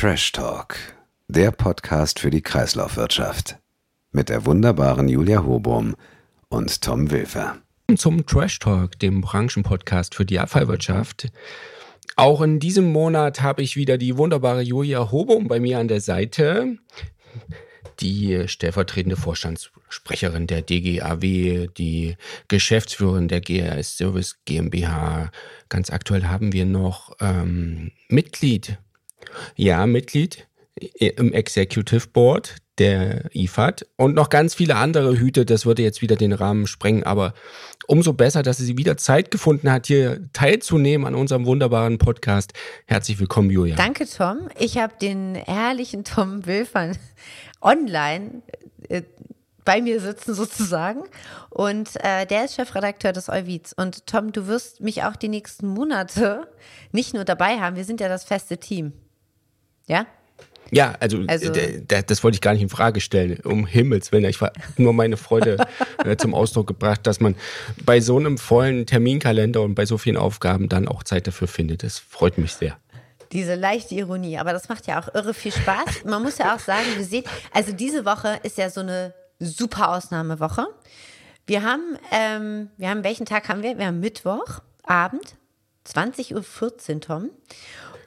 Trash 0.00 0.30
Talk, 0.30 0.76
der 1.26 1.50
Podcast 1.50 2.20
für 2.20 2.30
die 2.30 2.40
Kreislaufwirtschaft. 2.40 3.58
Mit 4.12 4.28
der 4.28 4.46
wunderbaren 4.46 5.08
Julia 5.08 5.42
Hobum 5.42 5.96
und 6.48 6.80
Tom 6.82 7.10
Wilfer. 7.10 7.56
Zum 7.96 8.24
Trash 8.24 8.60
Talk, 8.60 8.96
dem 9.00 9.22
Branchenpodcast 9.22 10.14
für 10.14 10.24
die 10.24 10.38
Abfallwirtschaft. 10.38 11.32
Auch 12.14 12.42
in 12.42 12.60
diesem 12.60 12.92
Monat 12.92 13.42
habe 13.42 13.62
ich 13.62 13.74
wieder 13.74 13.98
die 13.98 14.16
wunderbare 14.16 14.62
Julia 14.62 15.10
Hobum 15.10 15.48
bei 15.48 15.58
mir 15.58 15.80
an 15.80 15.88
der 15.88 16.00
Seite 16.00 16.78
die 17.98 18.46
stellvertretende 18.46 19.16
Vorstandssprecherin 19.16 20.46
der 20.46 20.62
DGAW, 20.62 21.66
die 21.76 22.16
Geschäftsführerin 22.46 23.26
der 23.26 23.40
GRS 23.40 23.96
Service 23.96 24.38
GmbH. 24.44 25.32
Ganz 25.68 25.90
aktuell 25.90 26.26
haben 26.26 26.52
wir 26.52 26.66
noch 26.66 27.16
ähm, 27.18 27.90
Mitglied, 28.08 28.78
ja, 29.56 29.86
Mitglied 29.86 30.46
im 30.98 31.32
Executive 31.32 32.08
Board 32.08 32.56
der 32.78 33.24
IFAD 33.34 33.86
und 33.96 34.14
noch 34.14 34.28
ganz 34.28 34.54
viele 34.54 34.76
andere 34.76 35.18
Hüte. 35.18 35.44
Das 35.44 35.66
würde 35.66 35.82
jetzt 35.82 36.00
wieder 36.02 36.16
den 36.16 36.32
Rahmen 36.32 36.66
sprengen, 36.66 37.02
aber 37.02 37.34
umso 37.86 38.12
besser, 38.12 38.42
dass 38.42 38.58
sie 38.58 38.78
wieder 38.78 38.96
Zeit 38.96 39.30
gefunden 39.30 39.70
hat, 39.70 39.86
hier 39.86 40.28
teilzunehmen 40.32 41.06
an 41.06 41.14
unserem 41.14 41.46
wunderbaren 41.46 41.98
Podcast. 41.98 42.52
Herzlich 42.86 43.18
willkommen, 43.18 43.50
Julia. 43.50 43.76
Danke, 43.76 44.06
Tom. 44.06 44.48
Ich 44.58 44.78
habe 44.78 44.94
den 45.00 45.34
herrlichen 45.34 46.04
Tom 46.04 46.46
Wilfern 46.46 46.96
online 47.60 48.42
äh, 48.88 49.02
bei 49.64 49.82
mir 49.82 50.00
sitzen 50.00 50.34
sozusagen. 50.34 51.02
Und 51.50 51.90
äh, 52.02 52.26
der 52.26 52.44
ist 52.44 52.54
Chefredakteur 52.54 53.12
des 53.12 53.28
Euwiz. 53.28 53.74
Und 53.76 54.06
Tom, 54.06 54.32
du 54.32 54.46
wirst 54.46 54.80
mich 54.80 55.02
auch 55.02 55.16
die 55.16 55.28
nächsten 55.28 55.66
Monate 55.66 56.48
nicht 56.92 57.12
nur 57.12 57.24
dabei 57.24 57.58
haben. 57.58 57.76
Wir 57.76 57.84
sind 57.84 58.00
ja 58.00 58.08
das 58.08 58.24
feste 58.24 58.58
Team. 58.58 58.92
Ja? 59.88 60.06
Ja, 60.70 60.94
also, 61.00 61.24
also 61.26 61.50
das 61.86 62.22
wollte 62.22 62.36
ich 62.36 62.40
gar 62.40 62.52
nicht 62.52 62.62
in 62.62 62.68
Frage 62.68 63.00
stellen, 63.00 63.40
um 63.44 63.66
Himmels 63.66 64.12
Willen. 64.12 64.26
Ich 64.26 64.40
war 64.40 64.52
nur 64.76 64.92
meine 64.92 65.16
Freude 65.16 65.56
äh, 66.04 66.16
zum 66.16 66.34
Ausdruck 66.34 66.66
gebracht, 66.66 67.06
dass 67.06 67.20
man 67.20 67.36
bei 67.84 68.00
so 68.00 68.18
einem 68.18 68.38
vollen 68.38 68.86
Terminkalender 68.86 69.62
und 69.62 69.74
bei 69.74 69.86
so 69.86 69.98
vielen 69.98 70.16
Aufgaben 70.16 70.68
dann 70.68 70.86
auch 70.86 71.02
Zeit 71.02 71.26
dafür 71.26 71.48
findet. 71.48 71.82
Das 71.82 71.98
freut 71.98 72.38
mich 72.38 72.52
sehr. 72.52 72.76
Diese 73.32 73.54
leichte 73.54 73.94
Ironie, 73.94 74.38
aber 74.38 74.52
das 74.52 74.68
macht 74.68 74.86
ja 74.86 75.00
auch 75.00 75.14
irre 75.14 75.34
viel 75.34 75.52
Spaß. 75.52 76.04
Man 76.04 76.22
muss 76.22 76.38
ja 76.38 76.54
auch 76.54 76.60
sagen, 76.60 76.86
wir 76.96 77.04
sehen, 77.04 77.24
also 77.52 77.72
diese 77.72 78.04
Woche 78.04 78.40
ist 78.42 78.58
ja 78.58 78.70
so 78.70 78.80
eine 78.80 79.14
super 79.38 79.90
Ausnahmewoche. 79.90 80.66
Wir 81.46 81.62
haben, 81.62 81.96
ähm, 82.10 82.70
wir 82.76 82.90
haben, 82.90 83.04
welchen 83.04 83.26
Tag 83.26 83.48
haben 83.48 83.62
wir? 83.62 83.78
Wir 83.78 83.86
haben 83.86 84.00
Mittwochabend, 84.00 85.36
20.14 85.86 86.34
Uhr, 86.34 87.00
Tom. 87.00 87.30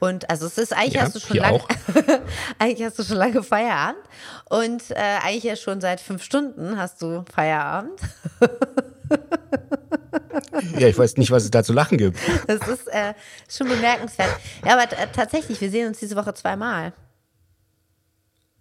Und 0.02 0.28
also 0.28 0.46
es 0.46 0.58
ist 0.58 0.72
eigentlich 0.72 0.94
ja, 0.94 1.02
hast 1.02 1.14
du 1.14 1.20
schon 1.20 1.36
lange, 1.36 1.60
eigentlich 2.58 2.84
hast 2.84 2.98
du 2.98 3.04
schon 3.04 3.18
lange 3.18 3.40
Feierabend 3.40 4.02
und 4.50 4.90
äh, 4.90 4.94
eigentlich 4.96 5.44
ja 5.44 5.54
schon 5.54 5.80
seit 5.80 6.00
fünf 6.00 6.24
Stunden 6.24 6.76
hast 6.76 7.00
du 7.02 7.24
Feierabend. 7.32 8.00
Ja, 10.78 10.88
ich 10.88 10.96
weiß 10.96 11.18
nicht, 11.18 11.30
was 11.30 11.44
es 11.44 11.50
da 11.50 11.62
zu 11.62 11.74
lachen 11.74 11.98
gibt. 11.98 12.18
Das 12.46 12.66
ist 12.66 12.88
äh, 12.88 13.12
schon 13.48 13.68
bemerkenswert. 13.68 14.30
Ja, 14.64 14.78
aber 14.78 14.88
tatsächlich, 15.12 15.60
wir 15.60 15.70
sehen 15.70 15.88
uns 15.88 15.98
diese 15.98 16.16
Woche 16.16 16.32
zweimal. 16.32 16.94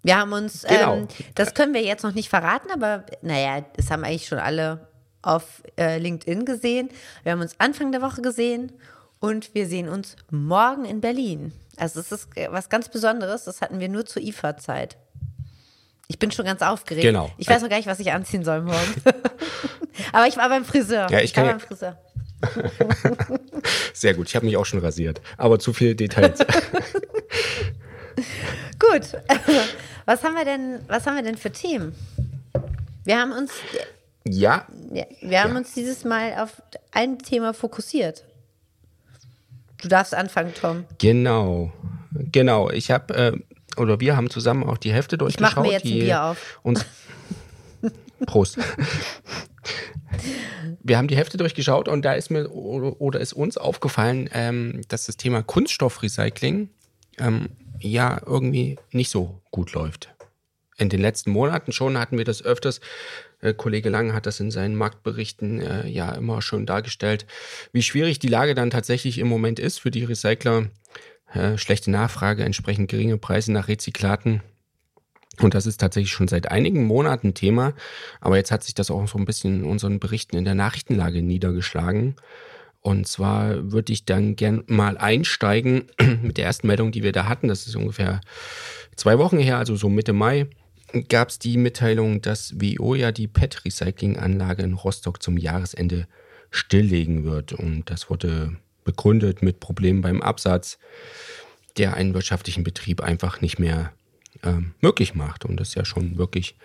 Wir 0.04 0.18
haben 0.18 0.34
uns, 0.34 0.64
genau. 0.64 0.96
ähm, 0.96 1.08
das 1.36 1.54
können 1.54 1.74
wir 1.74 1.82
jetzt 1.82 2.04
noch 2.04 2.14
nicht 2.14 2.30
verraten, 2.30 2.70
aber 2.72 3.06
naja, 3.22 3.64
das 3.78 3.90
haben 3.90 4.04
eigentlich 4.04 4.28
schon 4.28 4.40
alle 4.40 4.88
auf 5.22 5.64
äh, 5.78 5.98
LinkedIn 5.98 6.46
gesehen. 6.46 6.90
Wir 7.24 7.32
haben 7.32 7.42
uns 7.42 7.56
Anfang 7.60 7.92
der 7.92 8.02
Woche 8.02 8.22
gesehen 8.22 8.74
und 9.22 9.56
wir 9.56 9.66
sehen 9.68 9.88
uns 9.88 10.18
morgen 10.30 10.84
in 10.84 11.00
Berlin. 11.00 11.54
Also 11.78 12.02
es 12.02 12.12
ist 12.12 12.28
was 12.50 12.68
ganz 12.68 12.90
Besonderes, 12.90 13.46
das 13.46 13.62
hatten 13.62 13.80
wir 13.80 13.88
nur 13.88 14.06
zur 14.06 14.22
IFA-Zeit. 14.22 14.98
Ich 16.10 16.20
bin 16.20 16.30
schon 16.32 16.46
ganz 16.46 16.62
aufgeregt. 16.62 17.06
Genau. 17.06 17.32
Ich 17.38 17.48
weiß 17.48 17.62
noch 17.62 17.70
gar 17.70 17.78
nicht, 17.78 17.88
was 17.88 18.02
ich 18.02 18.12
anziehen 18.12 18.44
soll 18.44 18.64
morgen. 18.64 18.94
Aber 20.12 20.28
ich 20.28 20.36
war 20.36 20.50
beim 20.50 20.66
Friseur. 20.66 21.10
Ja, 21.10 21.22
ich, 21.22 21.34
kann 21.34 21.46
ich 21.46 21.52
war 21.52 21.58
beim 21.58 21.66
Friseur. 21.66 21.98
Sehr 23.94 24.14
gut, 24.16 24.28
ich 24.28 24.36
habe 24.36 24.46
mich 24.46 24.58
auch 24.58 24.66
schon 24.66 24.80
rasiert. 24.80 25.22
Aber 25.38 25.60
zu 25.60 25.72
viele 25.72 25.96
Details. 25.96 26.40
gut. 28.80 29.22
Was 30.06 30.24
haben 30.24 30.34
wir 30.34 30.44
denn, 30.44 30.80
was 30.88 31.06
haben 31.06 31.16
wir 31.16 31.22
denn 31.22 31.38
für 31.38 31.52
Themen? 31.52 31.96
Wir 33.06 33.20
haben 33.20 33.32
uns. 33.32 33.52
Ja. 34.26 34.66
Wir 34.90 35.06
haben 35.42 35.52
ja. 35.52 35.58
uns 35.58 35.74
dieses 35.74 36.04
Mal 36.04 36.34
auf 36.40 36.62
ein 36.92 37.20
Thema 37.20 37.54
fokussiert. 37.54 38.24
Du 39.82 39.88
darfst 39.88 40.14
anfangen, 40.14 40.54
Tom. 40.54 40.86
Genau. 41.00 41.72
Genau. 42.32 42.70
Ich 42.70 42.92
habe, 42.92 43.14
äh, 43.14 43.80
oder 43.80 44.00
wir 44.00 44.16
haben 44.16 44.30
zusammen 44.30 44.64
auch 44.64 44.78
die 44.78 44.94
Hefte 44.94 45.18
durchgeschaut. 45.18 45.52
Ich 45.52 45.56
mache 45.56 45.68
mir 45.68 45.74
jetzt 45.74 45.86
ein 45.86 45.92
Bier 45.92 46.24
auf. 46.24 46.60
Uns 46.64 46.86
Prost. 48.26 48.60
Wir 50.84 50.98
haben 50.98 51.08
die 51.08 51.18
Hefte 51.18 51.38
durchgeschaut 51.38 51.88
und 51.88 52.04
da 52.04 52.14
ist 52.14 52.30
mir 52.30 52.50
oder 52.50 53.20
ist 53.20 53.34
uns 53.34 53.58
aufgefallen, 53.58 54.30
ähm, 54.34 54.82
dass 54.88 55.06
das 55.06 55.18
Thema 55.18 55.42
Kunststoffrecycling 55.42 56.70
ähm, 57.18 57.50
ja 57.80 58.22
irgendwie 58.26 58.78
nicht 58.92 59.10
so 59.10 59.42
gut 59.52 59.74
läuft. 59.74 60.14
In 60.78 60.90
den 60.90 61.02
letzten 61.02 61.32
Monaten 61.32 61.72
schon 61.72 61.98
hatten 61.98 62.18
wir 62.18 62.26
das 62.26 62.44
öfters. 62.44 62.82
Äh, 63.42 63.54
Kollege 63.54 63.90
Lang 63.90 64.14
hat 64.14 64.26
das 64.26 64.40
in 64.40 64.52
seinen 64.52 64.76
Marktberichten 64.76 65.62
äh, 65.62 65.88
ja 65.88 66.12
immer 66.14 66.42
schon 66.42 66.66
dargestellt, 66.66 67.26
wie 67.72 67.82
schwierig 67.82 68.20
die 68.20 68.28
Lage 68.28 68.56
dann 68.56 68.70
tatsächlich 68.70 69.18
im 69.18 69.28
Moment 69.28 69.60
ist 69.60 69.80
für 69.80 69.92
die 69.92 70.04
Recycler. 70.04 70.68
Äh, 71.34 71.58
schlechte 71.58 71.92
Nachfrage, 71.92 72.44
entsprechend 72.44 72.90
geringe 72.90 73.18
Preise 73.18 73.52
nach 73.52 73.68
Rezyklaten 73.68 74.42
und 75.40 75.54
das 75.54 75.66
ist 75.66 75.78
tatsächlich 75.80 76.12
schon 76.12 76.28
seit 76.28 76.52
einigen 76.52 76.84
Monaten 76.84 77.34
Thema. 77.34 77.74
Aber 78.20 78.38
jetzt 78.38 78.52
hat 78.52 78.64
sich 78.64 78.74
das 78.74 78.92
auch 78.92 79.08
so 79.08 79.18
ein 79.18 79.26
bisschen 79.26 79.62
in 79.62 79.66
unseren 79.66 80.00
Berichten 80.00 80.38
in 80.38 80.46
der 80.46 80.56
Nachrichtenlage 80.56 81.22
niedergeschlagen. 81.22 82.16
Und 82.82 83.08
zwar 83.08 83.72
würde 83.72 83.94
ich 83.94 84.06
dann 84.06 84.36
gern 84.36 84.64
mal 84.68 84.98
einsteigen 84.98 85.84
mit 86.22 86.38
der 86.38 86.46
ersten 86.46 86.68
Meldung, 86.68 86.92
die 86.92 87.04
wir 87.04 87.12
da 87.12 87.28
hatten. 87.28 87.48
Das 87.48 87.68
ist 87.68 87.76
ungefähr 87.76 88.22
zwei 88.96 89.18
Wochen 89.20 89.38
her, 89.38 89.58
also 89.58 89.76
so 89.76 89.88
Mitte 89.88 90.14
Mai, 90.14 90.48
gab 91.10 91.30
es 91.30 91.40
die 91.40 91.58
Mitteilung, 91.58 92.22
dass 92.22 92.60
Veolia 92.60 93.12
die 93.12 93.28
PET-Recycling-Anlage 93.28 94.64
in 94.64 94.74
Rostock 94.74 95.22
zum 95.22 95.38
Jahresende 95.38 96.08
stilllegen 96.50 97.24
wird. 97.24 97.54
Und 97.54 97.90
das 97.90 98.10
wurde 98.10 98.58
begründet 98.84 99.42
mit 99.42 99.60
Problemen 99.60 100.02
beim 100.02 100.22
Absatz, 100.22 100.80
der 101.78 101.96
einen 101.96 102.14
wirtschaftlichen 102.14 102.64
Betrieb 102.64 103.02
einfach 103.02 103.42
nicht 103.42 103.60
mehr 103.60 103.94
ähm, 104.44 104.74
möglich 104.82 105.16
macht. 105.16 105.46
Und 105.46 105.60
das 105.60 105.70
ist 105.70 105.76
ja 105.76 105.86
schon 105.86 106.18
wirklich 106.18 106.56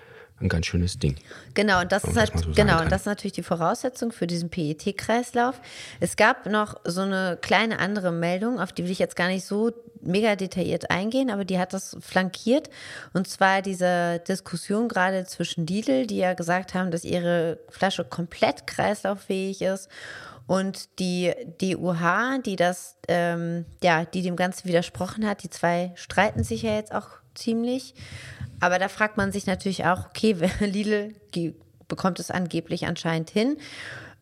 ein 0.41 0.49
ganz 0.49 0.67
schönes 0.67 0.99
Ding. 0.99 1.17
Genau, 1.55 1.81
und 1.81 1.93
das 1.93 2.05
ist 2.05 2.17
halt, 2.17 2.33
so 2.39 2.51
genau, 2.55 2.83
und 2.83 2.93
das 2.93 3.03
ist 3.03 3.07
natürlich 3.07 3.33
die 3.33 3.43
Voraussetzung 3.43 4.13
für 4.13 4.27
diesen 4.27 4.51
PET-Kreislauf. 4.51 5.61
Es 6.01 6.17
gab 6.17 6.47
noch 6.47 6.77
so 6.85 7.01
eine 7.01 7.39
kleine 7.41 7.79
andere 7.79 8.13
Meldung, 8.13 8.61
auf 8.61 8.73
die 8.73 8.85
will 8.85 8.91
ich 8.91 8.99
jetzt 8.99 9.17
gar 9.17 9.29
nicht 9.29 9.47
so 9.47 9.73
mega 10.03 10.37
detailliert 10.37 10.91
eingehen, 10.91 11.31
aber 11.31 11.45
die 11.45 11.59
hat 11.59 11.73
das 11.73 11.97
flankiert. 12.01 12.69
Und 13.15 13.29
zwar 13.29 13.63
diese 13.63 14.21
Diskussion 14.29 14.89
gerade 14.89 15.25
zwischen 15.25 15.67
Lidl, 15.67 16.07
die 16.07 16.19
ja 16.19 16.35
gesagt 16.35 16.75
haben, 16.75 16.91
dass 16.91 17.05
ihre 17.05 17.59
Flasche 17.71 18.05
komplett 18.05 18.67
kreislauffähig 18.67 19.63
ist 19.63 19.89
und 20.47 20.99
die 21.01 21.33
DUH, 21.61 22.39
die 22.45 22.57
das, 22.57 22.97
ähm, 23.09 23.65
ja, 23.83 24.05
die 24.05 24.23
dem 24.23 24.37
Ganzen 24.37 24.69
widersprochen 24.69 25.27
hat, 25.27 25.43
die 25.43 25.51
zwei 25.51 25.93
streiten 25.97 26.45
sich 26.45 26.63
ja 26.63 26.75
jetzt 26.75 26.95
auch 26.95 27.09
ziemlich. 27.37 27.95
Aber 28.61 28.79
da 28.79 28.89
fragt 28.89 29.17
man 29.17 29.33
sich 29.33 29.47
natürlich 29.47 29.85
auch, 29.85 30.07
okay, 30.07 30.37
Lidl 30.61 31.15
bekommt 31.89 32.19
es 32.19 32.31
angeblich 32.31 32.87
anscheinend 32.87 33.31
hin. 33.31 33.59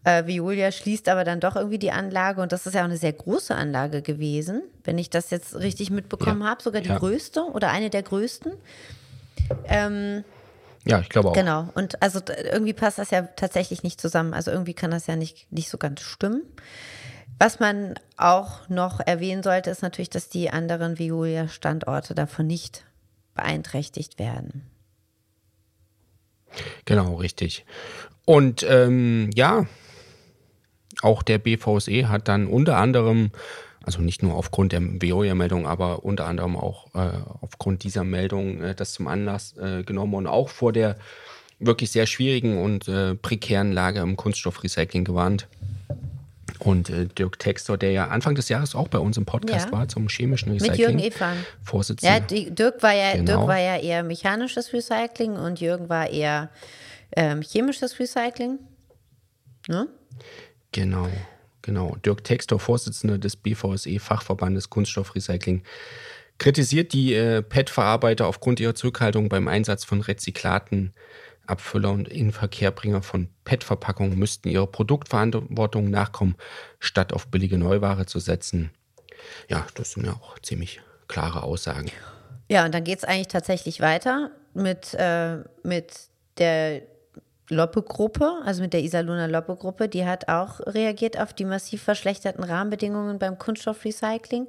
Äh, 0.05 0.27
Violia 0.27 0.71
schließt 0.71 1.09
aber 1.09 1.25
dann 1.25 1.41
doch 1.41 1.57
irgendwie 1.57 1.79
die 1.79 1.91
Anlage 1.91 2.43
und 2.43 2.53
das 2.53 2.67
ist 2.67 2.75
ja 2.75 2.83
auch 2.83 2.87
eine 2.87 2.99
sehr 2.99 3.13
große 3.13 3.55
Anlage 3.55 4.03
gewesen, 4.03 4.63
wenn 4.85 4.99
ich 4.99 5.09
das 5.09 5.31
jetzt 5.31 5.55
richtig 5.57 5.91
mitbekommen 5.91 6.43
ja. 6.43 6.49
habe, 6.49 6.63
sogar 6.63 6.83
die 6.83 6.91
ja. 6.91 6.99
größte 6.99 7.43
oder 7.45 7.71
eine 7.71 7.89
der 7.89 8.03
größten. 8.03 8.53
Ähm, 9.65 10.25
ja, 10.85 11.01
ich 11.01 11.09
glaube 11.09 11.31
auch. 11.31 11.33
Genau. 11.33 11.71
Und 11.75 12.03
also 12.03 12.21
irgendwie 12.29 12.75
passt 12.75 12.99
das 12.99 13.11
ja 13.11 13.23
tatsächlich 13.23 13.83
nicht 13.83 13.99
zusammen. 13.99 14.35
Also 14.35 14.51
irgendwie 14.51 14.75
kann 14.75 14.91
das 14.91 15.07
ja 15.07 15.17
nicht, 15.17 15.51
nicht 15.51 15.71
so 15.71 15.79
ganz 15.79 16.03
stimmen. 16.03 16.43
Was 17.39 17.59
man 17.59 17.95
auch 18.17 18.69
noch 18.69 19.01
erwähnen 19.01 19.43
sollte, 19.43 19.71
ist 19.71 19.83
natürlich, 19.83 20.11
dass 20.11 20.29
die 20.29 20.51
anderen 20.51 20.99
Violia-Standorte 20.99 22.15
davon 22.15 22.47
nicht 22.47 22.85
beeinträchtigt 23.35 24.19
werden. 24.19 24.71
Genau, 26.85 27.17
richtig. 27.17 27.65
Und 28.25 28.65
ähm, 28.69 29.31
ja, 29.35 29.67
auch 31.03 31.23
der 31.23 31.39
BVSE 31.39 32.09
hat 32.09 32.29
dann 32.29 32.47
unter 32.47 32.77
anderem, 32.77 33.31
also 33.83 34.01
nicht 34.01 34.23
nur 34.23 34.35
aufgrund 34.35 34.73
der 34.73 34.81
Veolia-Meldung, 34.83 35.67
aber 35.67 36.05
unter 36.05 36.27
anderem 36.27 36.57
auch 36.57 36.95
äh, 36.95 37.11
aufgrund 37.41 37.85
dieser 37.85 38.05
Meldung 38.05 38.63
äh, 38.63 38.75
das 38.75 38.93
zum 38.93 39.09
Anlass 39.09 39.57
äh, 39.57 39.83
genommen 39.83 40.15
und 40.15 40.27
auch 40.27 40.49
vor 40.49 40.73
der 40.73 40.97
wirklich 41.59 41.91
sehr 41.91 42.07
schwierigen 42.07 42.59
und 42.59 42.89
äh, 42.89 43.15
prekären 43.15 43.73
Lage 43.73 44.01
im 44.01 44.17
Kunststoffrecycling 44.17 45.05
gewarnt 45.05 45.49
Und 46.65 46.89
äh, 46.89 47.07
Dirk 47.07 47.39
Textor, 47.39 47.77
der 47.77 47.93
ja 47.93 48.09
Anfang 48.09 48.35
des 48.35 48.49
Jahres 48.49 48.75
auch 48.75 48.89
bei 48.89 48.99
uns 48.99 49.19
im 49.19 49.27
Podcast 49.27 49.67
ja. 49.67 49.73
war, 49.73 49.87
zum 49.87 50.09
chemischen 50.09 50.51
Recycling. 50.53 50.71
Mit 50.71 50.81
Jürgen 50.81 50.99
Evan. 50.99 51.47
Vorsitzender. 51.63 52.15
Ja, 52.15 52.21
die, 52.21 52.51
Dirk, 52.51 52.83
war 52.83 52.95
ja, 52.95 53.13
genau. 53.13 53.25
Dirk 53.25 53.49
war 53.49 53.59
ja 53.59 53.77
eher 53.77 54.03
mechanisches 54.03 54.73
Recycling 54.73 55.37
und 55.37 55.61
Jürgen 55.61 55.91
war 55.91 56.09
eher 56.09 56.51
ähm, 57.15 57.43
chemisches 57.43 58.01
Recycling. 58.01 58.59
Ne? 59.69 59.89
Genau, 60.73 61.09
genau. 61.63 61.97
Dirk 62.05 62.25
Textor, 62.25 62.59
Vorsitzender 62.59 63.19
des 63.19 63.37
BVSE 63.37 63.99
Fachverbandes 63.99 64.71
Kunststoffrecycling, 64.71 65.63
kritisiert 66.39 66.93
die 66.93 67.15
äh, 67.15 67.43
PET-Verarbeiter 67.43 68.27
aufgrund 68.27 68.59
ihrer 68.59 68.75
Zurückhaltung 68.75 69.29
beim 69.29 69.49
Einsatz 69.49 69.85
von 69.85 70.01
Rezyklaten. 70.01 70.95
Abfüller 71.47 71.91
und 71.91 72.09
Inverkehrbringer 72.09 73.03
von 73.03 73.29
PET-Verpackungen 73.45 74.19
müssten 74.19 74.49
ihrer 74.49 74.67
Produktverantwortung 74.67 75.91
nachkommen, 75.91 76.37
statt 76.79 77.13
auf 77.13 77.29
billige 77.29 77.59
Neuware 77.59 78.07
zu 78.07 78.19
setzen. 78.19 78.71
Ja, 79.49 79.67
das 79.75 79.93
sind 79.93 80.07
ja 80.07 80.13
auch 80.13 80.39
ziemlich 80.41 80.81
klare 81.09 81.43
Aussagen. 81.43 81.91
Ja, 82.49 82.65
und 82.65 82.75
dann 82.75 82.85
geht 82.85 82.99
es 82.99 83.05
eigentlich 83.05 83.29
tatsächlich 83.29 83.81
weiter 83.81 84.31
mit, 84.55 84.95
äh, 84.95 85.39
mit 85.63 85.93
der 86.39 86.83
Loppe-Gruppe, 87.51 88.41
also 88.45 88.63
mit 88.63 88.73
der 88.73 88.83
Isaluna 88.83 89.27
Loppe-Gruppe, 89.27 89.89
die 89.89 90.07
hat 90.07 90.29
auch 90.29 90.61
reagiert 90.61 91.19
auf 91.19 91.35
die 91.35 91.45
massiv 91.45 91.83
verschlechterten 91.83 92.43
Rahmenbedingungen 92.43 93.19
beim 93.19 93.39
Kunststoffrecycling. 93.39 94.47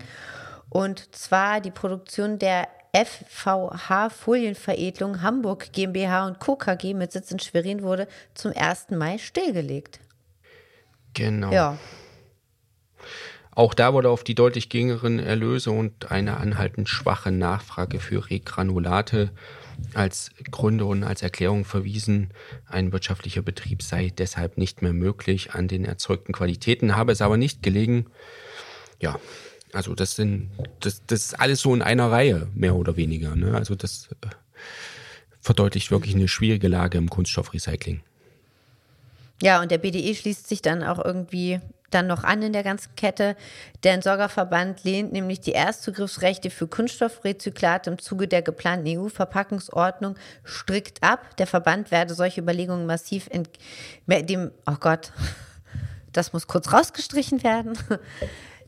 Und 0.69 1.15
zwar 1.15 1.61
die 1.61 1.71
Produktion 1.71 2.39
der 2.39 2.67
FVH 2.95 4.09
Folienveredelung 4.09 5.21
Hamburg 5.21 5.73
GmbH 5.73 6.27
und 6.27 6.39
Co. 6.39 6.55
KG 6.55 6.93
mit 6.93 7.11
Sitz 7.11 7.29
in 7.29 7.39
Schwerin 7.39 7.81
wurde 7.81 8.07
zum 8.35 8.53
1. 8.55 8.91
Mai 8.91 9.17
stillgelegt. 9.17 9.99
Genau. 11.13 11.51
Ja. 11.51 11.77
Auch 13.51 13.73
da 13.73 13.93
wurde 13.93 14.09
auf 14.09 14.23
die 14.23 14.35
deutlich 14.35 14.69
geringeren 14.69 15.19
Erlöse 15.19 15.71
und 15.71 16.09
eine 16.09 16.37
anhaltend 16.37 16.87
schwache 16.87 17.31
Nachfrage 17.31 17.99
für 17.99 18.29
Regranulate 18.29 19.31
als 19.93 20.31
Gründe 20.49 20.85
und 20.85 21.03
als 21.03 21.21
Erklärung 21.21 21.65
verwiesen, 21.65 22.33
ein 22.65 22.93
wirtschaftlicher 22.93 23.41
Betrieb 23.41 23.81
sei 23.81 24.13
deshalb 24.17 24.57
nicht 24.57 24.81
mehr 24.81 24.93
möglich. 24.93 25.53
An 25.53 25.67
den 25.67 25.83
erzeugten 25.83 26.31
Qualitäten 26.31 26.95
habe 26.95 27.11
es 27.11 27.21
aber 27.21 27.35
nicht 27.35 27.61
gelegen. 27.61 28.05
Ja, 29.01 29.19
also 29.75 29.93
das 29.93 30.15
sind, 30.15 30.49
das, 30.79 31.01
das 31.05 31.25
ist 31.25 31.39
alles 31.39 31.61
so 31.61 31.73
in 31.73 31.81
einer 31.81 32.11
Reihe, 32.11 32.47
mehr 32.53 32.75
oder 32.75 32.97
weniger. 32.97 33.35
Ne? 33.35 33.53
Also 33.53 33.75
das 33.75 34.09
äh, 34.21 34.27
verdeutlicht 35.41 35.91
wirklich 35.91 36.15
eine 36.15 36.27
schwierige 36.27 36.67
Lage 36.67 36.97
im 36.97 37.09
Kunststoffrecycling. 37.09 38.01
Ja, 39.41 39.61
und 39.61 39.69
der 39.69 39.77
BDE 39.77 40.15
schließt 40.15 40.47
sich 40.47 40.61
dann 40.61 40.83
auch 40.83 41.03
irgendwie 41.03 41.59
dann 41.91 42.07
noch 42.07 42.23
an 42.23 42.41
in 42.41 42.53
der 42.53 42.63
ganzen 42.63 42.95
Kette. 42.95 43.35
Der 43.83 43.93
Entsorgerverband 43.93 44.83
lehnt 44.83 45.13
nämlich 45.13 45.39
die 45.41 45.53
Erstzugriffsrechte 45.53 46.49
für 46.49 46.67
Kunststoffrezyklate 46.67 47.89
im 47.89 47.99
Zuge 47.99 48.27
der 48.27 48.41
geplanten 48.41 48.97
EU-Verpackungsordnung 48.97 50.15
strikt 50.45 51.03
ab. 51.03 51.35
Der 51.37 51.47
Verband 51.47 51.91
werde 51.91 52.13
solche 52.13 52.41
Überlegungen 52.41 52.85
massiv 52.85 53.29
dem, 54.07 54.51
oh 54.65 54.75
Gott, 54.79 55.11
das 56.11 56.33
muss 56.33 56.47
kurz 56.47 56.71
rausgestrichen 56.71 57.43
werden. 57.43 57.77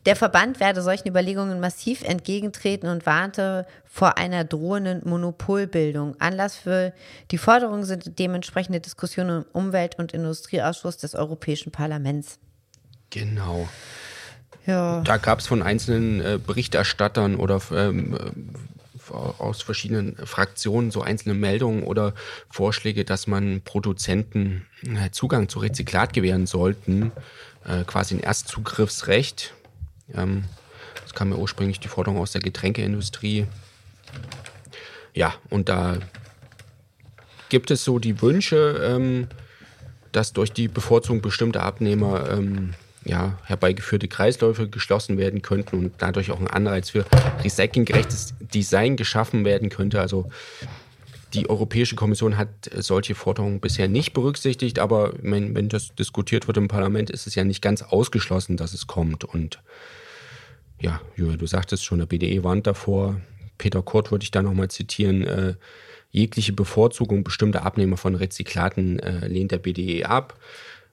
Der 0.06 0.16
Verband 0.16 0.60
werde 0.60 0.82
solchen 0.82 1.08
Überlegungen 1.08 1.60
massiv 1.60 2.02
entgegentreten 2.02 2.88
und 2.88 3.04
warnte 3.04 3.66
vor 3.84 4.16
einer 4.16 4.44
drohenden 4.44 5.02
Monopolbildung. 5.04 6.14
Anlass 6.20 6.56
für 6.56 6.92
die 7.30 7.38
Forderung 7.38 7.84
sind 7.84 8.18
dementsprechende 8.18 8.80
Diskussionen 8.80 9.42
im 9.42 9.46
Umwelt- 9.52 9.98
und 9.98 10.12
Industrieausschuss 10.12 10.98
des 10.98 11.14
Europäischen 11.14 11.72
Parlaments. 11.72 12.38
Genau. 13.10 13.68
Ja. 14.66 15.00
Da 15.00 15.16
gab 15.16 15.40
es 15.40 15.46
von 15.46 15.62
einzelnen 15.62 16.20
äh, 16.20 16.38
Berichterstattern 16.44 17.36
oder 17.36 17.60
ähm, 17.72 18.14
äh, 18.14 19.12
aus 19.12 19.62
verschiedenen 19.62 20.16
Fraktionen 20.16 20.90
so 20.90 21.00
einzelne 21.00 21.34
Meldungen 21.34 21.82
oder 21.82 22.14
Vorschläge, 22.50 23.04
dass 23.04 23.26
man 23.26 23.62
Produzenten 23.62 24.66
äh, 24.82 25.10
Zugang 25.10 25.48
zu 25.48 25.60
Rezyklat 25.60 26.12
gewähren 26.12 26.46
sollten, 26.46 27.12
äh, 27.64 27.84
quasi 27.84 28.16
ein 28.16 28.20
Erstzugriffsrecht. 28.20 29.54
Ähm, 30.14 30.44
das 31.02 31.14
kam 31.14 31.30
ja 31.30 31.36
ursprünglich 31.36 31.80
die 31.80 31.88
Forderung 31.88 32.20
aus 32.20 32.32
der 32.32 32.40
Getränkeindustrie. 32.40 33.46
Ja, 35.14 35.34
und 35.50 35.68
da 35.68 35.98
gibt 37.48 37.70
es 37.70 37.84
so 37.84 37.98
die 37.98 38.20
Wünsche, 38.20 38.80
ähm, 38.84 39.28
dass 40.12 40.32
durch 40.32 40.52
die 40.52 40.68
Bevorzugung 40.68 41.20
bestimmter 41.20 41.62
Abnehmer 41.62 42.30
ähm, 42.30 42.74
ja, 43.04 43.38
herbeigeführte 43.44 44.08
Kreisläufe 44.08 44.68
geschlossen 44.68 45.18
werden 45.18 45.42
könnten 45.42 45.78
und 45.78 45.92
dadurch 45.98 46.30
auch 46.30 46.40
ein 46.40 46.48
Anreiz 46.48 46.90
für 46.90 47.04
recyclinggerechtes 47.42 48.34
Design 48.40 48.96
geschaffen 48.96 49.44
werden 49.44 49.70
könnte. 49.70 50.00
Also 50.00 50.28
die 51.34 51.48
Europäische 51.48 51.94
Kommission 51.94 52.36
hat 52.36 52.48
solche 52.76 53.14
Forderungen 53.14 53.60
bisher 53.60 53.88
nicht 53.88 54.12
berücksichtigt, 54.14 54.78
aber 54.78 55.12
wenn, 55.20 55.54
wenn 55.54 55.68
das 55.68 55.94
diskutiert 55.94 56.46
wird 56.46 56.56
im 56.56 56.68
Parlament, 56.68 57.10
ist 57.10 57.26
es 57.26 57.34
ja 57.34 57.44
nicht 57.44 57.62
ganz 57.62 57.82
ausgeschlossen, 57.82 58.56
dass 58.56 58.72
es 58.72 58.86
kommt. 58.86 59.24
Und 59.24 59.60
ja, 60.80 61.00
Julia, 61.16 61.36
du 61.36 61.46
sagtest 61.46 61.84
schon, 61.84 61.98
der 61.98 62.06
BDE 62.06 62.44
warnt 62.44 62.66
davor. 62.66 63.20
Peter 63.58 63.82
Kurt 63.82 64.10
würde 64.10 64.22
ich 64.22 64.30
da 64.30 64.42
nochmal 64.42 64.68
zitieren. 64.68 65.22
Äh, 65.24 65.54
jegliche 66.10 66.52
Bevorzugung 66.52 67.24
bestimmter 67.24 67.64
Abnehmer 67.64 67.96
von 67.96 68.14
Rezyklaten 68.14 68.98
äh, 69.00 69.26
lehnt 69.26 69.52
der 69.52 69.58
BDE 69.58 70.06
ab. 70.06 70.38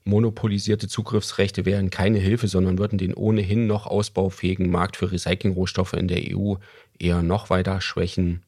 Monopolisierte 0.03 0.87
Zugriffsrechte 0.87 1.65
wären 1.65 1.89
keine 1.89 2.19
Hilfe, 2.19 2.47
sondern 2.47 2.77
würden 2.77 2.99
den 2.99 3.13
ohnehin 3.13 3.65
noch 3.65 3.87
ausbaufähigen 3.87 4.69
Markt 4.69 4.97
für 4.97 5.11
Recyclingrohstoffe 5.11 5.93
in 5.93 6.07
der 6.07 6.21
EU 6.35 6.55
eher 6.99 7.23
noch 7.23 7.49
weiter 7.49 7.81
schwächen. 7.81 8.44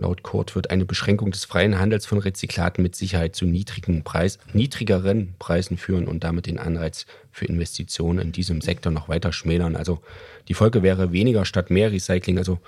Laut 0.00 0.22
Kurt 0.22 0.54
wird 0.54 0.70
eine 0.70 0.84
Beschränkung 0.84 1.32
des 1.32 1.44
freien 1.44 1.80
Handels 1.80 2.06
von 2.06 2.18
Rezyklaten 2.18 2.84
mit 2.84 2.94
Sicherheit 2.94 3.34
zu 3.34 3.46
niedrigen 3.46 4.04
Preis, 4.04 4.38
niedrigeren 4.52 5.34
Preisen 5.40 5.76
führen 5.76 6.06
und 6.06 6.22
damit 6.22 6.46
den 6.46 6.60
Anreiz 6.60 7.04
für 7.32 7.46
Investitionen 7.46 8.20
in 8.20 8.30
diesem 8.30 8.60
Sektor 8.60 8.92
noch 8.92 9.08
weiter 9.08 9.32
schmälern. 9.32 9.74
Also 9.74 10.00
die 10.46 10.54
Folge 10.54 10.84
wäre 10.84 11.10
weniger 11.10 11.44
statt 11.44 11.70
mehr 11.70 11.90
Recycling. 11.90 12.38
Also 12.38 12.60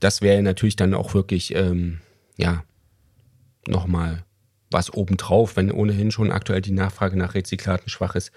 das 0.00 0.22
wäre 0.22 0.42
natürlich 0.42 0.76
dann 0.76 0.94
auch 0.94 1.12
wirklich, 1.12 1.54
ähm, 1.54 2.00
ja, 2.38 2.64
nochmal 3.66 4.24
was 4.70 4.90
obendrauf, 4.94 5.56
wenn 5.56 5.70
ohnehin 5.70 6.10
schon 6.10 6.32
aktuell 6.32 6.62
die 6.62 6.72
Nachfrage 6.72 7.18
nach 7.18 7.34
Rezyklaten 7.34 7.90
schwach 7.90 8.14
ist 8.14 8.32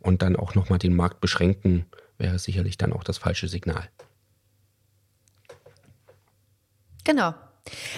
und 0.00 0.20
dann 0.20 0.36
auch 0.36 0.54
nochmal 0.54 0.78
den 0.78 0.94
Markt 0.94 1.22
beschränken, 1.22 1.86
wäre 2.18 2.38
sicherlich 2.38 2.76
dann 2.76 2.92
auch 2.92 3.04
das 3.04 3.16
falsche 3.16 3.48
Signal. 3.48 3.88
Genau. 7.04 7.32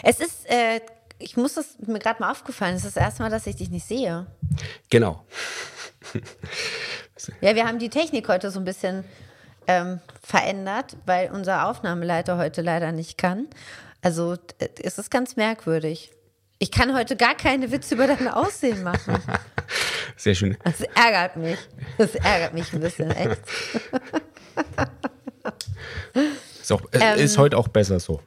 Es 0.03 0.21
ist, 0.21 0.49
äh, 0.51 0.81
ich 1.19 1.37
muss 1.37 1.55
das 1.55 1.77
mir 1.87 1.99
gerade 1.99 2.21
mal 2.21 2.31
aufgefallen, 2.31 2.77
es 2.77 2.85
ist 2.85 2.97
das 2.97 3.03
erste 3.03 3.23
Mal, 3.23 3.31
dass 3.31 3.47
ich 3.47 3.57
dich 3.57 3.71
nicht 3.71 3.87
sehe. 3.87 4.27
Genau. 4.91 5.25
ja, 7.41 7.55
wir 7.55 7.67
haben 7.67 7.79
die 7.79 7.89
Technik 7.89 8.29
heute 8.29 8.51
so 8.51 8.59
ein 8.61 8.65
bisschen 8.65 9.05
ähm, 9.67 10.01
verändert, 10.23 10.97
weil 11.07 11.31
unser 11.31 11.69
Aufnahmeleiter 11.69 12.37
heute 12.39 12.63
leider 12.63 12.93
nicht 12.93 13.19
kann. 13.19 13.49
Also 14.03 14.35
äh, 14.59 14.69
es 14.83 14.99
ist 14.99 15.11
ganz 15.11 15.37
merkwürdig. 15.37 16.13
Ich 16.59 16.71
kann 16.71 16.95
heute 16.97 17.17
gar 17.17 17.35
keine 17.35 17.71
Witze 17.71 17.95
über 17.95 18.07
dein 18.07 18.29
Aussehen 18.29 18.83
machen. 18.83 19.19
Sehr 20.17 20.35
schön. 20.35 20.57
Das 20.65 20.81
ärgert 20.81 21.37
mich. 21.37 21.59
Das 21.99 22.15
ärgert 22.15 22.55
mich 22.55 22.73
ein 22.73 22.81
bisschen, 22.81 23.11
echt. 23.11 23.41
Ist, 26.63 26.73
auch, 26.73 26.81
ähm, 26.93 27.19
ist 27.19 27.37
heute 27.37 27.59
auch 27.59 27.69
besser 27.69 28.01
so. 28.01 28.23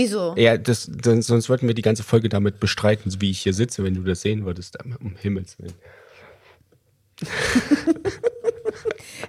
Wieso? 0.00 0.34
Ja, 0.38 0.56
das, 0.56 0.90
das, 0.90 1.26
sonst 1.26 1.50
würden 1.50 1.68
wir 1.68 1.74
die 1.74 1.82
ganze 1.82 2.02
Folge 2.02 2.30
damit 2.30 2.58
bestreiten, 2.58 3.14
wie 3.20 3.30
ich 3.30 3.40
hier 3.40 3.52
sitze, 3.52 3.84
wenn 3.84 3.92
du 3.92 4.02
das 4.02 4.22
sehen 4.22 4.46
würdest, 4.46 4.78
um 4.82 5.14
Himmels 5.16 5.58
Willen. 5.58 5.74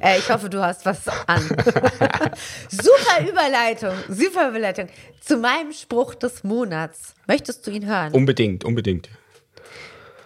äh, 0.01 0.17
ich 0.17 0.29
hoffe, 0.29 0.49
du 0.49 0.61
hast 0.61 0.85
was 0.85 1.09
an. 1.27 1.41
super 2.69 3.27
Überleitung, 3.27 3.93
super 4.07 4.47
Überleitung 4.47 4.87
zu 5.19 5.35
meinem 5.35 5.73
Spruch 5.73 6.15
des 6.15 6.45
Monats. 6.45 7.15
Möchtest 7.27 7.67
du 7.67 7.71
ihn 7.71 7.85
hören? 7.85 8.13
Unbedingt, 8.13 8.63
unbedingt. 8.63 9.09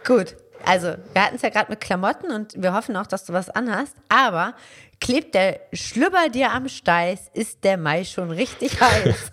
Gut. 0.06 0.36
Also, 0.64 0.96
wir 1.14 1.24
hatten 1.24 1.38
es 1.38 1.42
ja 1.42 1.50
gerade 1.50 1.72
mit 1.72 1.82
Klamotten 1.82 2.32
und 2.32 2.62
wir 2.62 2.74
hoffen 2.74 2.96
auch, 2.98 3.08
dass 3.08 3.26
du 3.26 3.34
was 3.34 3.50
anhast. 3.50 3.96
Aber 4.10 4.54
klebt 5.00 5.36
der 5.36 5.60
Schlüpper 5.74 6.30
dir 6.30 6.52
am 6.52 6.68
Steiß, 6.68 7.32
ist 7.34 7.64
der 7.64 7.78
Mai 7.78 8.04
schon 8.04 8.32
richtig 8.32 8.80
heiß. 8.82 9.32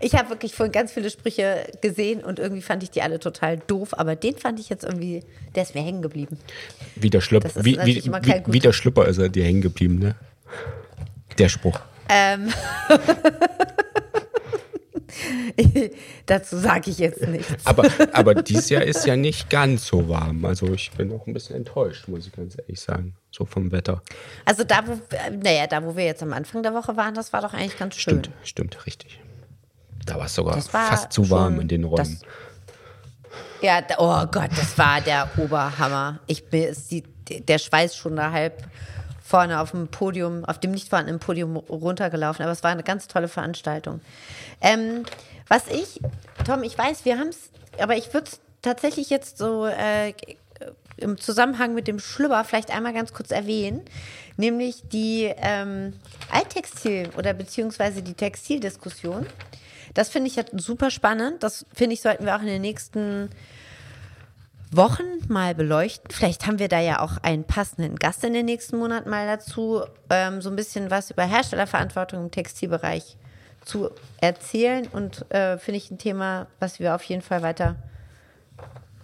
ich 0.00 0.14
habe 0.14 0.30
wirklich 0.30 0.54
vorhin 0.54 0.72
ganz 0.72 0.92
viele 0.92 1.10
Sprüche 1.10 1.66
gesehen 1.80 2.22
und 2.22 2.38
irgendwie 2.38 2.62
fand 2.62 2.82
ich 2.82 2.90
die 2.90 3.02
alle 3.02 3.18
total 3.18 3.58
doof, 3.58 3.94
aber 3.98 4.16
den 4.16 4.36
fand 4.36 4.60
ich 4.60 4.68
jetzt 4.68 4.84
irgendwie, 4.84 5.22
der 5.54 5.62
ist 5.62 5.74
mir 5.74 5.82
hängen 5.82 6.02
geblieben. 6.02 6.38
Wie 6.94 7.10
der, 7.10 7.20
Schlüpper, 7.20 7.50
wie, 7.64 7.78
wie, 7.84 8.04
wie, 8.04 8.42
wie 8.46 8.60
der 8.60 8.72
Schlüpper 8.72 9.06
ist 9.06 9.18
er 9.18 9.28
dir 9.28 9.44
hängen 9.44 9.62
geblieben, 9.62 9.98
ne? 9.98 10.14
Der 11.38 11.48
Spruch. 11.48 11.80
Ähm. 12.08 12.52
Dazu 16.26 16.58
sage 16.58 16.90
ich 16.90 16.98
jetzt 16.98 17.26
nichts. 17.26 17.64
Aber, 17.64 17.88
aber 18.12 18.34
dieses 18.34 18.68
Jahr 18.68 18.82
ist 18.82 19.06
ja 19.06 19.16
nicht 19.16 19.50
ganz 19.50 19.86
so 19.86 20.08
warm. 20.08 20.44
Also 20.44 20.72
ich 20.72 20.90
bin 20.92 21.12
auch 21.12 21.26
ein 21.26 21.32
bisschen 21.32 21.56
enttäuscht, 21.56 22.08
muss 22.08 22.26
ich 22.26 22.32
ganz 22.32 22.56
ehrlich 22.58 22.80
sagen. 22.80 23.16
So 23.30 23.44
vom 23.44 23.72
Wetter. 23.72 24.02
Also 24.44 24.64
da, 24.64 24.86
wo, 24.86 24.98
naja, 25.42 25.66
da, 25.66 25.84
wo 25.84 25.96
wir 25.96 26.04
jetzt 26.04 26.22
am 26.22 26.32
Anfang 26.32 26.62
der 26.62 26.74
Woche 26.74 26.96
waren, 26.96 27.14
das 27.14 27.32
war 27.32 27.42
doch 27.42 27.54
eigentlich 27.54 27.78
ganz 27.78 27.96
schön. 27.96 28.18
Stimmt, 28.18 28.30
stimmt, 28.42 28.86
richtig. 28.86 29.20
Da 30.04 30.16
war 30.16 30.26
es 30.26 30.34
sogar 30.34 30.60
fast 30.60 31.12
zu 31.12 31.28
warm 31.30 31.60
in 31.60 31.68
den 31.68 31.84
Räumen. 31.84 32.18
ja, 33.60 33.80
oh 33.98 34.24
Gott, 34.26 34.50
das 34.56 34.78
war 34.78 35.00
der 35.00 35.28
Oberhammer. 35.36 36.20
Ich 36.26 36.48
bin, 36.48 36.74
die, 36.90 37.02
der 37.28 37.58
Schweiß 37.58 37.96
schon 37.96 38.16
da 38.16 38.30
halb 38.30 38.62
vorne 39.26 39.60
auf 39.60 39.72
dem 39.72 39.88
Podium, 39.88 40.44
auf 40.44 40.60
dem 40.60 40.70
nicht 40.70 40.88
vorhandenen 40.88 41.18
Podium 41.18 41.56
runtergelaufen. 41.56 42.44
Aber 42.44 42.52
es 42.52 42.62
war 42.62 42.70
eine 42.70 42.84
ganz 42.84 43.08
tolle 43.08 43.26
Veranstaltung. 43.26 44.00
Ähm, 44.60 45.04
was 45.48 45.68
ich, 45.68 46.00
Tom, 46.44 46.62
ich 46.62 46.76
weiß, 46.76 47.04
wir 47.04 47.18
haben 47.18 47.28
es, 47.28 47.50
aber 47.78 47.96
ich 47.96 48.12
würde 48.12 48.28
es 48.28 48.40
tatsächlich 48.62 49.10
jetzt 49.10 49.38
so 49.38 49.66
äh, 49.66 50.12
im 50.96 51.18
Zusammenhang 51.18 51.74
mit 51.74 51.88
dem 51.88 51.98
Schlüpper 51.98 52.44
vielleicht 52.44 52.74
einmal 52.74 52.92
ganz 52.92 53.12
kurz 53.12 53.30
erwähnen, 53.30 53.82
nämlich 54.36 54.82
die 54.88 55.32
ähm, 55.36 55.94
Alttextil 56.30 57.10
oder 57.16 57.34
beziehungsweise 57.34 58.02
die 58.02 58.14
Textildiskussion. 58.14 59.26
Das 59.94 60.08
finde 60.08 60.28
ich 60.28 60.36
jetzt 60.36 60.52
super 60.58 60.90
spannend. 60.90 61.42
Das 61.42 61.66
finde 61.74 61.94
ich, 61.94 62.02
sollten 62.02 62.26
wir 62.26 62.36
auch 62.36 62.40
in 62.40 62.46
den 62.46 62.62
nächsten 62.62 63.30
Wochen 64.70 65.04
mal 65.28 65.54
beleuchten. 65.54 66.10
Vielleicht 66.10 66.46
haben 66.46 66.58
wir 66.58 66.68
da 66.68 66.80
ja 66.80 67.00
auch 67.00 67.18
einen 67.22 67.44
passenden 67.44 67.96
Gast 67.96 68.24
in 68.24 68.32
den 68.32 68.46
nächsten 68.46 68.78
Monaten 68.78 69.08
mal 69.08 69.26
dazu, 69.26 69.82
ähm, 70.10 70.42
so 70.42 70.50
ein 70.50 70.56
bisschen 70.56 70.90
was 70.90 71.10
über 71.10 71.24
Herstellerverantwortung 71.24 72.24
im 72.24 72.30
Textilbereich 72.30 73.16
zu 73.66 73.90
erzählen 74.20 74.88
und 74.90 75.30
äh, 75.30 75.58
finde 75.58 75.76
ich 75.76 75.90
ein 75.90 75.98
Thema, 75.98 76.46
was 76.60 76.80
wir 76.80 76.94
auf 76.94 77.02
jeden 77.04 77.22
Fall 77.22 77.42
weiter 77.42 77.76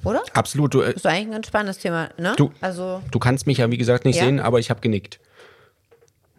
oder? 0.04 0.23
Absolut. 0.33 0.75
Du, 0.75 0.81
äh, 0.81 0.92
ist 0.92 1.07
eigentlich 1.07 1.26
ein 1.26 1.33
ganz 1.33 1.47
spannendes 1.47 1.78
Thema, 1.78 2.11
ne? 2.19 2.35
Du, 2.37 2.52
also, 2.61 3.02
du 3.11 3.19
kannst 3.19 3.47
mich 3.47 3.59
ja, 3.59 3.71
wie 3.71 3.78
gesagt, 3.78 4.04
nicht 4.04 4.16
ja? 4.16 4.25
sehen, 4.25 4.40
aber 4.40 4.59
ich 4.59 4.71
habe 4.71 4.81
genickt. 4.81 5.21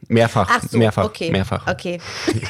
Mehrfach, 0.10 0.50
Ach 0.52 0.62
so, 0.70 0.78
mehrfach, 0.78 1.06
okay, 1.06 1.32
mehrfach. 1.32 1.66
Okay. 1.66 1.98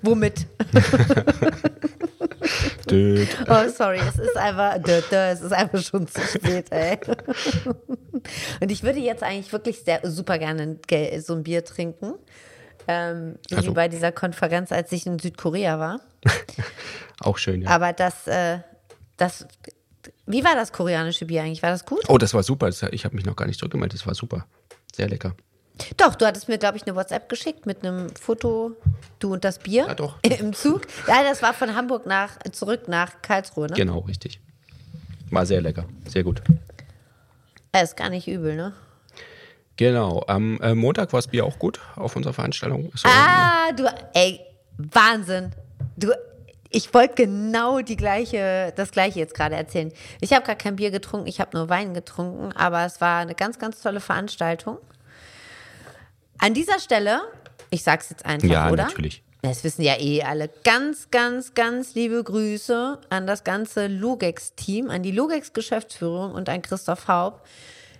Womit? 0.00 0.46
oh, 3.48 3.68
sorry, 3.68 3.98
es 3.98 4.18
ist 4.18 4.36
einfach, 4.38 4.78
es 4.82 5.42
ist 5.42 5.52
einfach 5.52 5.82
schon 5.82 6.06
zu 6.06 6.22
spät, 6.22 6.72
ey. 6.72 6.98
Und 8.60 8.72
ich 8.72 8.82
würde 8.82 9.00
jetzt 9.00 9.22
eigentlich 9.22 9.52
wirklich 9.52 9.80
sehr, 9.80 10.00
super 10.04 10.38
gerne 10.38 10.78
so 11.18 11.34
ein 11.34 11.42
Bier 11.42 11.62
trinken. 11.62 12.14
Ähm, 12.88 13.36
also. 13.50 13.70
Wie 13.70 13.74
bei 13.74 13.88
dieser 13.88 14.12
Konferenz, 14.12 14.72
als 14.72 14.92
ich 14.92 15.06
in 15.06 15.18
Südkorea 15.18 15.78
war. 15.78 16.00
Auch 17.20 17.38
schön, 17.38 17.62
ja. 17.62 17.70
Aber 17.70 17.92
das, 17.92 18.26
äh, 18.26 18.58
das, 19.16 19.46
wie 20.26 20.44
war 20.44 20.54
das 20.54 20.72
koreanische 20.72 21.26
Bier 21.26 21.42
eigentlich? 21.42 21.62
War 21.62 21.70
das 21.70 21.84
gut? 21.84 22.02
Oh, 22.08 22.18
das 22.18 22.34
war 22.34 22.42
super. 22.42 22.68
Ich 22.68 23.04
habe 23.04 23.14
mich 23.14 23.24
noch 23.24 23.36
gar 23.36 23.46
nicht 23.46 23.58
zurückgemeldet. 23.58 24.00
Das 24.00 24.06
war 24.06 24.14
super. 24.14 24.46
Sehr 24.94 25.08
lecker. 25.08 25.34
Doch, 25.96 26.14
du 26.14 26.26
hattest 26.26 26.48
mir, 26.48 26.58
glaube 26.58 26.76
ich, 26.76 26.86
eine 26.86 26.94
WhatsApp 26.94 27.28
geschickt 27.28 27.66
mit 27.66 27.84
einem 27.84 28.14
Foto, 28.14 28.76
du 29.18 29.32
und 29.32 29.44
das 29.44 29.58
Bier. 29.58 29.86
Ja, 29.86 29.94
doch. 29.94 30.18
Im 30.22 30.52
Zug. 30.52 30.82
Ja, 31.08 31.22
das 31.22 31.42
war 31.42 31.54
von 31.54 31.74
Hamburg 31.74 32.06
nach, 32.06 32.38
zurück 32.52 32.88
nach 32.88 33.22
Karlsruhe, 33.22 33.68
ne? 33.68 33.74
Genau, 33.74 34.00
richtig. 34.00 34.40
War 35.30 35.46
sehr 35.46 35.62
lecker. 35.62 35.86
Sehr 36.06 36.24
gut. 36.24 36.42
Er 37.72 37.82
ist 37.82 37.96
gar 37.96 38.10
nicht 38.10 38.28
übel, 38.28 38.54
ne? 38.54 38.74
Genau. 39.76 40.22
Am 40.26 40.60
äh, 40.60 40.74
Montag 40.74 41.12
war 41.12 41.18
das 41.18 41.28
Bier 41.28 41.44
auch 41.44 41.58
gut 41.58 41.80
auf 41.96 42.16
unserer 42.16 42.32
Veranstaltung. 42.32 42.90
So, 42.94 43.08
ah, 43.08 43.72
du, 43.72 43.84
ey, 44.14 44.40
Wahnsinn. 44.76 45.52
Du, 45.96 46.12
ich 46.70 46.92
wollte 46.94 47.14
genau 47.14 47.80
die 47.80 47.96
gleiche, 47.96 48.72
das 48.76 48.92
gleiche 48.92 49.18
jetzt 49.18 49.34
gerade 49.34 49.56
erzählen. 49.56 49.92
Ich 50.20 50.32
habe 50.32 50.46
gar 50.46 50.56
kein 50.56 50.76
Bier 50.76 50.90
getrunken, 50.90 51.26
ich 51.26 51.40
habe 51.40 51.56
nur 51.56 51.68
Wein 51.68 51.94
getrunken, 51.94 52.52
aber 52.52 52.84
es 52.84 53.00
war 53.00 53.20
eine 53.20 53.34
ganz, 53.34 53.58
ganz 53.58 53.80
tolle 53.80 54.00
Veranstaltung. 54.00 54.78
An 56.38 56.54
dieser 56.54 56.78
Stelle, 56.80 57.20
ich 57.70 57.82
sag's 57.82 58.10
jetzt 58.10 58.24
einfach, 58.24 58.48
ja, 58.48 58.70
oder? 58.70 58.84
Ja, 58.84 58.88
natürlich. 58.88 59.22
Das 59.42 59.64
wissen 59.64 59.82
ja 59.82 59.98
eh 59.98 60.22
alle. 60.22 60.48
Ganz, 60.62 61.10
ganz, 61.10 61.54
ganz 61.54 61.94
liebe 61.94 62.22
Grüße 62.22 62.98
an 63.10 63.26
das 63.26 63.42
ganze 63.44 63.88
Lugex-Team, 63.88 64.88
an 64.88 65.02
die 65.02 65.10
Lugex-Geschäftsführung 65.10 66.32
und 66.32 66.48
an 66.48 66.62
Christoph 66.62 67.08
Haub. 67.08 67.44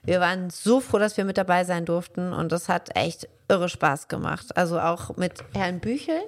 Wir 0.05 0.19
waren 0.19 0.51
so 0.51 0.81
froh, 0.81 0.99
dass 0.99 1.17
wir 1.17 1.25
mit 1.25 1.39
dabei 1.39 1.63
sein 1.63 1.85
durften 1.85 2.33
und 2.33 2.51
das 2.51 2.69
hat 2.69 2.97
echt 2.97 3.29
irre 3.49 3.69
Spaß 3.69 4.09
gemacht. 4.09 4.57
Also 4.57 4.81
auch 4.81 5.17
mit 5.17 5.45
Herrn 5.55 5.79
Büchel, 5.79 6.21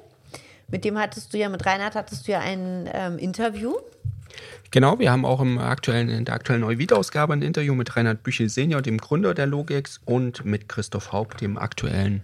mit 0.69 0.85
dem 0.85 0.97
hattest 0.97 1.35
du 1.35 1.39
ja, 1.39 1.49
mit 1.49 1.67
Reinhard 1.67 1.97
hattest 1.97 2.29
du 2.29 2.33
ja 2.33 2.39
ein 2.39 2.89
ähm, 2.93 3.19
Interview. 3.19 3.75
Genau, 4.71 5.01
wir 5.01 5.11
haben 5.11 5.25
auch 5.25 5.41
im 5.41 5.59
aktuellen, 5.59 6.09
in 6.09 6.25
der 6.25 6.35
aktuellen 6.35 6.61
Neuwiederausgabe 6.61 7.33
ein 7.33 7.43
Interview 7.43 7.75
mit 7.75 7.97
Reinhard 7.97 8.23
Büchel 8.23 8.49
Senior, 8.49 8.81
dem 8.81 8.99
Gründer 8.99 9.35
der 9.35 9.47
Logex, 9.47 10.01
und 10.05 10.45
mit 10.45 10.69
Christoph 10.69 11.11
Haupt, 11.11 11.41
dem 11.41 11.59
aktuellen 11.59 12.23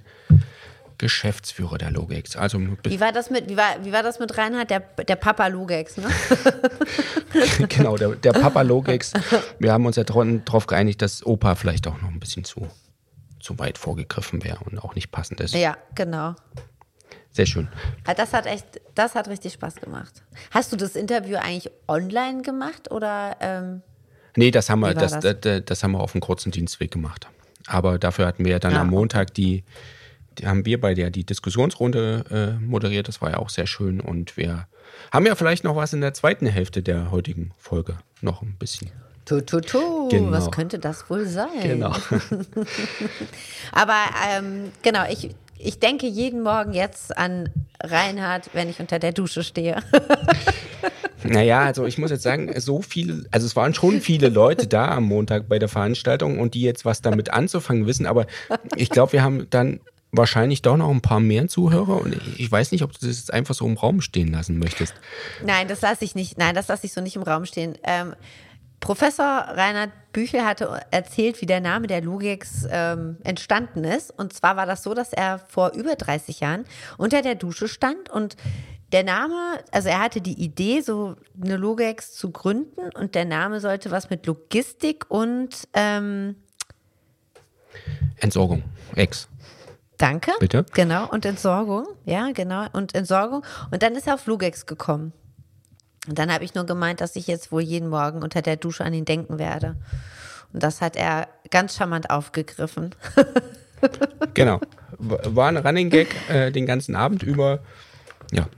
Geschäftsführer 1.00 1.78
der 1.78 1.90
Logex. 1.90 2.36
Also 2.36 2.60
wie 2.60 3.00
war 3.00 3.10
das 3.10 3.30
mit, 3.30 3.48
wie 3.48 3.56
war, 3.56 3.82
wie 3.82 3.90
war 3.90 4.02
das 4.02 4.18
mit 4.18 4.36
Reinhard, 4.36 4.68
der, 4.68 4.80
der 4.80 5.16
Papa 5.16 5.46
Logex, 5.46 5.96
ne? 5.96 6.08
genau, 7.68 7.96
der, 7.96 8.10
der 8.16 8.32
Papa 8.32 8.60
Logex. 8.60 9.14
Wir 9.58 9.72
haben 9.72 9.86
uns 9.86 9.96
ja 9.96 10.04
darauf 10.04 10.66
geeinigt, 10.66 11.00
dass 11.00 11.24
Opa 11.24 11.54
vielleicht 11.54 11.86
auch 11.86 12.02
noch 12.02 12.10
ein 12.10 12.20
bisschen 12.20 12.44
zu, 12.44 12.68
zu 13.40 13.58
weit 13.58 13.78
vorgegriffen 13.78 14.44
wäre 14.44 14.62
und 14.64 14.78
auch 14.78 14.94
nicht 14.94 15.10
passend 15.10 15.40
ist. 15.40 15.54
Ja, 15.54 15.78
genau. 15.94 16.34
Sehr 17.30 17.46
schön. 17.46 17.68
Das 18.16 18.34
hat 18.34 18.44
echt, 18.44 18.82
das 18.94 19.14
hat 19.14 19.28
richtig 19.28 19.54
Spaß 19.54 19.76
gemacht. 19.76 20.22
Hast 20.50 20.70
du 20.70 20.76
das 20.76 20.96
Interview 20.96 21.38
eigentlich 21.38 21.70
online 21.88 22.42
gemacht 22.42 22.90
oder? 22.90 23.38
Ähm, 23.40 23.80
nee, 24.36 24.50
das 24.50 24.68
haben 24.68 24.80
wir, 24.80 24.92
das, 24.92 25.18
das? 25.18 25.62
Das, 25.64 25.82
haben 25.82 25.92
wir 25.92 26.00
auf 26.00 26.14
einem 26.14 26.20
kurzen 26.20 26.52
Dienstweg 26.52 26.90
gemacht. 26.90 27.26
Aber 27.66 27.98
dafür 27.98 28.26
hatten 28.26 28.44
wir 28.44 28.58
dann 28.58 28.72
ja. 28.72 28.82
am 28.82 28.90
Montag 28.90 29.32
die, 29.32 29.64
haben 30.44 30.66
wir 30.66 30.80
bei 30.80 30.94
der 30.94 31.10
die 31.10 31.24
Diskussionsrunde 31.24 32.58
äh, 32.60 32.64
moderiert. 32.64 33.08
Das 33.08 33.20
war 33.20 33.30
ja 33.30 33.38
auch 33.38 33.50
sehr 33.50 33.66
schön 33.66 34.00
und 34.00 34.36
wir 34.36 34.66
haben 35.12 35.26
ja 35.26 35.34
vielleicht 35.34 35.64
noch 35.64 35.76
was 35.76 35.92
in 35.92 36.00
der 36.00 36.14
zweiten 36.14 36.46
Hälfte 36.46 36.82
der 36.82 37.10
heutigen 37.10 37.52
Folge 37.58 37.98
noch 38.20 38.42
ein 38.42 38.56
bisschen. 38.58 38.90
Tu, 39.24 39.40
tu, 39.42 39.60
tu. 39.60 40.08
Genau. 40.08 40.32
Was 40.32 40.50
könnte 40.50 40.78
das 40.78 41.08
wohl 41.08 41.26
sein? 41.26 41.48
Genau. 41.62 41.94
Aber 43.72 43.98
ähm, 44.28 44.72
genau, 44.82 45.04
ich, 45.08 45.30
ich 45.58 45.78
denke 45.78 46.06
jeden 46.06 46.42
Morgen 46.42 46.72
jetzt 46.72 47.16
an 47.16 47.48
Reinhard, 47.80 48.50
wenn 48.54 48.68
ich 48.68 48.80
unter 48.80 48.98
der 48.98 49.12
Dusche 49.12 49.44
stehe. 49.44 49.82
Naja, 51.22 51.60
also 51.60 51.84
ich 51.86 51.98
muss 51.98 52.10
jetzt 52.10 52.22
sagen, 52.22 52.50
so 52.60 52.80
viele, 52.82 53.24
also 53.30 53.46
es 53.46 53.56
waren 53.56 53.74
schon 53.74 54.00
viele 54.00 54.28
Leute 54.28 54.66
da 54.66 54.88
am 54.88 55.04
Montag 55.04 55.48
bei 55.48 55.58
der 55.58 55.68
Veranstaltung 55.68 56.38
und 56.38 56.54
die 56.54 56.62
jetzt 56.62 56.84
was 56.84 57.02
damit 57.02 57.30
anzufangen 57.30 57.86
wissen, 57.86 58.06
aber 58.06 58.26
ich 58.76 58.90
glaube, 58.90 59.12
wir 59.12 59.22
haben 59.22 59.46
dann 59.50 59.80
wahrscheinlich 60.12 60.62
doch 60.62 60.76
noch 60.76 60.90
ein 60.90 61.00
paar 61.00 61.20
mehr 61.20 61.48
Zuhörer 61.48 62.00
und 62.00 62.16
ich 62.36 62.50
weiß 62.50 62.72
nicht, 62.72 62.82
ob 62.82 62.92
du 62.92 63.06
das 63.06 63.18
jetzt 63.18 63.32
einfach 63.32 63.54
so 63.54 63.66
im 63.66 63.76
Raum 63.76 64.00
stehen 64.00 64.32
lassen 64.32 64.58
möchtest. 64.58 64.94
Nein, 65.44 65.68
das 65.68 65.80
lasse 65.80 66.04
ich 66.04 66.14
nicht, 66.14 66.38
nein, 66.38 66.54
das 66.54 66.68
lasse 66.68 66.86
ich 66.86 66.92
so 66.92 67.00
nicht 67.00 67.16
im 67.16 67.22
Raum 67.22 67.46
stehen. 67.46 67.78
Ähm, 67.84 68.14
Professor 68.80 69.24
Reinhard 69.24 69.90
Büchel 70.12 70.44
hatte 70.44 70.80
erzählt, 70.90 71.40
wie 71.40 71.46
der 71.46 71.60
Name 71.60 71.86
der 71.86 72.00
Lugex 72.00 72.66
ähm, 72.70 73.18
entstanden 73.22 73.84
ist. 73.84 74.10
Und 74.10 74.32
zwar 74.32 74.56
war 74.56 74.66
das 74.66 74.82
so, 74.82 74.94
dass 74.94 75.12
er 75.12 75.38
vor 75.38 75.72
über 75.74 75.94
30 75.94 76.40
Jahren 76.40 76.64
unter 76.96 77.22
der 77.22 77.34
Dusche 77.34 77.68
stand 77.68 78.08
und 78.10 78.36
der 78.92 79.04
Name, 79.04 79.60
also 79.70 79.88
er 79.88 80.00
hatte 80.00 80.20
die 80.20 80.42
Idee, 80.42 80.80
so 80.80 81.14
eine 81.40 81.56
Lugex 81.56 82.14
zu 82.14 82.30
gründen 82.30 82.90
und 82.94 83.14
der 83.14 83.24
Name 83.24 83.60
sollte 83.60 83.92
was 83.92 84.10
mit 84.10 84.26
Logistik 84.26 85.04
und 85.08 85.68
ähm, 85.74 86.34
Entsorgung, 88.16 88.64
Ex. 88.96 89.28
Danke. 90.00 90.32
Bitte. 90.40 90.64
Genau, 90.72 91.06
und 91.10 91.26
Entsorgung, 91.26 91.86
ja, 92.06 92.30
genau, 92.32 92.66
und 92.72 92.94
Entsorgung. 92.94 93.44
Und 93.70 93.82
dann 93.82 93.94
ist 93.94 94.06
er 94.06 94.14
auf 94.14 94.26
Lugex 94.26 94.64
gekommen. 94.64 95.12
Und 96.08 96.18
dann 96.18 96.32
habe 96.32 96.42
ich 96.42 96.54
nur 96.54 96.64
gemeint, 96.64 97.02
dass 97.02 97.16
ich 97.16 97.26
jetzt 97.26 97.52
wohl 97.52 97.60
jeden 97.60 97.90
Morgen 97.90 98.22
unter 98.22 98.40
der 98.40 98.56
Dusche 98.56 98.82
an 98.82 98.94
ihn 98.94 99.04
denken 99.04 99.38
werde. 99.38 99.76
Und 100.54 100.62
das 100.62 100.80
hat 100.80 100.96
er 100.96 101.28
ganz 101.50 101.76
charmant 101.76 102.08
aufgegriffen. 102.08 102.94
genau. 104.34 104.60
War 104.98 105.48
ein 105.48 105.58
Running 105.58 105.90
Gag 105.90 106.08
äh, 106.30 106.50
den 106.50 106.64
ganzen 106.64 106.96
Abend 106.96 107.22
über. 107.22 107.60
Ja. 108.32 108.48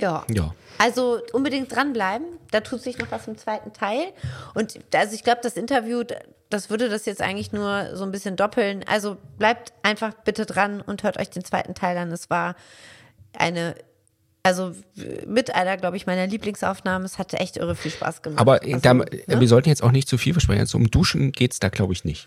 Ja. 0.00 0.24
Ja. 0.28 0.54
Also 0.78 1.20
unbedingt 1.32 1.74
dranbleiben. 1.74 2.26
Da 2.50 2.60
tut 2.60 2.80
sich 2.80 2.98
noch 2.98 3.10
was 3.10 3.28
im 3.28 3.38
zweiten 3.38 3.72
Teil. 3.72 4.12
Und 4.54 4.78
also 4.94 5.14
ich 5.14 5.24
glaube, 5.24 5.40
das 5.42 5.56
Interview, 5.56 6.02
das 6.50 6.70
würde 6.70 6.88
das 6.88 7.06
jetzt 7.06 7.22
eigentlich 7.22 7.52
nur 7.52 7.96
so 7.96 8.04
ein 8.04 8.12
bisschen 8.12 8.36
doppeln. 8.36 8.84
Also 8.86 9.16
bleibt 9.38 9.72
einfach 9.82 10.14
bitte 10.24 10.46
dran 10.46 10.80
und 10.80 11.02
hört 11.02 11.18
euch 11.18 11.30
den 11.30 11.44
zweiten 11.44 11.74
Teil 11.74 11.96
an. 11.96 12.12
Es 12.12 12.30
war 12.30 12.56
eine 13.36 13.74
also 14.46 14.74
mit 15.26 15.54
einer, 15.54 15.78
glaube 15.78 15.96
ich, 15.96 16.06
meiner 16.06 16.26
Lieblingsaufnahmen. 16.26 17.06
Es 17.06 17.18
hatte 17.18 17.38
echt 17.38 17.56
irre 17.56 17.74
viel 17.74 17.90
Spaß 17.90 18.20
gemacht. 18.20 18.38
Aber 18.38 18.60
also, 18.62 18.78
da, 18.78 18.92
ne? 18.92 19.06
wir 19.26 19.48
sollten 19.48 19.70
jetzt 19.70 19.82
auch 19.82 19.90
nicht 19.90 20.06
zu 20.06 20.18
viel 20.18 20.34
versprechen. 20.34 20.60
Also 20.60 20.76
um 20.76 20.90
Duschen 20.90 21.32
geht 21.32 21.54
es 21.54 21.60
da, 21.60 21.70
glaube 21.70 21.94
ich, 21.94 22.04
nicht. 22.04 22.26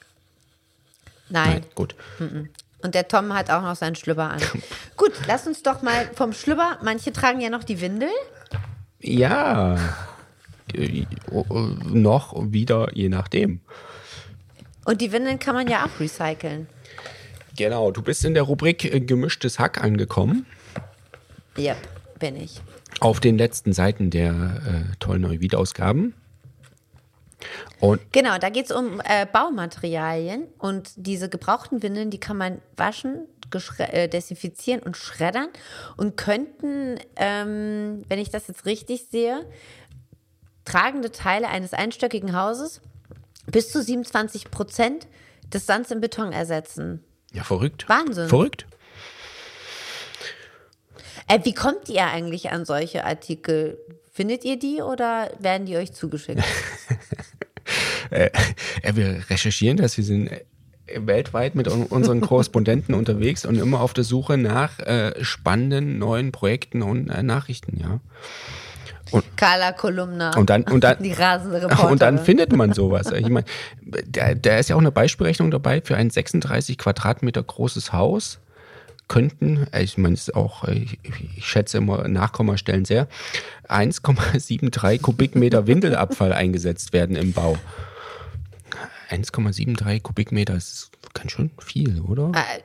Nein. 1.30 1.48
Nein 1.48 1.66
gut. 1.76 1.96
Mhm. 2.18 2.50
Und 2.84 2.96
der 2.96 3.08
Tom 3.08 3.34
hat 3.34 3.50
auch 3.50 3.62
noch 3.62 3.76
seinen 3.76 3.96
Schlüpper 3.96 4.32
an. 4.32 4.42
Gut, 4.98 5.12
lass 5.28 5.48
uns 5.48 5.64
doch 5.64 5.82
mal 5.82 6.10
vom 6.14 6.34
Schlüpper. 6.34 6.78
Manche 6.84 7.12
tragen 7.12 7.42
ja 7.42 7.50
noch 7.50 7.64
die 7.64 7.82
Windel. 7.82 8.10
Ja. 9.00 9.78
Äh, 10.74 11.06
noch 11.90 12.36
wieder, 12.52 12.90
je 12.94 13.10
nachdem. 13.10 13.62
Und 14.86 15.02
die 15.02 15.12
Windeln 15.12 15.40
kann 15.40 15.56
man 15.56 15.68
ja 15.68 15.86
auch 15.86 16.00
recyceln. 16.00 16.68
Genau, 17.58 17.92
du 17.92 18.02
bist 18.02 18.24
in 18.24 18.36
der 18.36 18.44
Rubrik 18.44 18.86
äh, 18.86 19.00
gemischtes 19.00 19.58
Hack 19.60 19.84
angekommen. 19.84 20.46
Ja, 21.58 21.76
bin 22.20 22.36
ich. 22.36 22.62
Auf 23.00 23.20
den 23.20 23.38
letzten 23.38 23.74
Seiten 23.74 24.12
der 24.12 24.32
äh, 24.32 24.96
tollen 25.00 25.22
Neuwiedausgaben. 25.24 26.14
Und 27.80 28.12
genau, 28.12 28.38
da 28.38 28.50
geht 28.50 28.66
es 28.66 28.72
um 28.72 29.02
äh, 29.04 29.26
Baumaterialien 29.32 30.48
und 30.58 30.92
diese 30.96 31.30
gebrauchten 31.30 31.84
Windeln, 31.84 32.10
die 32.10 32.20
kann 32.20 32.38
man 32.38 32.62
waschen, 32.76 33.28
äh, 33.78 34.10
desinfizieren 34.10 34.82
und 34.82 34.98
schreddern 34.98 35.50
und 35.96 36.18
könnten, 36.18 37.00
ähm, 37.16 38.04
wenn 38.08 38.20
ich 38.20 38.30
das 38.30 38.48
jetzt 38.48 38.66
richtig 38.66 39.08
sehe, 39.10 39.46
tragende 40.66 41.12
Teile 41.12 41.48
eines 41.48 41.74
einstöckigen 41.74 42.36
Hauses 42.36 42.82
bis 43.46 43.72
zu 43.72 43.82
27 43.82 44.52
Prozent 44.52 45.08
des 45.54 45.66
Sands 45.66 45.92
im 45.92 46.02
Beton 46.02 46.34
ersetzen. 46.34 47.04
Ja, 47.32 47.44
verrückt. 47.44 47.88
Wahnsinn. 47.88 48.28
Verrückt. 48.28 48.66
Äh, 51.28 51.40
wie 51.44 51.54
kommt 51.54 51.90
ihr 51.90 52.06
eigentlich 52.06 52.52
an 52.52 52.66
solche 52.66 53.06
Artikel? 53.06 53.78
Findet 54.12 54.46
ihr 54.46 54.58
die 54.58 54.82
oder 54.82 55.32
werden 55.40 55.66
die 55.66 55.78
euch 55.78 55.94
zugeschickt? 55.94 56.42
äh, 58.26 58.96
wir 58.96 59.30
recherchieren 59.30 59.78
das. 59.78 59.98
Wir 59.98 60.04
sind 60.04 60.28
äh, 60.28 60.44
weltweit 60.96 61.56
mit 61.56 61.68
unseren 61.68 62.22
Korrespondenten 62.22 62.96
unterwegs 62.96 63.46
und 63.46 63.58
immer 63.58 63.82
auf 63.82 63.94
der 63.94 64.04
Suche 64.04 64.38
nach 64.38 64.80
äh, 64.80 65.14
spannenden 65.24 66.00
neuen 66.00 66.32
Projekten 66.32 66.82
und 66.82 67.10
äh, 67.10 67.24
Nachrichten, 67.24 67.78
ja. 67.80 68.00
Und, 69.12 69.24
Carla 69.38 69.72
Kolumna. 69.72 70.36
Und 70.36 70.50
dann, 70.50 70.64
und 70.64 70.84
dann, 70.84 71.02
die 71.02 71.14
rasende 71.14 71.62
Reporterin. 71.62 71.92
Und 71.92 72.02
dann 72.02 72.20
findet 72.20 72.54
man 72.54 72.74
sowas. 72.74 73.12
Ich 73.18 73.30
meine, 73.30 73.46
da, 74.06 74.34
da 74.34 74.58
ist 74.58 74.70
ja 74.70 74.76
auch 74.76 74.82
eine 74.82 74.92
Beispielrechnung 74.92 75.50
dabei 75.50 75.82
für 75.82 75.96
ein 75.96 76.10
36 76.10 76.78
Quadratmeter 76.78 77.42
großes 77.42 77.94
Haus 77.94 78.40
könnten, 79.08 79.68
ich 79.80 79.98
meine, 79.98 80.16
es 80.16 80.28
ist 80.28 80.36
auch, 80.36 80.66
ich, 80.66 81.00
ich, 81.38 81.46
schätze 81.46 81.78
immer 81.78 82.08
Nachkommastellen 82.08 82.84
sehr, 82.84 83.08
1,73 83.70 85.02
Kubikmeter 85.02 85.66
Windelabfall 85.68 86.34
eingesetzt 86.34 86.94
werden 86.94 87.16
im 87.16 87.32
Bau. 87.32 87.58
1,73 89.10 90.02
Kubikmeter 90.02 90.56
ist 90.56 90.92
ganz 91.14 91.32
schön 91.32 91.52
viel, 91.60 92.02
oder? 92.02 92.32
Äh, 92.34 92.62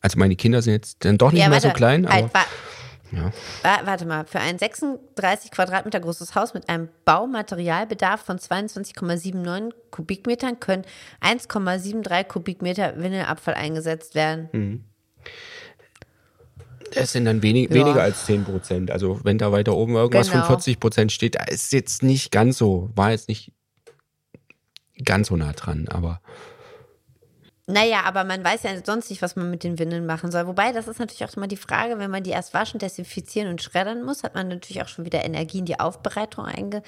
also 0.00 0.18
meine 0.18 0.36
Kinder 0.36 0.62
sind 0.62 0.72
jetzt 0.74 1.04
dann 1.04 1.18
doch 1.18 1.32
nicht 1.32 1.42
ja, 1.42 1.48
mehr 1.48 1.60
so 1.60 1.70
klein. 1.70 2.06
Aber, 2.06 2.14
halt, 2.14 2.32
ja. 3.12 3.32
Warte 3.84 4.06
mal, 4.06 4.24
für 4.24 4.40
ein 4.40 4.58
36 4.58 5.50
Quadratmeter 5.50 6.00
großes 6.00 6.34
Haus 6.34 6.54
mit 6.54 6.68
einem 6.68 6.88
Baumaterialbedarf 7.04 8.20
von 8.20 8.38
22,79 8.38 9.72
Kubikmetern 9.90 10.60
können 10.60 10.84
1,73 11.20 12.24
Kubikmeter 12.24 12.94
Windelabfall 12.96 13.54
eingesetzt 13.54 14.14
werden. 14.14 14.48
Mhm. 14.52 14.84
Das 16.94 17.12
sind 17.12 17.24
dann 17.24 17.42
wenig, 17.42 17.70
ja. 17.70 17.76
weniger 17.76 18.02
als 18.02 18.26
10 18.26 18.44
Prozent. 18.44 18.90
Also 18.90 19.20
wenn 19.22 19.38
da 19.38 19.52
weiter 19.52 19.76
oben 19.76 19.94
irgendwas 19.94 20.30
genau. 20.30 20.44
von 20.44 20.56
40 20.56 20.80
Prozent 20.80 21.12
steht, 21.12 21.36
da 21.36 21.44
ist 21.44 21.72
jetzt 21.72 22.02
nicht 22.02 22.32
ganz 22.32 22.58
so, 22.58 22.90
war 22.94 23.10
jetzt 23.10 23.28
nicht 23.28 23.52
ganz 25.04 25.28
so 25.28 25.36
nah 25.36 25.52
dran, 25.52 25.88
aber. 25.88 26.20
Naja, 27.66 28.02
aber 28.04 28.24
man 28.24 28.42
weiß 28.42 28.64
ja 28.64 28.70
sonst 28.84 29.10
nicht, 29.10 29.22
was 29.22 29.36
man 29.36 29.50
mit 29.50 29.62
den 29.62 29.78
Windeln 29.78 30.04
machen 30.04 30.32
soll. 30.32 30.46
Wobei, 30.48 30.72
das 30.72 30.88
ist 30.88 30.98
natürlich 30.98 31.24
auch 31.24 31.36
immer 31.36 31.46
die 31.46 31.56
Frage, 31.56 31.98
wenn 31.98 32.10
man 32.10 32.24
die 32.24 32.30
erst 32.30 32.52
waschen, 32.52 32.80
desinfizieren 32.80 33.48
und 33.48 33.62
schreddern 33.62 34.02
muss, 34.02 34.24
hat 34.24 34.34
man 34.34 34.48
natürlich 34.48 34.82
auch 34.82 34.88
schon 34.88 35.04
wieder 35.04 35.24
Energie 35.24 35.58
in 35.58 35.66
die 35.66 35.78
Aufbereitung 35.78 36.46
einge. 36.46 36.82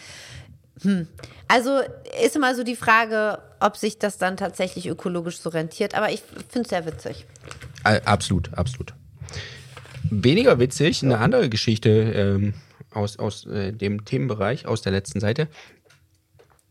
Hm. 0.82 1.06
Also 1.46 1.80
ist 2.24 2.34
immer 2.34 2.54
so 2.54 2.64
die 2.64 2.74
Frage, 2.76 3.38
ob 3.60 3.76
sich 3.76 3.98
das 3.98 4.18
dann 4.18 4.36
tatsächlich 4.36 4.88
ökologisch 4.88 5.38
so 5.38 5.50
rentiert. 5.50 5.94
Aber 5.94 6.10
ich 6.10 6.22
finde 6.48 6.62
es 6.62 6.68
sehr 6.70 6.86
witzig. 6.86 7.26
Absolut, 7.84 8.52
absolut. 8.54 8.94
Weniger 10.10 10.58
witzig, 10.58 11.02
eine 11.02 11.18
andere 11.18 11.48
Geschichte 11.48 11.90
ähm, 11.90 12.54
aus, 12.90 13.18
aus 13.18 13.46
äh, 13.46 13.72
dem 13.72 14.04
Themenbereich, 14.04 14.66
aus 14.66 14.82
der 14.82 14.92
letzten 14.92 15.20
Seite. 15.20 15.48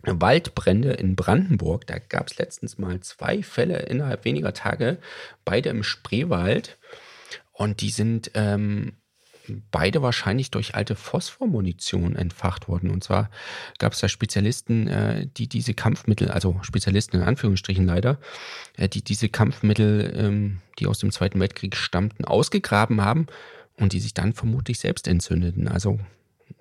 Waldbrände 0.03 0.93
in 0.93 1.15
Brandenburg. 1.15 1.87
Da 1.87 1.99
gab 1.99 2.29
es 2.29 2.37
letztens 2.37 2.77
mal 2.77 2.99
zwei 3.01 3.43
Fälle 3.43 3.79
innerhalb 3.79 4.25
weniger 4.25 4.53
Tage, 4.53 4.99
beide 5.45 5.69
im 5.69 5.83
Spreewald. 5.83 6.77
Und 7.51 7.81
die 7.81 7.91
sind 7.91 8.31
ähm, 8.33 8.93
beide 9.71 10.01
wahrscheinlich 10.01 10.51
durch 10.51 10.75
alte 10.75 10.95
Phosphormunition 10.95 12.15
entfacht 12.15 12.67
worden. 12.67 12.89
Und 12.89 13.03
zwar 13.03 13.29
gab 13.77 13.93
es 13.93 13.99
da 13.99 14.07
Spezialisten, 14.07 14.87
äh, 14.87 15.27
die 15.27 15.47
diese 15.47 15.73
Kampfmittel, 15.73 16.29
also 16.29 16.59
Spezialisten 16.61 17.17
in 17.17 17.23
Anführungsstrichen 17.23 17.85
leider, 17.85 18.19
äh, 18.77 18.89
die 18.89 19.03
diese 19.03 19.29
Kampfmittel, 19.29 20.13
ähm, 20.15 20.61
die 20.79 20.87
aus 20.87 20.99
dem 20.99 21.11
Zweiten 21.11 21.39
Weltkrieg 21.39 21.75
stammten, 21.75 22.25
ausgegraben 22.25 23.01
haben 23.01 23.27
und 23.77 23.93
die 23.93 23.99
sich 23.99 24.13
dann 24.13 24.33
vermutlich 24.33 24.79
selbst 24.79 25.07
entzündeten. 25.07 25.67
Also 25.67 25.99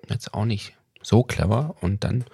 jetzt 0.09 0.33
auch 0.33 0.45
nicht 0.45 0.73
so 1.01 1.23
clever. 1.23 1.75
Und 1.81 2.03
dann 2.03 2.25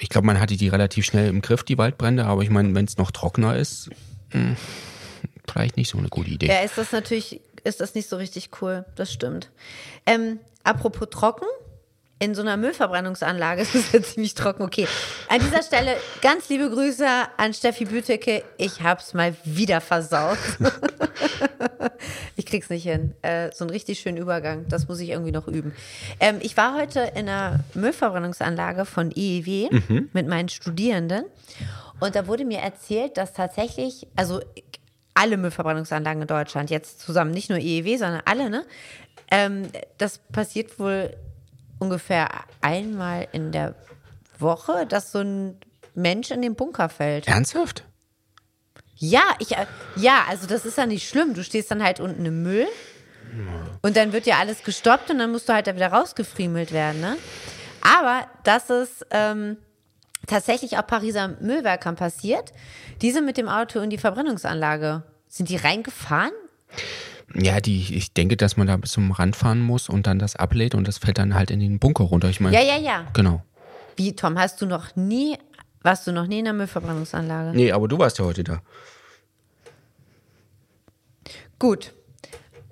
ich 0.00 0.08
glaube, 0.08 0.26
man 0.26 0.40
hatte 0.40 0.56
die 0.56 0.68
relativ 0.68 1.04
schnell 1.04 1.28
im 1.28 1.42
Griff, 1.42 1.62
die 1.62 1.78
Waldbrände, 1.78 2.24
aber 2.24 2.42
ich 2.42 2.50
meine, 2.50 2.74
wenn 2.74 2.84
es 2.84 2.96
noch 2.96 3.10
trockener 3.10 3.56
ist, 3.56 3.90
mh, 4.32 4.40
hm, 4.40 4.56
vielleicht 5.46 5.76
nicht 5.76 5.90
so 5.90 5.98
eine 5.98 6.08
gute 6.08 6.30
Idee. 6.30 6.46
Ja, 6.46 6.60
ist 6.60 6.78
das 6.78 6.92
natürlich, 6.92 7.40
ist 7.64 7.80
das 7.80 7.94
nicht 7.94 8.08
so 8.08 8.16
richtig 8.16 8.50
cool, 8.60 8.84
das 8.96 9.12
stimmt. 9.12 9.50
Ähm, 10.06 10.38
apropos 10.64 11.08
trocken, 11.10 11.46
in 12.20 12.34
so 12.34 12.42
einer 12.42 12.56
Müllverbrennungsanlage 12.56 13.62
ist 13.62 13.74
es 13.74 13.92
ja 13.92 14.00
ziemlich 14.02 14.34
trocken. 14.34 14.62
Okay, 14.62 14.86
an 15.28 15.40
dieser 15.40 15.62
Stelle 15.62 15.96
ganz 16.22 16.48
liebe 16.48 16.70
Grüße 16.70 17.06
an 17.36 17.52
Steffi 17.52 17.86
Bütecke. 17.86 18.44
Ich 18.58 18.82
hab's 18.82 19.14
mal 19.14 19.34
wieder 19.42 19.80
versaut. 19.80 20.38
ich 22.36 22.46
krieg's 22.46 22.70
nicht 22.70 22.84
hin. 22.84 23.14
Äh, 23.22 23.50
so 23.52 23.64
einen 23.64 23.70
richtig 23.70 23.98
schönen 23.98 24.18
Übergang, 24.18 24.68
das 24.68 24.86
muss 24.86 25.00
ich 25.00 25.08
irgendwie 25.08 25.32
noch 25.32 25.48
üben. 25.48 25.74
Ähm, 26.20 26.36
ich 26.40 26.56
war 26.56 26.76
heute 26.76 27.00
in 27.16 27.28
einer 27.28 27.60
Müllverbrennungsanlage 27.74 28.84
von 28.84 29.10
EEW 29.14 29.70
mhm. 29.70 30.10
mit 30.12 30.28
meinen 30.28 30.50
Studierenden 30.50 31.24
und 32.00 32.14
da 32.14 32.26
wurde 32.26 32.44
mir 32.44 32.58
erzählt, 32.58 33.16
dass 33.16 33.32
tatsächlich, 33.32 34.06
also 34.14 34.40
alle 35.14 35.38
Müllverbrennungsanlagen 35.38 36.22
in 36.22 36.28
Deutschland 36.28 36.70
jetzt 36.70 37.00
zusammen, 37.00 37.30
nicht 37.30 37.48
nur 37.50 37.58
EEW, 37.58 37.98
sondern 37.98 38.22
alle, 38.26 38.50
ne? 38.50 38.64
Ähm, 39.30 39.68
das 39.98 40.18
passiert 40.32 40.78
wohl 40.78 41.14
ungefähr 41.80 42.28
einmal 42.60 43.26
in 43.32 43.50
der 43.50 43.74
Woche, 44.38 44.86
dass 44.86 45.10
so 45.10 45.18
ein 45.18 45.58
Mensch 45.94 46.30
in 46.30 46.42
den 46.42 46.54
Bunker 46.54 46.88
fällt. 46.88 47.26
Ernsthaft? 47.26 47.84
Ja, 48.94 49.22
ich, 49.38 49.52
äh, 49.52 49.66
ja, 49.96 50.24
also 50.28 50.46
das 50.46 50.64
ist 50.64 50.78
ja 50.78 50.86
nicht 50.86 51.08
schlimm. 51.08 51.34
Du 51.34 51.42
stehst 51.42 51.70
dann 51.70 51.82
halt 51.82 52.00
unten 52.00 52.24
im 52.24 52.42
Müll 52.42 52.68
und 53.82 53.96
dann 53.96 54.12
wird 54.12 54.26
ja 54.26 54.38
alles 54.38 54.62
gestoppt 54.62 55.10
und 55.10 55.18
dann 55.18 55.32
musst 55.32 55.48
du 55.48 55.52
halt 55.52 55.66
da 55.66 55.74
wieder 55.74 55.88
rausgefriemelt 55.88 56.72
werden, 56.72 57.00
ne? 57.00 57.16
Aber 57.80 58.26
das 58.44 58.68
ist 58.68 59.06
ähm, 59.10 59.56
tatsächlich 60.26 60.76
auch 60.76 60.86
Pariser 60.86 61.28
Müllwerkern 61.40 61.96
passiert. 61.96 62.52
Die 63.00 63.10
sind 63.10 63.24
mit 63.24 63.38
dem 63.38 63.48
Auto 63.48 63.80
in 63.80 63.88
die 63.88 63.98
Verbrennungsanlage. 63.98 65.02
Sind 65.28 65.48
die 65.48 65.56
reingefahren? 65.56 66.32
Ja, 67.34 67.60
die, 67.60 67.94
ich 67.94 68.12
denke, 68.12 68.36
dass 68.36 68.56
man 68.56 68.66
da 68.66 68.76
bis 68.76 68.92
zum 68.92 69.12
Rand 69.12 69.36
fahren 69.36 69.60
muss 69.60 69.88
und 69.88 70.06
dann 70.06 70.18
das 70.18 70.36
ablädt 70.36 70.74
und 70.74 70.88
das 70.88 70.98
fällt 70.98 71.18
dann 71.18 71.34
halt 71.34 71.50
in 71.50 71.60
den 71.60 71.78
Bunker 71.78 72.04
runter. 72.04 72.28
Ich 72.28 72.40
meine. 72.40 72.56
Ja, 72.56 72.62
ja, 72.62 72.78
ja. 72.78 73.06
Genau. 73.12 73.42
Wie, 73.96 74.16
Tom, 74.16 74.38
hast 74.38 74.60
du 74.60 74.66
noch 74.66 74.96
nie, 74.96 75.36
warst 75.82 76.06
du 76.06 76.12
noch 76.12 76.26
nie 76.26 76.40
in 76.40 76.46
der 76.46 76.54
Müllverbrennungsanlage? 76.54 77.56
Nee, 77.56 77.70
aber 77.72 77.86
du 77.86 77.98
warst 77.98 78.18
ja 78.18 78.24
heute 78.24 78.42
da. 78.44 78.62
Gut. 81.58 81.92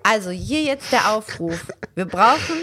Also 0.03 0.31
hier 0.31 0.63
jetzt 0.63 0.91
der 0.91 1.11
Aufruf. 1.11 1.67
Wir 1.95 2.05
brauchen 2.05 2.57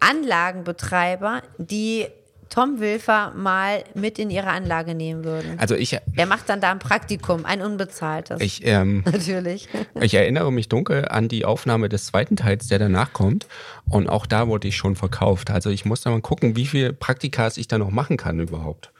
Anlagenbetreiber, 0.00 1.42
die 1.58 2.06
Tom 2.48 2.80
Wilfer 2.80 3.32
mal 3.34 3.84
mit 3.94 4.18
in 4.18 4.30
ihre 4.30 4.48
Anlage 4.48 4.94
nehmen 4.94 5.24
würden. 5.24 5.58
Also 5.58 5.74
ich. 5.74 5.98
Er 6.16 6.26
macht 6.26 6.48
dann 6.48 6.60
da 6.60 6.70
ein 6.70 6.78
Praktikum, 6.78 7.44
ein 7.44 7.62
unbezahltes. 7.62 8.40
Ich, 8.40 8.66
ähm, 8.66 9.02
Natürlich. 9.12 9.68
Ich 10.00 10.14
erinnere 10.14 10.52
mich 10.52 10.68
dunkel 10.68 11.06
an 11.08 11.28
die 11.28 11.44
Aufnahme 11.44 11.88
des 11.88 12.06
zweiten 12.06 12.36
Teils, 12.36 12.68
der 12.68 12.78
danach 12.78 13.12
kommt. 13.12 13.46
Und 13.88 14.08
auch 14.08 14.26
da 14.26 14.48
wurde 14.48 14.68
ich 14.68 14.76
schon 14.76 14.96
verkauft. 14.96 15.50
Also 15.50 15.70
ich 15.70 15.84
muss 15.84 16.02
da 16.02 16.10
mal 16.10 16.20
gucken, 16.20 16.56
wie 16.56 16.66
viele 16.66 16.92
Praktikas 16.92 17.56
ich 17.56 17.68
da 17.68 17.78
noch 17.78 17.90
machen 17.90 18.16
kann 18.16 18.40
überhaupt. 18.40 18.92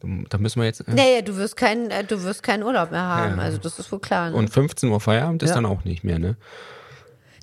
Da 0.00 0.38
müssen 0.38 0.60
wir 0.60 0.66
jetzt. 0.66 0.80
Äh 0.80 0.94
naja, 0.94 1.22
du 1.22 1.36
wirst, 1.36 1.56
kein, 1.56 1.90
äh, 1.90 2.04
du 2.04 2.22
wirst 2.22 2.42
keinen 2.42 2.62
Urlaub 2.62 2.92
mehr 2.92 3.02
haben. 3.02 3.36
Ja. 3.36 3.42
Also 3.42 3.58
das 3.58 3.78
ist 3.78 3.90
wohl 3.90 3.98
klar. 3.98 4.30
Ne? 4.30 4.36
Und 4.36 4.48
15 4.48 4.88
Uhr 4.88 5.00
Feierabend 5.00 5.42
ist 5.42 5.50
ja. 5.50 5.56
dann 5.56 5.66
auch 5.66 5.84
nicht 5.84 6.04
mehr, 6.04 6.18
ne? 6.18 6.36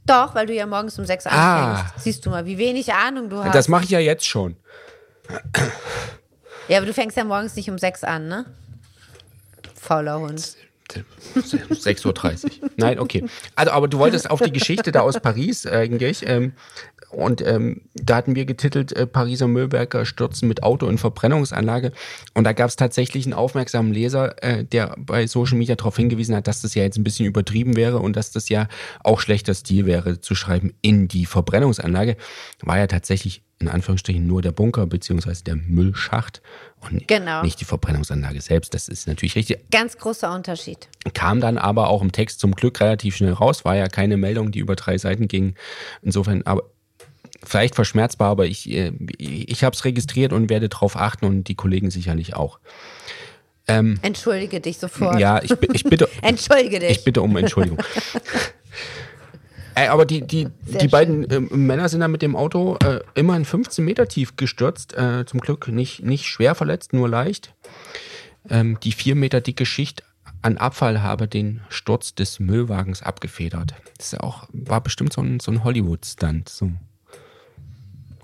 Doch, 0.06 0.36
weil 0.36 0.46
du 0.46 0.54
ja 0.54 0.66
morgens 0.66 0.98
um 1.00 1.06
sechs 1.06 1.26
ah. 1.26 1.74
anfängst. 1.74 2.04
Siehst 2.04 2.26
du 2.26 2.30
mal, 2.30 2.46
wie 2.46 2.58
wenig 2.58 2.94
Ahnung 2.94 3.30
du 3.30 3.44
hast. 3.44 3.56
Das 3.56 3.68
mache 3.68 3.86
ich 3.86 3.90
ja 3.90 4.00
jetzt 4.00 4.26
schon. 4.26 4.56
Ja, 6.68 6.78
aber 6.78 6.86
du 6.86 6.94
fängst 6.94 7.18
ja 7.18 7.24
morgens 7.24 7.56
nicht 7.56 7.70
um 7.70 7.78
sechs 7.78 8.04
an, 8.04 8.28
ne? 8.28 8.46
Fauler 9.80 10.20
Hund. 10.20 10.58
6.30 11.34 12.62
Uhr. 12.62 12.70
Nein, 12.78 13.00
okay. 13.00 13.26
Also, 13.56 13.72
aber 13.72 13.88
du 13.88 13.98
wolltest 13.98 14.30
auf 14.30 14.42
die 14.42 14.52
Geschichte 14.52 14.92
da 14.92 15.02
aus 15.02 15.20
Paris 15.20 15.66
eigentlich. 15.66 16.28
Ähm, 16.28 16.54
und 17.16 17.42
ähm, 17.42 17.82
da 17.94 18.18
hatten 18.18 18.36
wir 18.36 18.46
getitelt, 18.46 18.92
äh, 18.92 19.08
Pariser 19.08 19.48
Müllwerker 19.48 20.06
stürzen 20.06 20.50
mit 20.50 20.64
Auto 20.64 20.88
in 20.88 20.98
Verbrennungsanlage. 20.98 21.94
Und 22.34 22.44
da 22.44 22.52
gab 22.52 22.68
es 22.68 22.76
tatsächlich 22.76 23.26
einen 23.26 23.34
aufmerksamen 23.34 23.94
Leser, 23.94 24.44
äh, 24.44 24.66
der 24.66 24.96
bei 24.98 25.26
Social 25.26 25.58
Media 25.58 25.76
darauf 25.76 25.96
hingewiesen 25.96 26.36
hat, 26.36 26.48
dass 26.48 26.62
das 26.62 26.76
ja 26.76 26.84
jetzt 26.84 26.98
ein 26.98 27.06
bisschen 27.06 27.26
übertrieben 27.26 27.78
wäre 27.78 28.00
und 28.00 28.18
dass 28.18 28.32
das 28.32 28.50
ja 28.50 28.68
auch 29.02 29.22
schlechter 29.22 29.54
Stil 29.54 29.86
wäre, 29.86 30.20
zu 30.20 30.36
schreiben 30.36 30.74
in 30.82 31.08
die 31.08 31.26
Verbrennungsanlage. 31.26 32.18
War 32.62 32.80
ja 32.80 32.88
tatsächlich 32.88 33.44
in 33.60 33.70
Anführungsstrichen 33.70 34.28
nur 34.28 34.42
der 34.42 34.52
Bunker 34.52 34.86
beziehungsweise 34.86 35.46
der 35.46 35.56
Müllschacht 35.56 36.42
und 36.82 37.08
genau. 37.08 37.42
nicht 37.44 37.62
die 37.62 37.66
Verbrennungsanlage 37.66 38.42
selbst. 38.42 38.74
Das 38.74 38.90
ist 38.90 39.08
natürlich 39.08 39.38
richtig. 39.38 39.72
Ganz 39.72 39.98
großer 39.98 40.36
Unterschied. 40.36 40.90
Kam 41.14 41.40
dann 41.40 41.58
aber 41.58 41.88
auch 41.88 42.02
im 42.02 42.12
Text 42.12 42.42
zum 42.42 42.54
Glück 42.54 42.82
relativ 42.82 43.16
schnell 43.16 43.32
raus. 43.32 43.64
War 43.64 43.78
ja 43.78 43.88
keine 43.88 44.18
Meldung, 44.18 44.52
die 44.52 44.60
über 44.60 44.76
drei 44.76 44.98
Seiten 44.98 45.30
ging. 45.30 45.56
Insofern, 46.02 46.42
aber 46.44 46.64
vielleicht 47.44 47.76
verschmerzbar, 47.76 48.30
aber 48.30 48.46
ich, 48.46 48.70
äh, 48.70 48.92
ich 49.18 49.64
habe 49.64 49.76
es 49.76 49.86
registriert 49.86 50.34
und 50.34 50.50
werde 50.50 50.70
darauf 50.70 50.96
achten 50.96 51.26
und 51.26 51.46
die 51.46 51.56
Kollegen 51.56 51.92
sicherlich 51.92 52.36
auch. 52.36 52.60
Ähm, 53.68 54.00
Entschuldige 54.02 54.62
dich 54.62 54.78
sofort. 54.78 55.20
Ja, 55.20 55.42
ich, 55.42 55.52
ich 55.74 55.84
bitte. 55.84 56.08
Entschuldige 56.22 56.80
dich. 56.80 56.92
Ich 56.92 57.04
bitte 57.04 57.22
um 57.22 57.36
Entschuldigung. 57.36 57.80
Ey, 59.76 59.88
aber 59.90 60.06
die, 60.06 60.22
die, 60.22 60.48
die 60.62 60.88
beiden 60.88 61.30
äh, 61.30 61.40
Männer 61.40 61.90
sind 61.90 62.00
da 62.00 62.08
mit 62.08 62.22
dem 62.22 62.36
Auto 62.36 62.78
äh, 62.78 63.02
immerhin 63.14 63.44
15 63.44 63.84
Meter 63.84 64.08
tief 64.08 64.38
gestürzt. 64.38 64.96
Äh, 64.96 65.26
zum 65.26 65.42
Glück 65.42 65.68
nicht, 65.68 66.02
nicht 66.04 66.28
schwer 66.28 66.56
verletzt, 66.56 66.94
nur 66.94 67.10
leicht. 67.10 67.54
Ähm, 68.50 68.80
die 68.82 68.94
vier 68.94 69.16
Meter 69.16 69.42
dicke 69.42 69.66
Schicht 69.66 70.04
an 70.42 70.58
Abfall 70.58 71.02
habe 71.02 71.28
den 71.28 71.62
Sturz 71.70 72.14
des 72.14 72.40
Müllwagens 72.40 73.02
abgefedert. 73.02 73.74
Das 73.98 74.14
ist 74.14 74.20
auch, 74.22 74.48
war 74.52 74.82
bestimmt 74.82 75.12
so 75.12 75.22
ein, 75.22 75.40
so 75.40 75.52
ein 75.52 75.64
Hollywood-Stunt. 75.64 76.48
So. 76.50 76.72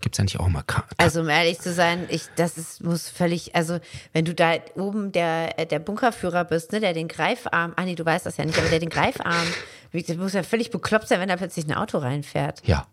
Gibt 0.02 0.16
es 0.16 0.18
ja 0.18 0.24
nicht 0.24 0.40
auch 0.40 0.48
mal. 0.48 0.64
Ka 0.64 0.84
also 0.98 1.22
um 1.22 1.30
ehrlich 1.30 1.60
zu 1.60 1.72
sein, 1.74 2.08
ich, 2.10 2.24
das 2.36 2.58
ist, 2.58 2.84
muss 2.84 3.08
völlig, 3.08 3.56
also 3.56 3.80
wenn 4.14 4.26
du 4.26 4.34
da 4.34 4.54
oben 4.76 5.12
der, 5.12 5.66
der 5.66 5.80
Bunkerführer 5.80 6.44
bist, 6.44 6.72
ne, 6.72 6.80
der 6.80 6.94
den 6.94 7.08
Greifarm, 7.08 7.74
ah 7.76 7.86
nee, 7.86 7.96
du 7.96 8.04
weißt 8.04 8.26
das 8.26 8.38
ja 8.38 8.46
nicht, 8.46 8.58
aber 8.58 8.70
der 8.70 8.80
den 8.80 8.90
Greifarm, 8.90 9.48
das 9.94 10.18
muss 10.18 10.34
ja 10.34 10.42
völlig 10.44 10.72
bekloppt 10.72 11.08
sein, 11.08 11.20
wenn 11.20 11.30
da 11.30 11.38
plötzlich 11.38 11.68
ein 11.68 11.74
Auto 11.74 12.00
reinfährt. 12.00 12.66
Ja. 12.66 12.88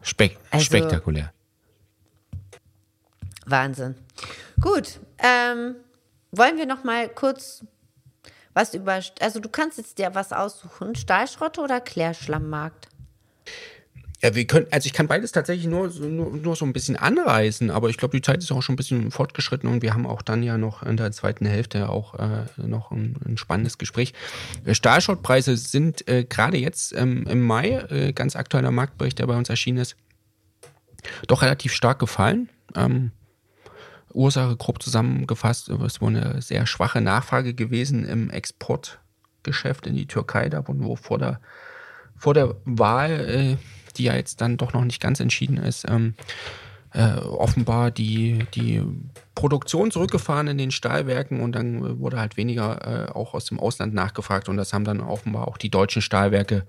Spek 0.00 0.38
also, 0.50 0.64
spektakulär. 0.64 1.32
Wahnsinn. 3.46 3.94
Gut, 4.60 5.00
ähm, 5.18 5.76
wollen 6.32 6.56
wir 6.56 6.66
noch 6.66 6.82
mal 6.82 7.08
kurz 7.10 7.64
was 8.54 8.72
über, 8.72 9.00
also 9.20 9.40
du 9.40 9.48
kannst 9.48 9.78
jetzt 9.78 9.98
dir 9.98 10.14
was 10.14 10.32
aussuchen, 10.32 10.94
Stahlschrotte 10.94 11.60
oder 11.60 11.80
Klärschlammmarkt? 11.80 12.88
Ja, 14.24 14.34
wir 14.34 14.46
können, 14.46 14.66
also 14.70 14.86
ich 14.86 14.94
kann 14.94 15.06
beides 15.06 15.32
tatsächlich 15.32 15.66
nur, 15.66 15.90
nur, 16.00 16.34
nur 16.34 16.56
so 16.56 16.64
ein 16.64 16.72
bisschen 16.72 16.96
anreißen, 16.96 17.70
aber 17.70 17.90
ich 17.90 17.98
glaube, 17.98 18.16
die 18.16 18.22
Zeit 18.22 18.38
ist 18.38 18.50
auch 18.52 18.62
schon 18.62 18.72
ein 18.72 18.76
bisschen 18.76 19.10
fortgeschritten 19.10 19.68
und 19.68 19.82
wir 19.82 19.92
haben 19.92 20.06
auch 20.06 20.22
dann 20.22 20.42
ja 20.42 20.56
noch 20.56 20.82
in 20.82 20.96
der 20.96 21.12
zweiten 21.12 21.44
Hälfte 21.44 21.90
auch 21.90 22.14
äh, 22.14 22.46
noch 22.56 22.90
ein, 22.90 23.16
ein, 23.26 23.36
spannendes 23.36 23.76
Gespräch. 23.76 24.14
Äh, 24.64 24.74
Stahlschrottpreise 24.74 25.58
sind 25.58 26.08
äh, 26.08 26.24
gerade 26.24 26.56
jetzt 26.56 26.94
ähm, 26.96 27.26
im 27.28 27.42
Mai, 27.42 27.72
äh, 27.90 28.14
ganz 28.14 28.34
aktueller 28.34 28.70
Marktbericht, 28.70 29.18
der 29.18 29.26
bei 29.26 29.36
uns 29.36 29.50
erschienen 29.50 29.76
ist, 29.76 29.94
doch 31.26 31.42
relativ 31.42 31.74
stark 31.74 31.98
gefallen. 31.98 32.48
Ähm, 32.74 33.10
Ursache 34.14 34.56
grob 34.56 34.82
zusammengefasst, 34.82 35.68
es 35.68 36.00
wohl 36.00 36.16
eine 36.16 36.40
sehr 36.40 36.64
schwache 36.64 37.02
Nachfrage 37.02 37.52
gewesen 37.52 38.06
im 38.06 38.30
Exportgeschäft 38.30 39.86
in 39.86 39.94
die 39.96 40.06
Türkei, 40.06 40.48
da 40.48 40.64
wo 40.66 40.96
vor 40.96 41.18
der, 41.18 41.42
vor 42.16 42.32
der 42.32 42.56
Wahl 42.64 43.10
äh, 43.28 43.56
die 43.98 44.04
ja 44.04 44.14
jetzt 44.14 44.40
dann 44.40 44.56
doch 44.56 44.72
noch 44.72 44.84
nicht 44.84 45.00
ganz 45.00 45.20
entschieden 45.20 45.56
ist, 45.56 45.86
ähm, 45.88 46.14
äh, 46.94 47.16
offenbar 47.16 47.90
die, 47.90 48.46
die 48.54 48.80
Produktion 49.34 49.90
zurückgefahren 49.90 50.46
in 50.46 50.58
den 50.58 50.70
Stahlwerken 50.70 51.40
und 51.40 51.52
dann 51.52 51.98
wurde 51.98 52.18
halt 52.20 52.36
weniger 52.36 53.08
äh, 53.08 53.12
auch 53.12 53.34
aus 53.34 53.46
dem 53.46 53.58
Ausland 53.58 53.94
nachgefragt 53.94 54.48
und 54.48 54.56
das 54.56 54.72
haben 54.72 54.84
dann 54.84 55.00
offenbar 55.00 55.48
auch 55.48 55.58
die 55.58 55.70
deutschen 55.70 56.02
Stahlwerke 56.02 56.64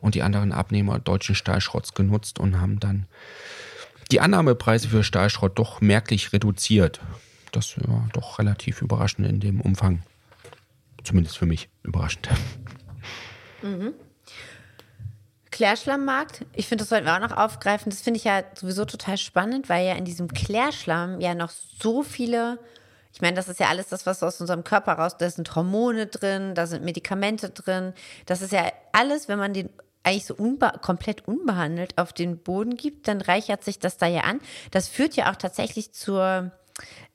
und 0.00 0.14
die 0.14 0.22
anderen 0.22 0.52
Abnehmer 0.52 0.98
deutschen 0.98 1.34
Stahlschrotts 1.34 1.94
genutzt 1.94 2.38
und 2.38 2.60
haben 2.60 2.78
dann 2.78 3.06
die 4.10 4.20
Annahmepreise 4.20 4.88
für 4.88 5.02
Stahlschrott 5.02 5.58
doch 5.58 5.80
merklich 5.80 6.32
reduziert. 6.32 7.00
Das 7.52 7.76
war 7.88 8.08
doch 8.12 8.38
relativ 8.38 8.82
überraschend 8.82 9.26
in 9.26 9.40
dem 9.40 9.60
Umfang. 9.60 10.02
Zumindest 11.04 11.38
für 11.38 11.46
mich 11.46 11.70
überraschend. 11.82 12.28
Mhm. 13.62 13.94
Klärschlammmarkt. 15.60 16.46
Ich 16.54 16.68
finde, 16.68 16.84
das 16.84 16.88
sollten 16.88 17.04
wir 17.04 17.14
auch 17.14 17.20
noch 17.20 17.36
aufgreifen. 17.36 17.90
Das 17.90 18.00
finde 18.00 18.16
ich 18.16 18.24
ja 18.24 18.44
sowieso 18.54 18.86
total 18.86 19.18
spannend, 19.18 19.68
weil 19.68 19.86
ja 19.86 19.92
in 19.92 20.06
diesem 20.06 20.28
Klärschlamm 20.28 21.20
ja 21.20 21.34
noch 21.34 21.50
so 21.50 22.02
viele, 22.02 22.58
ich 23.12 23.20
meine, 23.20 23.36
das 23.36 23.46
ist 23.46 23.60
ja 23.60 23.68
alles 23.68 23.88
das, 23.88 24.06
was 24.06 24.22
aus 24.22 24.40
unserem 24.40 24.64
Körper 24.64 24.94
raus, 24.94 25.18
da 25.18 25.28
sind 25.28 25.54
Hormone 25.54 26.06
drin, 26.06 26.54
da 26.54 26.66
sind 26.66 26.82
Medikamente 26.82 27.50
drin. 27.50 27.92
Das 28.24 28.40
ist 28.40 28.52
ja 28.52 28.72
alles, 28.92 29.28
wenn 29.28 29.38
man 29.38 29.52
den 29.52 29.68
eigentlich 30.02 30.24
so 30.24 30.34
unbe 30.34 30.72
komplett 30.80 31.28
unbehandelt 31.28 31.98
auf 31.98 32.14
den 32.14 32.38
Boden 32.38 32.78
gibt, 32.78 33.06
dann 33.06 33.20
reichert 33.20 33.62
sich 33.62 33.78
das 33.78 33.98
da 33.98 34.06
ja 34.06 34.22
an. 34.22 34.40
Das 34.70 34.88
führt 34.88 35.14
ja 35.14 35.30
auch 35.30 35.36
tatsächlich 35.36 35.92
zur 35.92 36.52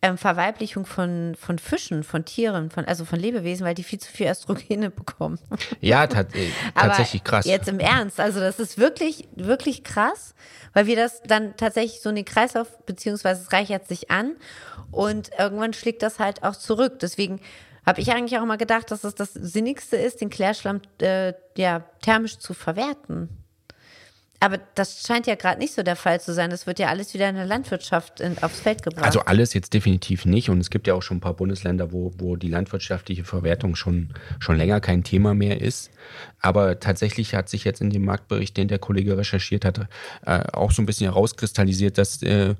ähm, 0.01 0.17
Verweiblichung 0.17 0.85
von, 0.85 1.35
von 1.39 1.57
Fischen, 1.57 2.03
von 2.03 2.25
Tieren, 2.25 2.69
von, 2.69 2.85
also 2.85 3.05
von 3.05 3.19
Lebewesen, 3.19 3.65
weil 3.65 3.73
die 3.73 3.83
viel 3.83 3.99
zu 3.99 4.11
viel 4.11 4.27
Östrogene 4.27 4.89
bekommen. 4.91 5.39
Ja, 5.81 6.05
tat, 6.07 6.35
äh, 6.35 6.49
tatsächlich 6.75 7.23
krass. 7.23 7.45
Jetzt 7.45 7.67
im 7.67 7.79
Ernst, 7.79 8.19
also 8.19 8.39
das 8.39 8.59
ist 8.59 8.77
wirklich, 8.77 9.27
wirklich 9.35 9.83
krass, 9.83 10.35
weil 10.73 10.85
wir 10.87 10.95
das 10.95 11.21
dann 11.23 11.57
tatsächlich 11.57 12.01
so 12.01 12.09
in 12.09 12.15
den 12.15 12.25
Kreislauf, 12.25 12.67
beziehungsweise 12.85 13.41
es 13.41 13.51
reichert 13.51 13.87
sich 13.87 14.11
an 14.11 14.35
und 14.91 15.31
irgendwann 15.37 15.73
schlägt 15.73 16.03
das 16.03 16.19
halt 16.19 16.43
auch 16.43 16.55
zurück. 16.55 16.99
Deswegen 16.99 17.39
habe 17.85 18.01
ich 18.01 18.11
eigentlich 18.11 18.37
auch 18.37 18.43
immer 18.43 18.57
gedacht, 18.57 18.91
dass 18.91 19.03
es 19.03 19.15
das 19.15 19.33
Sinnigste 19.33 19.95
ist, 19.95 20.21
den 20.21 20.29
Klärschlamm 20.29 20.81
äh, 21.01 21.33
ja, 21.55 21.83
thermisch 22.01 22.39
zu 22.39 22.53
verwerten. 22.53 23.29
Aber 24.39 24.59
das 24.75 25.03
scheint 25.07 25.27
ja 25.27 25.35
gerade 25.35 25.59
nicht 25.59 25.73
so 25.73 25.81
der 25.81 25.95
Fall 25.95 26.19
zu 26.19 26.33
sein. 26.33 26.49
Das 26.49 26.67
wird 26.67 26.79
ja 26.79 26.87
alles 26.87 27.13
wieder 27.13 27.29
in 27.29 27.35
der 27.35 27.45
Landwirtschaft 27.45 28.19
in, 28.19 28.37
aufs 28.43 28.59
Feld 28.59 28.83
gebracht. 28.83 29.05
Also 29.05 29.21
alles 29.21 29.53
jetzt 29.53 29.73
definitiv 29.73 30.25
nicht. 30.25 30.49
Und 30.49 30.59
es 30.59 30.69
gibt 30.69 30.87
ja 30.87 30.93
auch 30.93 31.01
schon 31.01 31.17
ein 31.17 31.21
paar 31.21 31.33
Bundesländer, 31.33 31.91
wo, 31.91 32.13
wo 32.17 32.35
die 32.35 32.49
landwirtschaftliche 32.49 33.23
Verwertung 33.23 33.75
schon, 33.75 34.13
schon 34.39 34.57
länger 34.57 34.81
kein 34.81 35.03
Thema 35.03 35.33
mehr 35.33 35.61
ist. 35.61 35.89
Aber 36.41 36.79
tatsächlich 36.79 37.33
hat 37.33 37.49
sich 37.49 37.63
jetzt 37.63 37.81
in 37.81 37.89
dem 37.89 38.03
Marktbericht, 38.05 38.57
den 38.57 38.67
der 38.67 38.79
Kollege 38.79 39.17
recherchiert 39.17 39.65
hat, 39.65 39.87
äh, 40.25 40.43
auch 40.51 40.71
so 40.71 40.81
ein 40.81 40.85
bisschen 40.85 41.05
herauskristallisiert, 41.05 41.97
dass 41.97 42.21
äh, 42.21 42.55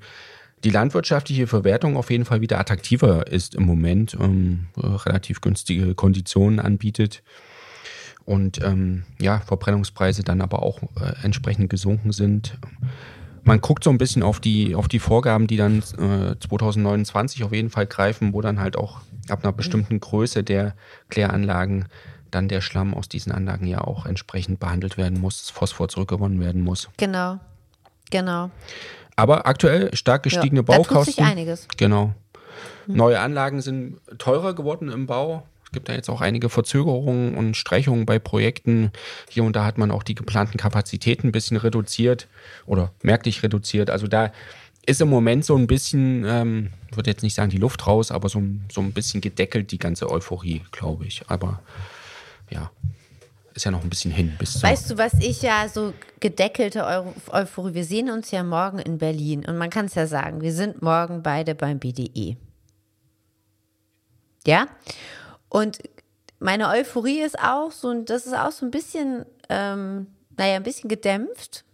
die 0.64 0.70
landwirtschaftliche 0.70 1.46
Verwertung 1.46 1.96
auf 1.96 2.10
jeden 2.10 2.24
Fall 2.24 2.40
wieder 2.40 2.58
attraktiver 2.58 3.26
ist 3.26 3.54
im 3.54 3.64
Moment, 3.64 4.16
ähm, 4.18 4.66
relativ 4.76 5.40
günstige 5.40 5.94
Konditionen 5.94 6.58
anbietet 6.58 7.22
und 8.26 8.62
ähm, 8.62 9.04
ja, 9.20 9.40
Verbrennungspreise 9.40 10.22
dann 10.22 10.42
aber 10.42 10.62
auch 10.62 10.82
äh, 11.00 11.14
entsprechend 11.22 11.70
gesunken 11.70 12.12
sind. 12.12 12.58
Man 13.44 13.60
guckt 13.60 13.84
so 13.84 13.90
ein 13.90 13.98
bisschen 13.98 14.24
auf 14.24 14.40
die, 14.40 14.74
auf 14.74 14.88
die 14.88 14.98
Vorgaben, 14.98 15.46
die 15.46 15.56
dann 15.56 15.78
äh, 15.78 16.34
2029 16.38 17.44
auf 17.44 17.52
jeden 17.52 17.70
Fall 17.70 17.86
greifen, 17.86 18.34
wo 18.34 18.40
dann 18.40 18.58
halt 18.58 18.76
auch 18.76 19.00
ab 19.28 19.44
einer 19.44 19.52
bestimmten 19.52 20.00
Größe 20.00 20.42
der 20.42 20.74
Kläranlagen 21.08 21.86
dann 22.32 22.48
der 22.48 22.60
Schlamm 22.60 22.92
aus 22.92 23.08
diesen 23.08 23.30
Anlagen 23.30 23.68
ja 23.68 23.80
auch 23.80 24.04
entsprechend 24.04 24.58
behandelt 24.58 24.98
werden 24.98 25.20
muss, 25.20 25.42
das 25.42 25.50
Phosphor 25.50 25.88
zurückgewonnen 25.88 26.40
werden 26.40 26.62
muss. 26.62 26.88
Genau, 26.96 27.38
genau. 28.10 28.50
Aber 29.14 29.46
aktuell 29.46 29.94
stark 29.94 30.24
gestiegene 30.24 30.60
ja, 30.60 30.62
Baukosten. 30.62 30.94
Da 30.94 31.04
tut 31.04 31.14
sich 31.14 31.24
einiges. 31.24 31.68
Genau. 31.76 32.14
Neue 32.88 33.20
Anlagen 33.20 33.60
sind 33.60 34.00
teurer 34.18 34.54
geworden 34.54 34.88
im 34.88 35.06
Bau. 35.06 35.44
Es 35.66 35.72
gibt 35.72 35.88
da 35.88 35.94
jetzt 35.94 36.08
auch 36.08 36.20
einige 36.20 36.48
Verzögerungen 36.48 37.34
und 37.34 37.56
Streichungen 37.56 38.06
bei 38.06 38.20
Projekten. 38.20 38.92
Hier 39.28 39.42
und 39.42 39.56
da 39.56 39.64
hat 39.64 39.78
man 39.78 39.90
auch 39.90 40.04
die 40.04 40.14
geplanten 40.14 40.58
Kapazitäten 40.58 41.28
ein 41.28 41.32
bisschen 41.32 41.56
reduziert 41.56 42.28
oder 42.66 42.92
merklich 43.02 43.42
reduziert. 43.42 43.90
Also 43.90 44.06
da 44.06 44.32
ist 44.86 45.00
im 45.00 45.08
Moment 45.08 45.44
so 45.44 45.56
ein 45.56 45.66
bisschen, 45.66 46.24
ähm, 46.24 46.70
ich 46.90 46.96
würde 46.96 47.10
jetzt 47.10 47.24
nicht 47.24 47.34
sagen 47.34 47.50
die 47.50 47.58
Luft 47.58 47.86
raus, 47.88 48.12
aber 48.12 48.28
so, 48.28 48.40
so 48.72 48.80
ein 48.80 48.92
bisschen 48.92 49.20
gedeckelt 49.20 49.72
die 49.72 49.78
ganze 49.78 50.08
Euphorie, 50.08 50.62
glaube 50.70 51.04
ich. 51.04 51.22
Aber 51.26 51.60
ja, 52.48 52.70
ist 53.52 53.64
ja 53.64 53.72
noch 53.72 53.82
ein 53.82 53.90
bisschen 53.90 54.12
hin. 54.12 54.36
Bis 54.38 54.62
weißt 54.62 54.90
du, 54.90 54.98
was 54.98 55.14
ich 55.14 55.42
ja 55.42 55.68
so 55.68 55.92
gedeckelte 56.20 56.84
Eu 56.84 57.12
Euphorie, 57.32 57.74
wir 57.74 57.84
sehen 57.84 58.10
uns 58.10 58.30
ja 58.30 58.44
morgen 58.44 58.78
in 58.78 58.98
Berlin 58.98 59.44
und 59.44 59.58
man 59.58 59.70
kann 59.70 59.86
es 59.86 59.96
ja 59.96 60.06
sagen, 60.06 60.42
wir 60.42 60.52
sind 60.52 60.80
morgen 60.80 61.24
beide 61.24 61.56
beim 61.56 61.80
BDE. 61.80 62.36
Ja? 64.46 64.68
Und 65.56 65.78
meine 66.38 66.68
Euphorie 66.68 67.22
ist 67.22 67.38
auch 67.38 67.72
so, 67.72 67.88
und 67.88 68.10
das 68.10 68.26
ist 68.26 68.34
auch 68.34 68.52
so 68.52 68.66
ein 68.66 68.70
bisschen, 68.70 69.24
ähm, 69.48 70.06
naja, 70.36 70.56
ein 70.56 70.62
bisschen 70.62 70.90
gedämpft, 70.90 71.64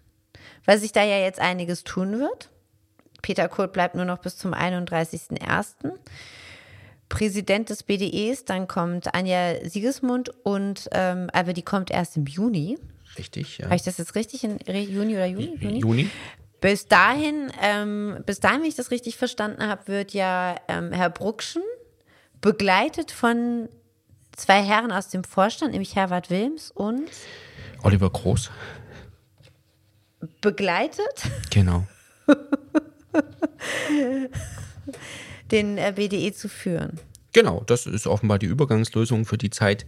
weil 0.64 0.78
sich 0.78 0.92
da 0.92 1.02
ja 1.02 1.18
jetzt 1.18 1.40
einiges 1.40 1.82
tun 1.82 2.20
wird. 2.20 2.48
Peter 3.22 3.48
Kurt 3.48 3.72
bleibt 3.72 3.96
nur 3.96 4.04
noch 4.04 4.18
bis 4.18 4.38
zum 4.38 4.54
31.01. 4.54 5.94
Präsident 7.08 7.70
des 7.70 7.82
BDEs, 7.82 8.44
dann 8.44 8.68
kommt 8.68 9.16
Anja 9.16 9.68
Siegesmund 9.68 10.30
und 10.44 10.88
ähm, 10.92 11.28
aber 11.32 11.52
die 11.52 11.62
kommt 11.62 11.90
erst 11.90 12.16
im 12.16 12.26
Juni. 12.26 12.78
Richtig, 13.18 13.58
ja. 13.58 13.64
Habe 13.64 13.74
ich 13.74 13.82
das 13.82 13.98
jetzt 13.98 14.14
richtig 14.14 14.44
in 14.44 14.60
Juni 14.60 15.14
oder 15.14 15.26
Juni? 15.26 15.56
Juni. 15.58 15.80
Juni. 15.80 16.10
Bis 16.60 16.86
dahin, 16.86 17.50
ähm, 17.60 18.22
bis 18.26 18.38
dahin, 18.38 18.60
wenn 18.60 18.68
ich 18.68 18.76
das 18.76 18.92
richtig 18.92 19.16
verstanden 19.16 19.66
habe, 19.66 19.88
wird 19.88 20.12
ja 20.12 20.54
ähm, 20.68 20.92
Herr 20.92 21.10
Bruckschen 21.10 21.62
begleitet 22.42 23.10
von 23.10 23.70
zwei 24.36 24.62
Herren 24.62 24.92
aus 24.92 25.08
dem 25.08 25.24
Vorstand, 25.24 25.72
nämlich 25.72 25.96
Herbert 25.96 26.28
Wilms 26.28 26.70
und 26.70 27.08
Oliver 27.82 28.10
Groß. 28.10 28.50
Begleitet? 30.42 31.30
Genau. 31.50 31.86
den 35.50 35.78
äh, 35.78 35.92
BDE 35.96 36.32
zu 36.32 36.48
führen. 36.48 37.00
Genau, 37.32 37.62
das 37.66 37.86
ist 37.86 38.06
offenbar 38.06 38.38
die 38.38 38.46
Übergangslösung 38.46 39.24
für 39.24 39.38
die 39.38 39.50
Zeit 39.50 39.86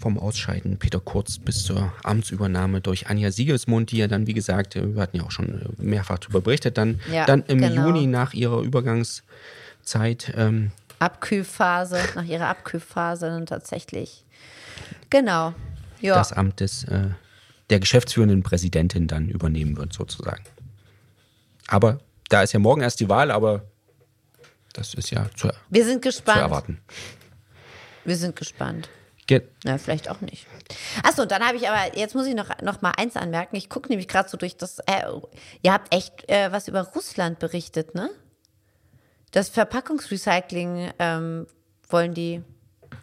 vom 0.00 0.18
Ausscheiden 0.18 0.78
Peter 0.78 1.00
Kurz 1.00 1.38
bis 1.38 1.64
zur 1.64 1.92
Amtsübernahme 2.04 2.80
durch 2.80 3.08
Anja 3.08 3.30
Siegelsmund, 3.30 3.90
die 3.90 3.98
ja 3.98 4.06
dann, 4.06 4.26
wie 4.26 4.34
gesagt, 4.34 4.76
wir 4.76 5.02
hatten 5.02 5.16
ja 5.16 5.24
auch 5.24 5.30
schon 5.30 5.74
mehrfach 5.78 6.18
darüber 6.18 6.40
berichtet, 6.40 6.78
dann, 6.78 7.00
ja, 7.12 7.26
dann 7.26 7.42
im 7.48 7.58
genau. 7.58 7.88
Juni 7.88 8.06
nach 8.06 8.34
ihrer 8.34 8.62
Übergangszeit. 8.62 10.32
Ähm, 10.36 10.70
Abkühlphase, 10.98 11.98
nach 12.14 12.24
ihrer 12.24 12.48
Abkühlphase 12.48 13.26
dann 13.26 13.46
tatsächlich. 13.46 14.24
Genau. 15.10 15.54
Ja. 16.00 16.14
Das 16.16 16.32
Amt 16.32 16.60
des, 16.60 16.84
äh, 16.84 17.08
der 17.70 17.80
geschäftsführenden 17.80 18.42
Präsidentin 18.42 19.06
dann 19.06 19.28
übernehmen 19.28 19.76
wird, 19.76 19.92
sozusagen. 19.92 20.44
Aber 21.68 21.98
da 22.28 22.42
ist 22.42 22.52
ja 22.52 22.58
morgen 22.58 22.82
erst 22.82 23.00
die 23.00 23.08
Wahl, 23.08 23.30
aber 23.30 23.64
das 24.72 24.94
ist 24.94 25.10
ja 25.10 25.28
zu, 25.36 25.50
Wir 25.70 25.84
sind 25.84 26.02
gespannt. 26.02 26.38
zu 26.38 26.42
erwarten. 26.42 26.80
Wir 28.04 28.16
sind 28.16 28.36
gespannt. 28.36 28.88
Ge 29.26 29.42
ja, 29.64 29.78
vielleicht 29.78 30.10
auch 30.10 30.20
nicht. 30.20 30.46
Achso, 31.02 31.22
und 31.22 31.30
dann 31.30 31.42
habe 31.42 31.56
ich 31.56 31.68
aber, 31.68 31.96
jetzt 31.96 32.14
muss 32.14 32.26
ich 32.26 32.34
noch, 32.34 32.50
noch 32.60 32.82
mal 32.82 32.90
eins 32.90 33.16
anmerken. 33.16 33.56
Ich 33.56 33.70
gucke 33.70 33.88
nämlich 33.88 34.08
gerade 34.08 34.28
so 34.28 34.36
durch 34.36 34.56
das, 34.56 34.80
äh, 34.80 35.02
ihr 35.62 35.72
habt 35.72 35.94
echt 35.94 36.28
äh, 36.28 36.52
was 36.52 36.68
über 36.68 36.82
Russland 36.82 37.38
berichtet, 37.38 37.94
ne? 37.94 38.10
Das 39.34 39.48
Verpackungsrecycling 39.48 40.92
ähm, 41.00 41.46
wollen 41.88 42.14
die 42.14 42.40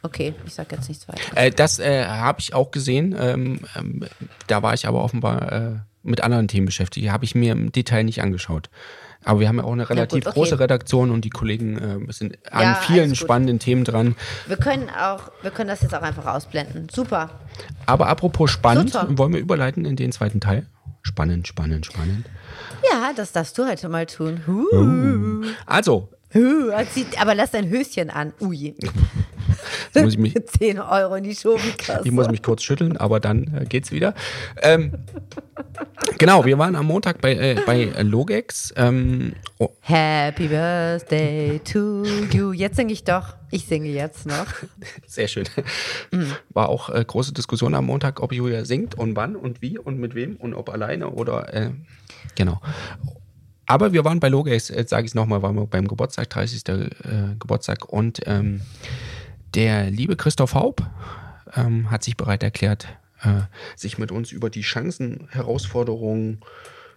Okay, 0.02 0.34
ich 0.46 0.54
sage 0.56 0.78
jetzt 0.78 0.88
nichts 0.88 1.08
weiter. 1.08 1.22
Äh, 1.36 1.52
das 1.52 1.78
äh, 1.78 2.06
habe 2.06 2.40
ich 2.40 2.54
auch 2.54 2.72
gesehen. 2.72 3.14
Ähm, 3.20 3.60
ähm, 3.76 4.06
da 4.48 4.64
war 4.64 4.74
ich 4.74 4.88
aber 4.88 5.04
offenbar 5.04 5.52
äh, 5.52 5.72
mit 6.04 6.22
anderen 6.22 6.48
Themen 6.48 6.66
beschäftigt. 6.66 7.12
Habe 7.12 7.26
ich 7.26 7.36
mir 7.36 7.52
im 7.52 7.72
Detail 7.74 8.04
nicht 8.04 8.22
angeschaut. 8.22 8.70
Aber 9.26 9.42
wir 9.42 9.50
haben 9.50 9.58
ja 9.58 9.66
auch 9.66 9.74
eine 9.74 9.90
relativ 9.90 10.14
ja, 10.14 10.20
gut, 10.22 10.28
okay. 10.28 10.40
große 10.40 10.60
Redaktion 10.60 11.12
und 11.12 11.26
die 11.26 11.30
Kollegen 11.30 12.08
äh, 12.08 12.14
sind 12.14 12.40
an 12.52 12.62
ja, 12.62 12.76
vielen 12.76 13.14
spannenden 13.16 13.60
Themen 13.60 13.84
dran. 13.84 14.16
Wir 14.48 14.58
können 14.58 14.90
auch, 14.90 15.32
wir 15.42 15.52
können 15.52 15.68
das 15.68 15.82
jetzt 15.82 15.94
auch 15.94 16.02
einfach 16.02 16.26
ausblenden. 16.26 16.88
Super. 16.90 17.30
Aber 17.86 18.08
apropos 18.08 18.50
spannend, 18.50 18.94
so, 18.94 19.18
wollen 19.18 19.34
wir 19.34 19.40
überleiten 19.42 19.84
in 19.84 19.98
den 19.98 20.14
zweiten 20.14 20.40
Teil? 20.40 20.66
Spannend, 21.04 21.48
spannend, 21.48 21.86
spannend. 21.86 22.26
Ja, 22.92 23.12
das 23.16 23.34
darfst 23.34 23.58
du 23.58 23.68
heute 23.68 23.90
mal 23.90 24.06
tun. 24.06 24.42
Uh. 24.48 25.46
Also. 25.66 26.10
Aber 26.34 27.36
lass 27.36 27.52
dein 27.52 27.70
Höschen 27.70 28.10
an. 28.10 28.34
Ui. 28.40 28.76
Jetzt 29.94 30.04
muss 30.04 30.14
ich 30.14 30.20
mich, 30.20 30.36
10 30.60 30.80
Euro 30.80 31.16
in 31.16 31.24
die 31.24 31.36
Schobikasse. 31.36 32.02
Ich 32.06 32.12
muss 32.12 32.30
mich 32.30 32.42
kurz 32.42 32.64
schütteln, 32.64 32.98
aber 32.98 33.20
dann 33.20 33.54
äh, 33.54 33.66
geht's 33.66 33.92
wieder. 33.92 34.14
Ähm, 34.62 34.94
genau, 36.18 36.46
wir 36.46 36.58
waren 36.58 36.76
am 36.76 36.86
Montag 36.86 37.22
bei, 37.22 37.34
äh, 37.34 37.62
bei 37.66 37.86
Logex. 38.02 38.74
Ähm, 38.78 39.34
oh. 39.60 39.70
Happy 39.82 40.48
Birthday 40.48 41.60
to 41.60 42.04
you. 42.32 42.54
Jetzt 42.54 42.78
singe 42.78 42.94
ich 42.94 43.04
doch. 43.04 43.36
Ich 43.52 43.66
singe 43.66 43.90
jetzt 43.90 44.26
noch. 44.26 44.48
Sehr 45.08 45.28
schön. 45.28 45.46
Mhm. 46.12 46.32
War 46.50 46.70
auch 46.70 46.90
äh, 46.90 47.04
große 47.06 47.34
Diskussion 47.34 47.76
am 47.76 47.86
Montag, 47.86 48.22
ob 48.22 48.32
Julia 48.32 48.66
singt 48.66 48.96
und 48.96 49.16
wann 49.16 49.36
und 49.36 49.62
wie 49.62 49.78
und 49.78 50.00
mit 50.00 50.16
wem 50.16 50.38
und 50.38 50.54
ob 50.54 50.70
alleine 50.70 51.10
oder 51.10 51.54
äh, 51.54 51.72
genau. 52.36 52.62
Aber 53.72 53.94
wir 53.94 54.04
waren 54.04 54.20
bei 54.20 54.28
Logex, 54.28 54.68
jetzt 54.68 54.90
sage 54.90 55.06
ich 55.06 55.12
es 55.12 55.16
nochmal, 55.16 55.42
waren 55.42 55.56
wir 55.56 55.66
beim 55.66 55.88
Geburtstag, 55.88 56.30
30. 56.30 56.68
Äh, 56.68 56.90
Geburtstag 57.40 57.88
und 57.88 58.20
ähm, 58.26 58.60
der 59.56 59.90
liebe 59.90 60.18
Christoph 60.18 60.56
Haub 60.56 60.86
ähm, 61.56 61.90
hat 61.90 62.04
sich 62.04 62.18
bereit 62.18 62.44
erklärt, 62.44 62.90
äh, 63.22 63.44
sich 63.78 63.98
mit 63.98 64.12
uns 64.12 64.34
über 64.34 64.50
die 64.50 64.60
Chancen, 64.60 65.30
Herausforderungen 65.32 66.42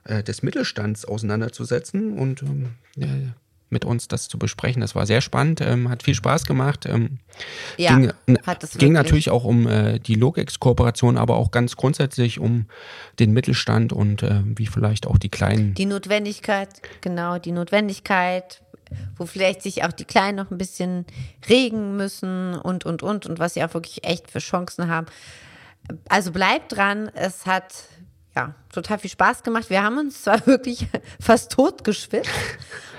äh, 0.02 0.24
des 0.24 0.42
Mittelstands 0.42 1.04
auseinanderzusetzen 1.04 2.18
und 2.18 2.42
ähm, 2.42 3.34
mit 3.74 3.84
uns 3.84 4.08
das 4.08 4.28
zu 4.28 4.38
besprechen. 4.38 4.80
Das 4.80 4.94
war 4.94 5.04
sehr 5.04 5.20
spannend, 5.20 5.60
ähm, 5.60 5.90
hat 5.90 6.02
viel 6.02 6.14
Spaß 6.14 6.46
gemacht. 6.46 6.86
Ähm, 6.86 7.18
ja, 7.76 7.98
ging, 7.98 8.12
hat 8.46 8.64
es 8.64 8.78
ging 8.78 8.92
natürlich 8.92 9.28
auch 9.28 9.44
um 9.44 9.66
äh, 9.66 9.98
die 9.98 10.14
Logex-Kooperation, 10.14 11.18
aber 11.18 11.36
auch 11.36 11.50
ganz 11.50 11.76
grundsätzlich 11.76 12.38
um 12.38 12.66
den 13.18 13.32
Mittelstand 13.32 13.92
und 13.92 14.22
äh, 14.22 14.40
wie 14.44 14.66
vielleicht 14.66 15.06
auch 15.06 15.18
die 15.18 15.28
kleinen. 15.28 15.74
Die 15.74 15.84
Notwendigkeit, 15.84 16.68
genau, 17.02 17.38
die 17.38 17.52
Notwendigkeit, 17.52 18.62
wo 19.16 19.26
vielleicht 19.26 19.62
sich 19.62 19.84
auch 19.84 19.92
die 19.92 20.04
Kleinen 20.04 20.36
noch 20.36 20.50
ein 20.50 20.58
bisschen 20.58 21.04
regen 21.48 21.96
müssen 21.96 22.54
und, 22.54 22.86
und, 22.86 23.02
und, 23.02 23.26
und 23.26 23.38
was 23.38 23.54
sie 23.54 23.64
auch 23.64 23.74
wirklich 23.74 24.04
echt 24.04 24.30
für 24.30 24.38
Chancen 24.38 24.88
haben. 24.88 25.06
Also 26.08 26.32
bleibt 26.32 26.76
dran, 26.76 27.10
es 27.14 27.44
hat 27.44 27.74
ja 28.36 28.54
total 28.72 28.98
viel 28.98 29.10
Spaß 29.10 29.42
gemacht. 29.42 29.70
Wir 29.70 29.82
haben 29.82 29.98
uns 29.98 30.22
zwar 30.22 30.46
wirklich 30.46 30.86
fast 31.20 31.52
tot 31.52 31.84
geschwitzt, 31.84 32.30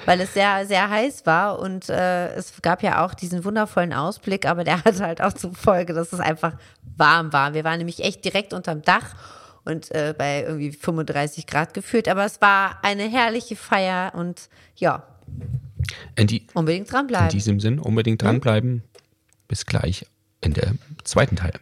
weil 0.05 0.21
es 0.21 0.33
sehr, 0.33 0.65
sehr 0.65 0.89
heiß 0.89 1.25
war 1.25 1.59
und 1.59 1.89
äh, 1.89 2.33
es 2.35 2.61
gab 2.61 2.83
ja 2.83 3.05
auch 3.05 3.13
diesen 3.13 3.43
wundervollen 3.43 3.93
Ausblick, 3.93 4.45
aber 4.47 4.63
der 4.63 4.83
hatte 4.85 5.03
halt 5.03 5.21
auch 5.21 5.33
zur 5.33 5.53
Folge, 5.53 5.93
dass 5.93 6.13
es 6.13 6.19
einfach 6.19 6.53
warm 6.97 7.33
war. 7.33 7.53
Wir 7.53 7.63
waren 7.63 7.77
nämlich 7.77 8.03
echt 8.03 8.23
direkt 8.23 8.53
unterm 8.53 8.81
Dach 8.81 9.15
und 9.65 9.91
äh, 9.91 10.13
bei 10.17 10.43
irgendwie 10.43 10.71
35 10.71 11.47
Grad 11.47 11.73
gefühlt, 11.73 12.07
aber 12.07 12.25
es 12.25 12.39
war 12.41 12.79
eine 12.83 13.03
herrliche 13.09 13.55
Feier 13.55 14.13
und 14.15 14.49
ja, 14.75 15.03
die, 16.17 16.47
unbedingt 16.53 16.91
dranbleiben. 16.91 17.27
In 17.27 17.31
diesem 17.31 17.59
Sinn, 17.59 17.79
unbedingt 17.79 18.21
dranbleiben. 18.21 18.75
Mhm. 18.75 18.83
Bis 19.47 19.65
gleich 19.65 20.05
in 20.41 20.53
der 20.53 20.73
zweiten 21.03 21.35
Teil. 21.35 21.53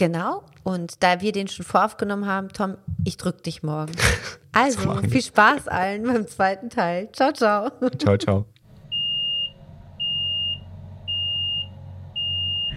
Genau. 0.00 0.42
Und 0.64 1.02
da 1.02 1.20
wir 1.20 1.30
den 1.30 1.46
schon 1.46 1.66
voraufgenommen 1.66 2.24
haben, 2.24 2.48
Tom, 2.48 2.78
ich 3.04 3.18
drück 3.18 3.42
dich 3.42 3.62
morgen. 3.62 3.92
Also, 4.52 5.00
viel 5.08 5.22
Spaß 5.22 5.68
allen 5.68 6.02
beim 6.02 6.26
zweiten 6.26 6.70
Teil. 6.70 7.08
Ciao, 7.12 7.30
ciao. 7.30 7.70
Ciao, 7.98 8.16
ciao. 8.16 8.46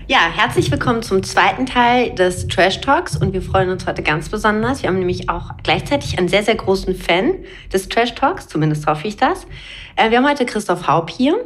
Ja, 0.05 0.29
herzlich 0.31 0.69
willkommen 0.69 1.01
zum 1.01 1.23
zweiten 1.23 1.65
Teil 1.65 2.13
des 2.13 2.47
Trash 2.47 2.79
Talks 2.81 3.17
und 3.17 3.33
wir 3.33 3.41
freuen 3.41 3.71
uns 3.71 3.87
heute 3.87 4.03
ganz 4.03 4.29
besonders. 4.29 4.83
Wir 4.83 4.89
haben 4.89 4.99
nämlich 4.99 5.29
auch 5.29 5.49
gleichzeitig 5.63 6.19
einen 6.19 6.27
sehr, 6.27 6.43
sehr 6.43 6.55
großen 6.55 6.93
Fan 6.93 7.39
des 7.71 7.89
Trash 7.89 8.13
Talks, 8.13 8.47
zumindest 8.47 8.85
hoffe 8.85 9.07
ich 9.07 9.17
das. 9.17 9.47
Äh, 9.95 10.11
wir 10.11 10.19
haben 10.19 10.29
heute 10.29 10.45
Christoph 10.45 10.87
Haub 10.87 11.09
hier. 11.09 11.43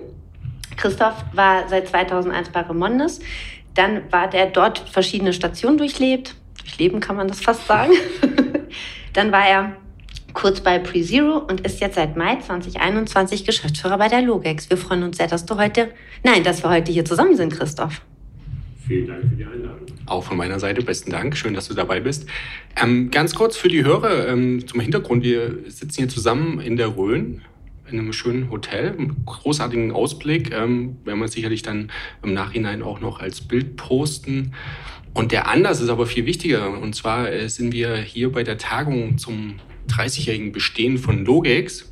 Christoph 0.75 1.25
war 1.33 1.67
seit 1.69 1.87
2001 1.87 2.49
bei 2.49 2.61
Remondes. 2.61 3.19
Dann 3.77 4.11
war 4.11 4.27
der 4.27 4.47
dort 4.47 4.79
verschiedene 4.79 5.33
Stationen 5.33 5.77
durchlebt. 5.77 6.33
Durchleben 6.59 6.99
kann 6.99 7.15
man 7.15 7.27
das 7.27 7.41
fast 7.41 7.67
sagen. 7.67 7.93
Dann 9.13 9.31
war 9.31 9.47
er 9.47 9.77
kurz 10.33 10.61
bei 10.61 10.79
PreZero 10.79 11.37
und 11.37 11.61
ist 11.61 11.79
jetzt 11.79 11.95
seit 11.95 12.17
Mai 12.17 12.37
2021 12.37 13.45
Geschäftsführer 13.45 13.99
bei 13.99 14.07
der 14.07 14.23
Logex. 14.23 14.69
Wir 14.69 14.77
freuen 14.77 15.03
uns 15.03 15.17
sehr, 15.17 15.27
dass 15.27 15.45
du 15.45 15.57
heute, 15.57 15.89
nein, 16.23 16.43
dass 16.43 16.63
wir 16.63 16.71
heute 16.71 16.91
hier 16.91 17.05
zusammen 17.05 17.35
sind, 17.35 17.53
Christoph. 17.53 18.01
Vielen 18.87 19.07
Dank 19.07 19.21
für 19.21 19.35
die 19.35 19.45
Einladung. 19.45 19.85
Auch 20.07 20.23
von 20.23 20.37
meiner 20.37 20.59
Seite 20.59 20.81
besten 20.81 21.11
Dank. 21.11 21.37
Schön, 21.37 21.53
dass 21.53 21.67
du 21.67 21.75
dabei 21.75 21.99
bist. 21.99 22.25
Ähm, 22.81 23.11
ganz 23.11 23.35
kurz 23.35 23.57
für 23.57 23.67
die 23.67 23.83
Hörer 23.83 24.27
ähm, 24.27 24.65
zum 24.67 24.79
Hintergrund. 24.79 25.23
Wir 25.23 25.55
sitzen 25.67 25.97
hier 25.97 26.09
zusammen 26.09 26.59
in 26.61 26.77
der 26.77 26.95
Rhön 26.95 27.41
in 27.89 27.99
einem 27.99 28.13
schönen 28.13 28.49
Hotel, 28.49 28.91
einem 28.91 29.25
großartigen 29.25 29.91
Ausblick. 29.91 30.53
Ähm, 30.53 30.97
werden 31.03 31.19
wir 31.19 31.27
sicherlich 31.27 31.61
dann 31.61 31.91
im 32.23 32.33
Nachhinein 32.33 32.83
auch 32.83 32.99
noch 32.99 33.19
als 33.19 33.41
Bild 33.41 33.75
posten. 33.75 34.53
Und 35.13 35.31
der 35.31 35.47
Anlass 35.47 35.81
ist 35.81 35.89
aber 35.89 36.05
viel 36.05 36.25
wichtiger. 36.25 36.79
Und 36.79 36.93
zwar 36.93 37.31
äh, 37.31 37.49
sind 37.49 37.73
wir 37.73 37.95
hier 37.95 38.31
bei 38.31 38.43
der 38.43 38.57
Tagung 38.57 39.17
zum 39.17 39.55
30-jährigen 39.89 40.51
Bestehen 40.51 40.97
von 40.97 41.25
Logex. 41.25 41.91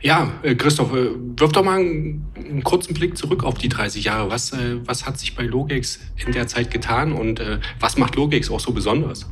Ja, 0.00 0.32
äh, 0.42 0.54
Christoph, 0.54 0.94
äh, 0.94 1.10
wirf 1.36 1.52
doch 1.52 1.62
mal 1.62 1.78
einen, 1.78 2.24
einen, 2.36 2.64
kurzen 2.64 2.94
Blick 2.94 3.18
zurück 3.18 3.44
auf 3.44 3.58
die 3.58 3.68
30 3.68 4.04
Jahre. 4.04 4.30
Was, 4.30 4.52
was 4.86 5.04
hat 5.04 5.18
sich 5.18 5.34
bei 5.34 5.42
Logex 5.42 6.00
in 6.24 6.32
der 6.32 6.46
Zeit 6.46 6.70
getan 6.70 7.12
und 7.12 7.42
was 7.78 7.98
macht 7.98 8.16
Logex 8.16 8.50
auch 8.50 8.60
so 8.60 8.72
besonders? 8.72 9.26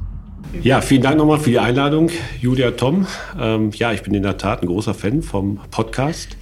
Ja, 0.63 0.81
vielen 0.81 1.03
Dank 1.03 1.19
nochmal 1.19 1.39
für 1.39 1.51
die 1.51 1.59
Einladung, 1.59 2.11
Julia 2.41 2.71
Tom. 2.71 3.07
Ähm, 3.39 3.71
ja, 3.75 3.93
ich 3.93 4.03
bin 4.03 4.15
in 4.15 4.23
der 4.23 4.39
Tat 4.39 4.63
ein 4.63 4.67
großer 4.67 4.95
Fan 4.95 5.23
vom 5.23 5.61
Podcast. 5.71 6.37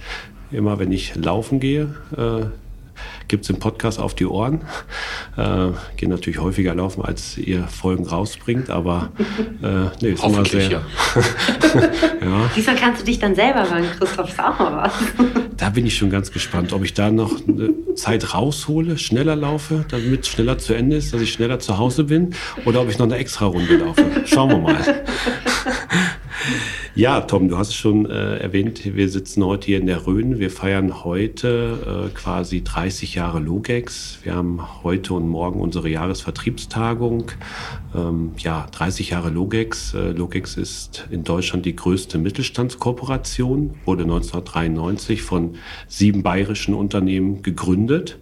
Immer 0.51 0.79
wenn 0.79 0.91
ich 0.91 1.15
laufen 1.15 1.59
gehe, 1.59 1.95
äh, 2.15 2.45
gibt 3.27 3.43
es 3.43 3.47
den 3.47 3.59
Podcast 3.59 3.99
auf 3.99 4.15
die 4.15 4.25
Ohren. 4.25 4.61
Äh, 5.35 5.69
Gehe 5.97 6.09
natürlich 6.09 6.39
häufiger 6.39 6.73
laufen, 6.73 7.03
als 7.03 7.37
ihr 7.37 7.67
Folgen 7.67 8.07
rausbringt, 8.07 8.69
aber 8.69 9.11
äh, 9.61 9.89
nee, 10.01 10.11
ist 10.11 10.23
immer 10.23 10.45
sehr. 10.45 10.69
ja. 10.69 10.81
ja. 12.21 12.51
Diesmal 12.55 12.75
kannst 12.75 13.01
du 13.01 13.05
dich 13.05 13.19
dann 13.19 13.35
selber 13.35 13.69
hören, 13.69 13.85
Christoph, 13.99 14.29
ist 14.29 14.39
auch 14.39 14.57
mal 14.57 14.83
was. 14.83 14.93
Da 15.57 15.69
bin 15.69 15.85
ich 15.85 15.97
schon 15.97 16.09
ganz 16.09 16.31
gespannt, 16.31 16.71
ob 16.71 16.83
ich 16.83 16.93
da 16.93 17.09
noch 17.09 17.47
eine 17.47 17.73
Zeit 17.95 18.33
raushole, 18.33 18.97
schneller 18.97 19.35
laufe, 19.35 19.85
damit 19.89 20.21
es 20.21 20.27
schneller 20.27 20.57
zu 20.57 20.73
Ende 20.73 20.95
ist, 20.95 21.13
dass 21.13 21.21
ich 21.21 21.33
schneller 21.33 21.59
zu 21.59 21.77
Hause 21.77 22.03
bin, 22.05 22.35
oder 22.65 22.81
ob 22.81 22.89
ich 22.89 22.97
noch 22.97 23.07
eine 23.07 23.17
extra 23.17 23.47
Runde 23.47 23.77
laufe. 23.77 24.05
Schauen 24.25 24.49
wir 24.51 24.59
mal. 24.59 24.77
Ja, 26.97 27.21
Tom, 27.21 27.47
du 27.47 27.59
hast 27.59 27.67
es 27.67 27.75
schon 27.75 28.07
äh, 28.07 28.37
erwähnt, 28.37 28.95
wir 28.95 29.07
sitzen 29.07 29.45
heute 29.45 29.67
hier 29.67 29.77
in 29.77 29.85
der 29.85 30.07
Rhön. 30.07 30.39
Wir 30.39 30.49
feiern 30.49 31.03
heute 31.03 32.07
äh, 32.07 32.09
quasi 32.15 32.63
30 32.63 33.13
Jahre 33.13 33.37
Logex. 33.37 34.17
Wir 34.23 34.33
haben 34.33 34.83
heute 34.83 35.13
und 35.13 35.27
morgen 35.27 35.61
unsere 35.61 35.89
Jahresvertriebstagung. 35.89 37.25
Ähm, 37.95 38.31
ja, 38.39 38.65
30 38.71 39.11
Jahre 39.11 39.29
Logex. 39.29 39.93
Äh, 39.93 40.13
Logex 40.13 40.57
ist 40.57 41.07
in 41.11 41.23
Deutschland 41.23 41.67
die 41.67 41.75
größte 41.75 42.17
Mittelstandskooperation, 42.17 43.75
wurde 43.85 44.01
1993 44.01 45.21
von 45.21 45.57
sieben 45.87 46.23
bayerischen 46.23 46.73
Unternehmen 46.73 47.43
gegründet. 47.43 48.17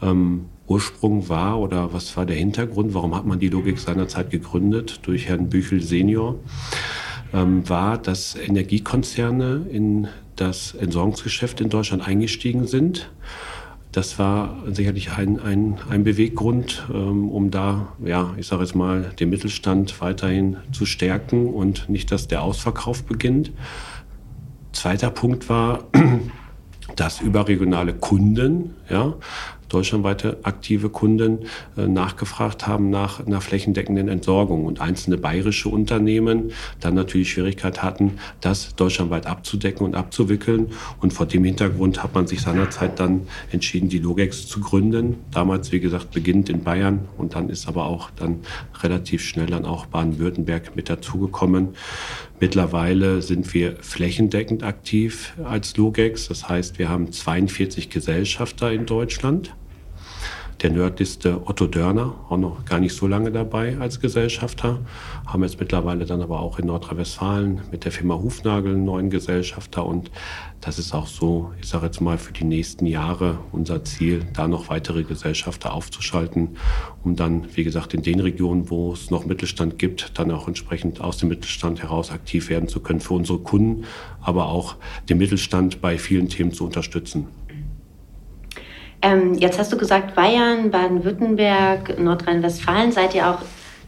Ähm, 0.00 0.44
Ursprung 0.68 1.28
war 1.28 1.58
oder 1.58 1.92
was 1.92 2.16
war 2.16 2.26
der 2.26 2.36
Hintergrund? 2.36 2.94
Warum 2.94 3.16
hat 3.16 3.26
man 3.26 3.40
die 3.40 3.48
Logik 3.48 3.80
seinerzeit 3.80 4.30
gegründet? 4.30 5.00
Durch 5.02 5.26
Herrn 5.26 5.48
Büchel 5.48 5.82
Senior 5.82 6.38
ähm, 7.34 7.68
war, 7.68 7.98
dass 7.98 8.36
Energiekonzerne 8.36 9.66
in 9.70 10.08
das 10.36 10.74
Entsorgungsgeschäft 10.74 11.60
in 11.60 11.68
Deutschland 11.68 12.06
eingestiegen 12.06 12.66
sind. 12.66 13.10
Das 13.92 14.18
war 14.18 14.56
sicherlich 14.66 15.12
ein, 15.12 15.38
ein, 15.38 15.78
ein 15.88 16.02
Beweggrund, 16.02 16.84
ähm, 16.92 17.28
um 17.28 17.50
da, 17.50 17.92
ja, 18.04 18.34
ich 18.36 18.46
sage 18.46 18.62
jetzt 18.62 18.74
mal, 18.74 19.12
den 19.20 19.30
Mittelstand 19.30 20.00
weiterhin 20.00 20.56
zu 20.72 20.86
stärken 20.86 21.46
und 21.46 21.88
nicht, 21.88 22.10
dass 22.10 22.26
der 22.26 22.42
Ausverkauf 22.42 23.04
beginnt. 23.04 23.52
Zweiter 24.72 25.10
Punkt 25.10 25.48
war, 25.48 25.84
dass 26.96 27.20
überregionale 27.20 27.94
Kunden, 27.94 28.74
ja, 28.90 29.14
deutschlandweite 29.74 30.38
aktive 30.42 30.88
Kunden 30.88 31.40
äh, 31.76 31.86
nachgefragt 31.86 32.66
haben 32.66 32.90
nach 32.90 33.26
einer 33.26 33.40
flächendeckenden 33.40 34.08
Entsorgung 34.08 34.64
und 34.64 34.80
einzelne 34.80 35.18
bayerische 35.18 35.68
Unternehmen 35.68 36.52
dann 36.80 36.94
natürlich 36.94 37.32
Schwierigkeit 37.32 37.82
hatten, 37.82 38.18
das 38.40 38.74
deutschlandweit 38.76 39.26
abzudecken 39.26 39.84
und 39.84 39.94
abzuwickeln. 39.94 40.68
Und 41.00 41.12
vor 41.12 41.26
dem 41.26 41.44
Hintergrund 41.44 42.02
hat 42.02 42.14
man 42.14 42.26
sich 42.26 42.40
seinerzeit 42.40 43.00
dann 43.00 43.26
entschieden, 43.50 43.88
die 43.88 43.98
Logex 43.98 44.46
zu 44.46 44.60
gründen. 44.60 45.16
Damals, 45.32 45.72
wie 45.72 45.80
gesagt, 45.80 46.12
beginnt 46.12 46.48
in 46.48 46.62
Bayern 46.62 47.08
und 47.18 47.34
dann 47.34 47.48
ist 47.48 47.66
aber 47.66 47.86
auch 47.86 48.10
dann 48.16 48.40
relativ 48.82 49.22
schnell 49.22 49.46
dann 49.46 49.64
auch 49.64 49.86
Baden-Württemberg 49.86 50.76
mit 50.76 50.88
dazugekommen. 50.88 51.70
Mittlerweile 52.40 53.22
sind 53.22 53.54
wir 53.54 53.76
flächendeckend 53.76 54.62
aktiv 54.64 55.34
als 55.44 55.76
Logex. 55.76 56.28
Das 56.28 56.48
heißt, 56.48 56.78
wir 56.78 56.88
haben 56.88 57.10
42 57.10 57.90
Gesellschafter 57.90 58.72
in 58.72 58.86
Deutschland. 58.86 59.54
Der 60.62 60.70
nördlichste 60.70 61.46
Otto 61.46 61.66
Dörner, 61.66 62.14
auch 62.28 62.38
noch 62.38 62.64
gar 62.64 62.80
nicht 62.80 62.94
so 62.94 63.06
lange 63.06 63.30
dabei 63.30 63.76
als 63.78 64.00
Gesellschafter. 64.00 64.78
Haben 65.26 65.42
jetzt 65.42 65.60
mittlerweile 65.60 66.06
dann 66.06 66.22
aber 66.22 66.40
auch 66.40 66.58
in 66.58 66.66
Nordrhein-Westfalen 66.66 67.60
mit 67.70 67.84
der 67.84 67.92
Firma 67.92 68.14
Hufnagel 68.14 68.72
einen 68.72 68.84
neuen 68.84 69.10
Gesellschafter. 69.10 69.84
Und 69.84 70.10
das 70.60 70.78
ist 70.78 70.94
auch 70.94 71.06
so, 71.06 71.52
ich 71.60 71.68
sage 71.68 71.86
jetzt 71.86 72.00
mal, 72.00 72.16
für 72.16 72.32
die 72.32 72.44
nächsten 72.44 72.86
Jahre 72.86 73.38
unser 73.52 73.84
Ziel, 73.84 74.22
da 74.32 74.48
noch 74.48 74.70
weitere 74.70 75.02
Gesellschafter 75.02 75.74
aufzuschalten, 75.74 76.56
um 77.02 77.16
dann, 77.16 77.44
wie 77.54 77.64
gesagt, 77.64 77.92
in 77.92 78.02
den 78.02 78.20
Regionen, 78.20 78.70
wo 78.70 78.92
es 78.92 79.10
noch 79.10 79.26
Mittelstand 79.26 79.78
gibt, 79.78 80.18
dann 80.18 80.30
auch 80.30 80.48
entsprechend 80.48 81.00
aus 81.00 81.18
dem 81.18 81.28
Mittelstand 81.28 81.82
heraus 81.82 82.10
aktiv 82.10 82.48
werden 82.48 82.68
zu 82.68 82.80
können 82.80 83.00
für 83.00 83.14
unsere 83.14 83.40
Kunden, 83.40 83.84
aber 84.22 84.46
auch 84.46 84.76
den 85.10 85.18
Mittelstand 85.18 85.82
bei 85.82 85.98
vielen 85.98 86.30
Themen 86.30 86.52
zu 86.52 86.64
unterstützen. 86.64 87.26
Ähm, 89.02 89.34
jetzt 89.34 89.58
hast 89.58 89.72
du 89.72 89.76
gesagt, 89.76 90.14
Bayern, 90.14 90.70
Baden-Württemberg, 90.70 91.98
Nordrhein-Westfalen. 91.98 92.92
Seid 92.92 93.14
ihr 93.14 93.28
auch 93.28 93.38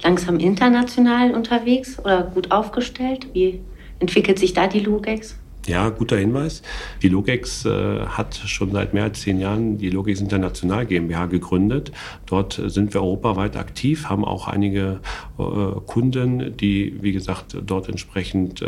langsam 0.03 0.38
international 0.38 1.33
unterwegs 1.33 1.99
oder 1.99 2.23
gut 2.23 2.51
aufgestellt? 2.51 3.27
Wie 3.33 3.61
entwickelt 3.99 4.38
sich 4.38 4.53
da 4.53 4.66
die 4.66 4.81
Lugex? 4.81 5.38
Ja, 5.66 5.88
guter 5.88 6.16
Hinweis. 6.16 6.62
Die 7.02 7.09
Logex 7.09 7.64
äh, 7.64 8.00
hat 8.07 8.37
schon 8.37 8.70
seit 8.70 8.94
mehr 8.94 9.02
als 9.02 9.22
zehn 9.22 9.40
Jahren 9.40 9.79
die 9.79 9.90
Logex 9.90 10.20
International 10.20 10.87
GmbH 10.87 11.26
gegründet. 11.26 11.90
Dort 12.26 12.62
sind 12.66 12.94
wir 12.94 13.02
europaweit 13.02 13.57
aktiv, 13.57 14.09
haben 14.09 14.24
auch 14.24 14.46
einige 14.46 15.00
äh, 15.38 15.42
Kunden, 15.87 16.57
die, 16.57 16.96
wie 17.00 17.11
gesagt, 17.11 17.57
dort 17.66 17.88
entsprechend 17.88 18.62
äh, 18.62 18.66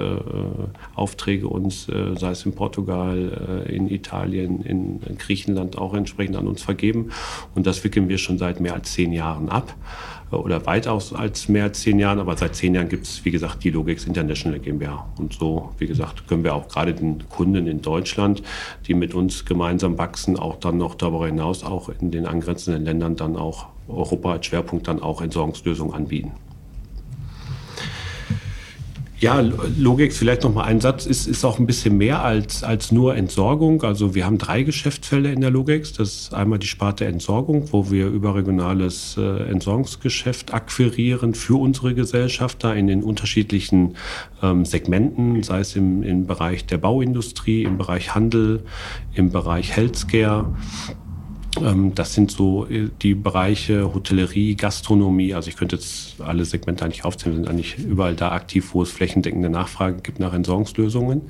Aufträge 0.97 1.47
uns, 1.47 1.89
äh, 1.89 2.17
sei 2.19 2.31
es 2.31 2.45
in 2.45 2.53
Portugal, 2.53 3.65
äh, 3.65 3.77
in 3.77 3.89
Italien, 3.89 4.63
in 4.63 5.01
Griechenland 5.19 5.79
auch 5.79 5.95
entsprechend 5.95 6.35
an 6.35 6.49
uns 6.49 6.63
vergeben. 6.63 7.11
Und 7.55 7.69
das 7.69 7.85
wickeln 7.85 8.09
wir 8.09 8.19
schon 8.19 8.39
seit 8.39 8.59
mehr 8.59 8.75
als 8.75 8.93
zehn 8.93 9.13
Jahren 9.13 9.49
ab 9.51 9.73
oder 10.31 10.67
weitaus 10.67 11.13
als 11.13 11.49
mehr 11.49 11.65
als 11.65 11.81
zehn 11.81 11.99
Jahren, 11.99 12.19
aber 12.19 12.37
seit 12.37 12.55
zehn 12.55 12.75
Jahren 12.75 12.89
gibt 12.89 13.07
es, 13.07 13.25
wie 13.25 13.31
gesagt, 13.31 13.65
die 13.65 13.71
Logix 13.71 14.05
International 14.05 14.59
GmbH. 14.59 15.09
Und 15.19 15.33
so, 15.35 15.71
wie 15.79 15.87
gesagt, 15.87 16.29
können 16.29 16.45
wir 16.45 16.55
auch 16.55 16.69
gerade 16.69 16.95
den 16.95 17.29
Kunden 17.29 17.67
in 17.67 17.83
Deutschland, 17.83 18.43
die 18.87 18.95
mit 18.95 19.15
uns 19.15 19.45
gemeinsam 19.45 19.99
wachsen, 19.99 20.39
auch 20.39 20.57
dann 20.57 20.77
noch 20.77 20.95
darüber 20.95 21.27
hinaus 21.27 21.65
auch 21.65 21.89
in 21.89 22.11
den 22.11 22.27
angrenzenden 22.27 22.85
Ländern 22.85 23.17
dann 23.17 23.37
auch 23.37 23.67
Europa 23.89 24.33
als 24.33 24.47
Schwerpunkt 24.47 24.87
dann 24.87 25.01
auch 25.01 25.23
Entsorgungslösungen 25.23 25.95
anbieten. 25.95 26.33
Ja, 29.21 29.41
Logix, 29.77 30.17
vielleicht 30.17 30.45
noch 30.45 30.55
mal 30.55 30.63
ein 30.63 30.81
Satz, 30.81 31.05
ist, 31.05 31.27
ist 31.27 31.45
auch 31.45 31.59
ein 31.59 31.67
bisschen 31.67 31.99
mehr 31.99 32.23
als, 32.23 32.63
als 32.63 32.93
nur 32.93 33.17
Entsorgung. 33.17 33.83
Also 33.83 34.15
wir 34.15 34.25
haben 34.25 34.39
drei 34.39 34.63
Geschäftsfelder 34.63 35.33
in 35.33 35.41
der 35.41 35.51
Logix. 35.51 35.93
Das 35.93 36.15
ist 36.15 36.35
einmal 36.35 36.61
die 36.61 36.69
Sparte 36.69 37.05
Entsorgung, 37.05 37.73
wo 37.73 37.91
wir 37.91 38.07
überregionales 38.07 39.17
äh, 39.19 39.51
Entsorgungsgeschäft 39.51 40.55
akquirieren 40.55 41.35
für 41.35 41.61
unsere 41.61 41.95
Gesellschafter 41.95 42.77
in 42.77 42.87
den 42.87 43.03
unterschiedlichen 43.03 43.97
ähm, 44.41 44.65
Segmenten, 44.65 45.43
sei 45.43 45.61
es 45.61 45.75
im, 45.75 46.05
im 46.05 46.29
Bereich 46.29 46.67
der 46.67 46.79
Bauindustrie, 46.79 47.65
im 47.65 47.77
Bereich 47.77 48.15
Handel, 48.15 48.63
im 49.15 49.33
Bereich 49.33 49.75
Healthcare. 49.77 50.55
Ähm, 51.61 51.95
das 51.95 52.15
sind 52.15 52.31
so 52.31 52.67
äh, 52.67 52.89
die 53.03 53.15
Bereiche 53.15 53.95
Hotellerie, 53.95 54.55
Gastronomie. 54.55 55.35
Also 55.35 55.49
ich 55.49 55.57
könnte 55.57 55.77
jetzt 55.77 56.21
alle 56.21 56.45
Segmente 56.45 56.85
eigentlich 56.85 57.05
aufzählen, 57.05 57.37
sind 57.37 57.49
eigentlich 57.49 57.79
überall 57.79 58.15
da 58.15 58.33
aktiv, 58.33 58.75
wo 58.75 58.83
es 58.83 58.91
flächendeckende 58.91 59.51
Nachfrage 59.51 60.01
gibt 60.03 60.21
nach 60.21 60.33
Entsorgungslösungen. 60.33 61.23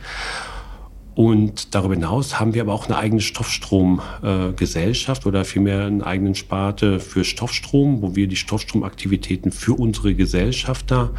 Und 1.18 1.74
darüber 1.74 1.94
hinaus 1.94 2.38
haben 2.38 2.54
wir 2.54 2.62
aber 2.62 2.72
auch 2.72 2.87
eine 2.87 2.96
eigene 2.96 3.20
Stoffstromgesellschaft 3.20 5.24
äh, 5.24 5.28
oder 5.28 5.44
vielmehr 5.44 5.87
eine 5.87 6.07
eigene 6.07 6.37
Sparte 6.37 7.00
für 7.00 7.24
Stoffstrom, 7.24 8.02
wo 8.02 8.14
wir 8.14 8.28
die 8.28 8.37
Stoffstromaktivitäten 8.37 9.50
für 9.50 9.72
unsere 9.72 10.14
Gesellschafter 10.14 11.11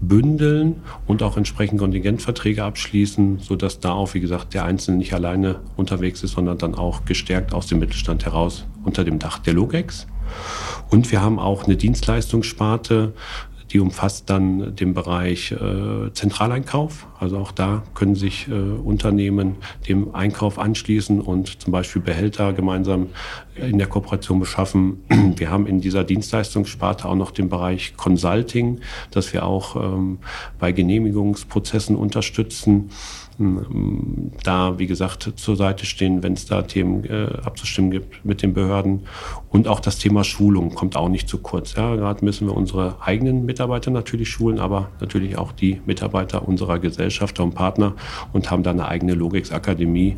bündeln 0.00 0.82
und 1.06 1.22
auch 1.22 1.36
entsprechend 1.36 1.78
Kontingentverträge 1.78 2.64
abschließen, 2.64 3.38
sodass 3.38 3.78
da 3.78 3.92
auch, 3.92 4.14
wie 4.14 4.20
gesagt, 4.20 4.54
der 4.54 4.64
Einzelne 4.64 4.98
nicht 4.98 5.14
alleine 5.14 5.60
unterwegs 5.76 6.24
ist, 6.24 6.32
sondern 6.32 6.58
dann 6.58 6.74
auch 6.74 7.04
gestärkt 7.04 7.54
aus 7.54 7.68
dem 7.68 7.78
Mittelstand 7.78 8.24
heraus 8.24 8.66
unter 8.82 9.04
dem 9.04 9.20
Dach 9.20 9.38
der 9.38 9.54
Logex. 9.54 10.08
Und 10.90 11.12
wir 11.12 11.22
haben 11.22 11.38
auch 11.38 11.62
eine 11.62 11.76
Dienstleistungssparte, 11.76 13.12
die 13.74 13.80
umfasst 13.80 14.30
dann 14.30 14.76
den 14.76 14.94
Bereich 14.94 15.50
äh, 15.50 16.12
Zentraleinkauf. 16.12 17.08
Also 17.18 17.38
auch 17.38 17.50
da 17.50 17.82
können 17.94 18.14
sich 18.14 18.46
äh, 18.46 18.52
Unternehmen 18.52 19.56
dem 19.88 20.14
Einkauf 20.14 20.60
anschließen 20.60 21.20
und 21.20 21.60
zum 21.60 21.72
Beispiel 21.72 22.00
Behälter 22.00 22.52
gemeinsam 22.52 23.08
in 23.56 23.78
der 23.78 23.88
Kooperation 23.88 24.38
beschaffen. 24.38 25.02
Wir 25.36 25.50
haben 25.50 25.66
in 25.66 25.80
dieser 25.80 26.04
Dienstleistungssparte 26.04 27.08
auch 27.08 27.16
noch 27.16 27.32
den 27.32 27.48
Bereich 27.48 27.96
Consulting, 27.96 28.80
dass 29.10 29.32
wir 29.32 29.44
auch 29.44 29.74
ähm, 29.74 30.18
bei 30.60 30.70
Genehmigungsprozessen 30.70 31.96
unterstützen 31.96 32.90
da, 33.38 34.78
wie 34.78 34.86
gesagt, 34.86 35.32
zur 35.36 35.56
Seite 35.56 35.86
stehen, 35.86 36.22
wenn 36.22 36.34
es 36.34 36.46
da 36.46 36.62
Themen 36.62 37.04
äh, 37.04 37.28
abzustimmen 37.44 37.90
gibt 37.90 38.24
mit 38.24 38.42
den 38.42 38.54
Behörden. 38.54 39.06
Und 39.50 39.68
auch 39.68 39.80
das 39.80 39.98
Thema 39.98 40.24
Schulung 40.24 40.74
kommt 40.74 40.96
auch 40.96 41.08
nicht 41.08 41.28
zu 41.28 41.38
kurz. 41.38 41.74
Ja, 41.74 41.96
gerade 41.96 42.24
müssen 42.24 42.46
wir 42.46 42.56
unsere 42.56 42.96
eigenen 43.00 43.44
Mitarbeiter 43.44 43.90
natürlich 43.90 44.28
schulen, 44.28 44.58
aber 44.58 44.90
natürlich 45.00 45.36
auch 45.36 45.52
die 45.52 45.80
Mitarbeiter 45.86 46.46
unserer 46.46 46.78
Gesellschafter 46.78 47.42
und 47.42 47.54
Partner 47.54 47.94
und 48.32 48.50
haben 48.50 48.62
da 48.62 48.70
eine 48.70 48.86
eigene 48.88 49.14
Logix-Akademie. 49.14 50.16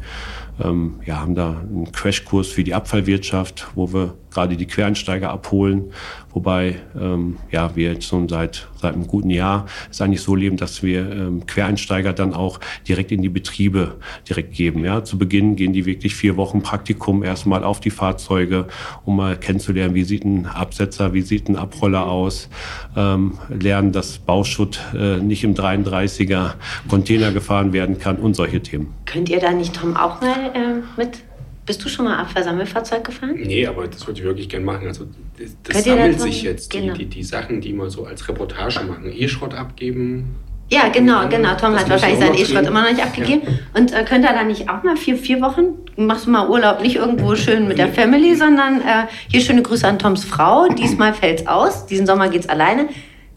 Ähm, 0.63 0.97
ja, 1.05 1.21
haben 1.21 1.35
da 1.35 1.61
einen 1.61 1.93
Crashkurs 1.93 2.49
für 2.49 2.65
die 2.65 2.75
Abfallwirtschaft, 2.75 3.69
wo 3.75 3.93
wir 3.93 4.15
gerade 4.37 4.57
die 4.57 4.67
Quereinsteiger 4.67 5.31
abholen. 5.31 5.93
Wobei 6.35 6.77
ähm, 7.01 7.39
ja, 7.51 7.75
wir 7.75 7.95
jetzt 7.95 8.05
schon 8.05 8.29
seit, 8.29 8.69
seit 8.79 8.93
einem 8.93 9.07
guten 9.07 9.31
Jahr 9.31 9.65
es 9.91 10.03
eigentlich 10.03 10.21
so 10.21 10.35
leben, 10.35 10.59
dass 10.59 10.83
wir 10.83 11.11
ähm, 11.11 11.47
Quereinsteiger 11.47 12.13
dann 12.13 12.35
auch 12.35 12.61
direkt 12.87 13.11
in 13.11 13.23
die 13.23 13.31
Betriebe 13.31 13.95
direkt 14.29 14.53
geben. 14.53 14.85
Ja. 14.85 15.03
Zu 15.03 15.17
Beginn 15.17 15.57
gehen 15.57 15.73
die 15.73 15.87
wirklich 15.87 16.15
vier 16.15 16.37
Wochen 16.37 16.61
Praktikum 16.61 17.23
erstmal 17.23 17.65
auf 17.65 17.81
die 17.81 17.89
Fahrzeuge, 17.89 18.67
um 19.07 19.17
mal 19.17 19.39
kennenzulernen, 19.39 19.95
wie 19.95 20.05
sieht 20.05 20.27
ein 20.27 20.45
Absetzer, 20.45 21.15
wie 21.15 21.23
sieht 21.23 21.49
ein 21.49 21.57
Abroller 21.57 22.07
aus, 22.07 22.51
ähm, 22.95 23.39
lernen, 23.49 23.93
dass 23.93 24.19
Bauschutt 24.19 24.79
äh, 24.95 25.17
nicht 25.17 25.43
im 25.43 25.55
33er 25.55 26.53
Container 26.87 27.33
gefahren 27.33 27.73
werden 27.73 27.99
kann 27.99 28.17
und 28.17 28.37
solche 28.37 28.61
Themen. 28.61 28.93
Könnt 29.07 29.31
ihr 29.31 29.41
da 29.41 29.53
nicht, 29.53 29.75
Tom, 29.75 29.97
auch 29.97 30.21
mal 30.21 30.51
äh, 30.53 30.83
mit 30.99 31.23
bist 31.67 31.85
du 31.85 31.89
schon 31.89 32.05
mal 32.05 32.17
Abfallsammelfahrzeug 32.19 33.05
gefahren? 33.05 33.35
Nee, 33.35 33.67
aber 33.67 33.87
das 33.89 34.07
würde 34.07 34.21
ich 34.21 34.27
wirklich 34.27 34.49
gerne 34.49 34.65
machen. 34.65 34.87
Also 34.87 35.07
das, 35.39 35.57
das 35.65 35.85
sammelt 35.85 36.21
sich 36.21 36.43
jetzt, 36.43 36.71
genau. 36.71 36.95
die, 36.95 37.05
die, 37.05 37.17
die 37.17 37.23
Sachen, 37.25 37.61
die 37.61 37.73
man 37.73 37.91
so 37.91 38.07
als 38.07 38.27
Reportage 38.29 38.85
machen. 38.85 39.11
E-Schrott 39.13 39.53
abgeben, 39.53 40.37
ja, 40.69 40.89
genau, 40.89 41.29
genau. 41.29 41.55
Tom 41.55 41.79
hat 41.79 41.89
wahrscheinlich 41.89 42.19
seinen 42.19 42.35
E-Schrott 42.35 42.67
immer 42.67 42.83
noch 42.83 42.91
nicht 42.91 43.03
abgegeben. 43.03 43.43
Ja. 43.45 43.81
Und 43.81 43.93
äh, 43.93 44.03
könnt 44.03 44.25
ihr 44.25 44.33
da 44.33 44.43
nicht 44.43 44.69
auch 44.69 44.83
mal 44.83 44.97
vier, 44.97 45.17
vier 45.17 45.41
Wochen, 45.41 45.77
machst 45.97 46.27
du 46.27 46.31
mal 46.31 46.49
Urlaub, 46.49 46.83
nicht 46.83 46.97
irgendwo 46.97 47.37
schön 47.37 47.69
mit 47.69 47.79
der 47.79 47.89
Family, 47.89 48.35
sondern 48.35 48.81
äh, 48.81 49.07
hier 49.31 49.41
schöne 49.41 49.63
Grüße 49.63 49.87
an 49.87 50.01
Toms 50.01 50.25
Frau. 50.25 50.67
Diesmal 50.69 51.15
fällt's 51.15 51.47
aus, 51.47 51.87
diesen 51.87 52.05
Sommer 52.05 52.29
geht's 52.29 52.49
alleine. 52.49 52.89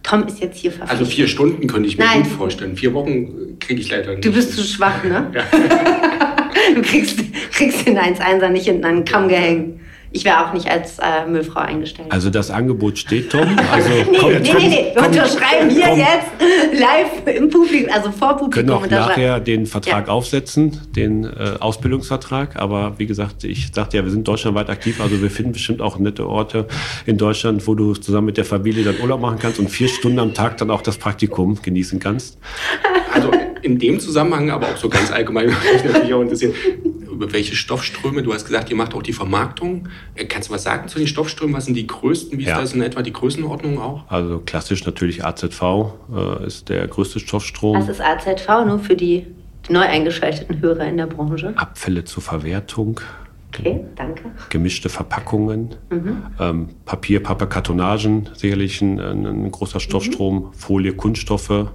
Tom 0.03 0.25
ist 0.25 0.39
jetzt 0.39 0.57
hier 0.57 0.71
verpflichtet. 0.71 0.99
Also 0.99 1.11
vier 1.11 1.27
Stunden 1.27 1.67
könnte 1.67 1.87
ich 1.87 1.97
mir 1.97 2.05
Nein. 2.05 2.23
gut 2.23 2.31
vorstellen. 2.31 2.75
Vier 2.75 2.93
Wochen 2.93 3.59
kriege 3.59 3.81
ich 3.81 3.91
leider 3.91 4.11
nicht. 4.11 4.25
Du 4.25 4.31
bist 4.31 4.53
zu 4.55 4.63
schwach, 4.63 5.03
ne? 5.03 5.31
Ja. 5.33 5.43
du 6.75 6.81
kriegst, 6.81 7.19
kriegst 7.51 7.85
den 7.85 7.97
1-1er 7.97 8.49
nicht 8.49 8.65
hinten 8.65 8.85
an 8.85 8.95
den 8.97 9.05
Kamm 9.05 9.27
gehängt. 9.27 9.78
Ich 10.11 10.25
wäre 10.25 10.45
auch 10.45 10.53
nicht 10.53 10.67
als 10.67 10.97
äh, 10.97 11.27
Müllfrau 11.27 11.59
eingestellt. 11.59 12.11
Also 12.11 12.29
das 12.29 12.49
Angebot 12.49 12.97
steht, 12.97 13.31
Tom. 13.31 13.41
Also 13.71 13.89
nee, 13.89 14.17
komm, 14.19 14.31
nee, 14.31 14.39
nee, 14.39 14.67
nee, 14.67 14.91
wir 14.95 15.05
unterschreiben 15.05 15.69
hier 15.69 15.89
komm. 15.89 15.99
jetzt 15.99 16.79
live 16.79 17.35
im 17.37 17.49
Publikum, 17.49 17.93
also 17.93 18.11
vor 18.11 18.37
Publikum. 18.37 18.51
Können 18.51 18.69
auch 18.71 18.89
nachher 18.89 19.39
den 19.39 19.67
Vertrag 19.67 20.07
ja. 20.07 20.13
aufsetzen, 20.13 20.79
den 20.95 21.25
äh, 21.25 21.57
Ausbildungsvertrag. 21.59 22.55
Aber 22.55 22.97
wie 22.97 23.05
gesagt, 23.05 23.43
ich 23.43 23.69
sagte 23.73 23.97
ja, 23.97 24.03
wir 24.03 24.11
sind 24.11 24.27
deutschlandweit 24.27 24.69
aktiv, 24.69 24.99
also 24.99 25.21
wir 25.21 25.29
finden 25.29 25.51
bestimmt 25.51 25.81
auch 25.81 25.99
nette 25.99 26.27
Orte 26.27 26.67
in 27.05 27.17
Deutschland, 27.17 27.67
wo 27.67 27.75
du 27.75 27.93
zusammen 27.93 28.25
mit 28.25 28.37
der 28.37 28.45
Familie 28.45 28.83
dann 28.83 28.95
Urlaub 29.01 29.21
machen 29.21 29.37
kannst 29.39 29.59
und 29.59 29.69
vier 29.69 29.87
Stunden 29.87 30.19
am 30.19 30.33
Tag 30.33 30.57
dann 30.57 30.71
auch 30.71 30.81
das 30.81 30.97
Praktikum 30.97 31.61
genießen 31.61 31.99
kannst. 31.99 32.39
Also 33.13 33.31
in 33.61 33.77
dem 33.77 33.99
Zusammenhang, 33.99 34.49
aber 34.49 34.67
auch 34.67 34.77
so 34.77 34.89
ganz 34.89 35.11
allgemein, 35.11 35.47
würde 35.47 35.73
mich 35.73 35.83
natürlich 35.83 36.13
auch 36.13 36.21
interessieren, 36.21 36.53
über 37.19 37.33
welche 37.33 37.53
Stoffströme, 37.53 38.23
du 38.23 38.33
hast 38.33 38.45
gesagt, 38.45 38.69
ihr 38.69 38.77
macht 38.77 38.93
auch 38.93 39.03
die 39.03 39.11
Vermarktung. 39.11 39.89
Äh, 40.15 40.23
kannst 40.23 40.47
du 40.47 40.53
was 40.53 40.63
sagen 40.63 40.87
zu 40.87 40.99
den 40.99 41.07
Stoffströmen? 41.07 41.53
Was 41.53 41.65
sind 41.65 41.73
die 41.73 41.85
größten? 41.85 42.39
Wie 42.39 42.43
ist 42.43 42.49
ja. 42.49 42.61
das 42.61 42.73
in 42.73 42.81
etwa 42.81 43.01
die 43.01 43.11
Größenordnung 43.11 43.77
auch? 43.77 44.09
Also 44.09 44.39
klassisch 44.39 44.85
natürlich 44.85 45.25
AZV 45.25 45.61
äh, 46.15 46.47
ist 46.47 46.69
der 46.69 46.87
größte 46.87 47.19
Stoffstrom. 47.19 47.77
Was 47.77 47.89
ist 47.89 47.99
AZV 47.99 48.65
nur 48.65 48.79
für 48.79 48.95
die 48.95 49.27
neu 49.67 49.81
eingeschalteten 49.81 50.61
Hörer 50.61 50.87
in 50.87 50.95
der 50.95 51.07
Branche? 51.07 51.51
Abfälle 51.57 52.05
zur 52.05 52.23
Verwertung. 52.23 53.01
Okay, 53.49 53.83
danke. 53.97 54.23
Gemischte 54.49 54.87
Verpackungen, 54.87 55.75
mhm. 55.89 56.23
ähm, 56.39 56.69
Papier, 56.85 57.21
Pappe, 57.21 57.47
Kartonagen, 57.47 58.29
sicherlich 58.33 58.79
ein, 58.81 58.99
ein 58.99 59.51
großer 59.51 59.81
Stoffstrom, 59.81 60.35
mhm. 60.35 60.53
Folie, 60.53 60.93
Kunststoffe, 60.93 61.67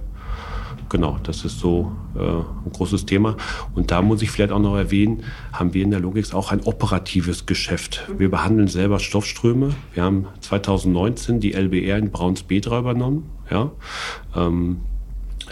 genau, 0.89 1.17
das 1.23 1.45
ist 1.45 1.59
so 1.59 1.91
äh, 2.15 2.19
ein 2.19 2.71
großes 2.73 3.05
Thema. 3.05 3.37
Und 3.73 3.91
da 3.91 4.01
muss 4.01 4.21
ich 4.21 4.31
vielleicht 4.31 4.51
auch 4.51 4.59
noch 4.59 4.75
erwähnen, 4.75 5.23
haben 5.53 5.73
wir 5.73 5.83
in 5.83 5.91
der 5.91 5.99
Logix 5.99 6.33
auch 6.33 6.51
ein 6.51 6.61
operatives 6.61 7.45
Geschäft. 7.45 8.09
Wir 8.17 8.29
behandeln 8.29 8.67
selber 8.67 8.99
Stoffströme. 8.99 9.71
Wir 9.93 10.03
haben 10.03 10.27
2019 10.41 11.39
die 11.39 11.53
LBR 11.53 11.97
in 11.97 12.11
Brauns-Bedra 12.11 12.79
übernommen. 12.79 13.29
Ja? 13.49 13.71
Ähm, 14.35 14.81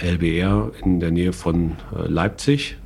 LBR 0.02 0.72
in 0.84 1.00
der 1.00 1.12
Nähe 1.12 1.34
von 1.34 1.74
äh, 1.96 2.08
Leipzig, 2.08 2.78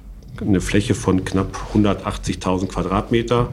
eine 0.41 0.61
Fläche 0.61 0.93
von 0.93 1.25
knapp 1.25 1.55
180.000 1.73 2.67
Quadratmeter 2.67 3.49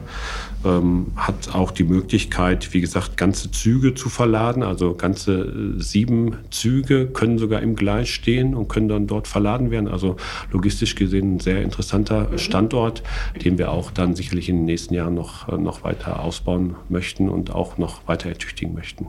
ähm, 0.65 1.07
hat 1.15 1.53
auch 1.53 1.71
die 1.71 1.83
Möglichkeit, 1.83 2.73
wie 2.73 2.81
gesagt, 2.81 3.17
ganze 3.17 3.51
Züge 3.51 3.93
zu 3.93 4.09
verladen. 4.09 4.63
Also 4.63 4.95
ganze 4.95 5.33
äh, 5.33 5.81
sieben 5.81 6.37
Züge 6.51 7.07
können 7.07 7.37
sogar 7.37 7.61
im 7.61 7.75
Gleis 7.75 8.09
stehen 8.09 8.55
und 8.55 8.67
können 8.67 8.87
dann 8.87 9.07
dort 9.07 9.27
verladen 9.27 9.71
werden. 9.71 9.87
Also 9.87 10.17
logistisch 10.51 10.95
gesehen 10.95 11.35
ein 11.35 11.39
sehr 11.39 11.61
interessanter 11.61 12.29
mhm. 12.29 12.37
Standort, 12.37 13.03
den 13.43 13.57
wir 13.57 13.71
auch 13.71 13.91
dann 13.91 14.15
sicherlich 14.15 14.49
in 14.49 14.57
den 14.57 14.65
nächsten 14.65 14.93
Jahren 14.93 15.15
noch, 15.15 15.47
äh, 15.49 15.57
noch 15.57 15.83
weiter 15.83 16.19
ausbauen 16.19 16.75
möchten 16.89 17.29
und 17.29 17.51
auch 17.51 17.77
noch 17.77 18.07
weiter 18.07 18.29
ertüchtigen 18.29 18.73
möchten. 18.73 19.07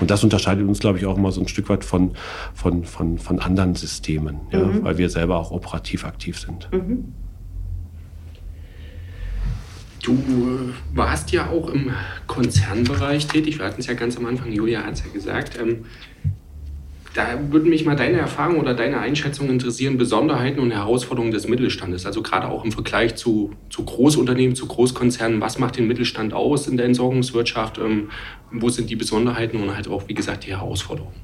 Und 0.00 0.10
das 0.10 0.22
unterscheidet 0.24 0.66
uns, 0.66 0.80
glaube 0.80 0.98
ich, 0.98 1.06
auch 1.06 1.16
immer 1.16 1.32
so 1.32 1.40
ein 1.40 1.48
Stück 1.48 1.68
weit 1.68 1.84
von, 1.84 2.12
von, 2.54 2.84
von, 2.84 3.18
von 3.18 3.38
anderen 3.38 3.74
Systemen, 3.74 4.40
ja, 4.50 4.60
mhm. 4.60 4.84
weil 4.84 4.98
wir 4.98 5.08
selber 5.08 5.36
auch 5.36 5.50
operativ 5.50 6.04
aktiv 6.04 6.38
sind. 6.38 6.68
Mhm. 6.72 7.12
Du 10.06 10.72
warst 10.94 11.32
ja 11.32 11.50
auch 11.50 11.68
im 11.68 11.90
Konzernbereich 12.28 13.26
tätig. 13.26 13.58
Wir 13.58 13.66
hatten 13.66 13.80
es 13.80 13.88
ja 13.88 13.94
ganz 13.94 14.16
am 14.16 14.26
Anfang, 14.26 14.52
Julia 14.52 14.84
hat 14.84 14.92
es 14.92 15.02
ja 15.04 15.10
gesagt. 15.12 15.58
Ähm, 15.60 15.84
da 17.12 17.36
würden 17.50 17.70
mich 17.70 17.84
mal 17.84 17.96
deine 17.96 18.18
Erfahrungen 18.18 18.60
oder 18.60 18.74
deine 18.74 19.00
Einschätzung 19.00 19.50
interessieren, 19.50 19.98
Besonderheiten 19.98 20.60
und 20.60 20.70
Herausforderungen 20.70 21.32
des 21.32 21.48
Mittelstandes. 21.48 22.06
Also 22.06 22.22
gerade 22.22 22.46
auch 22.46 22.64
im 22.64 22.70
Vergleich 22.70 23.16
zu, 23.16 23.50
zu 23.68 23.84
Großunternehmen, 23.84 24.54
zu 24.54 24.66
Großkonzernen. 24.66 25.40
Was 25.40 25.58
macht 25.58 25.76
den 25.76 25.88
Mittelstand 25.88 26.34
aus 26.34 26.68
in 26.68 26.76
der 26.76 26.86
Entsorgungswirtschaft? 26.86 27.78
Ähm, 27.78 28.10
wo 28.52 28.68
sind 28.68 28.88
die 28.88 28.96
Besonderheiten 28.96 29.60
und 29.60 29.74
halt 29.74 29.88
auch, 29.88 30.06
wie 30.06 30.14
gesagt, 30.14 30.46
die 30.46 30.50
Herausforderungen? 30.50 31.14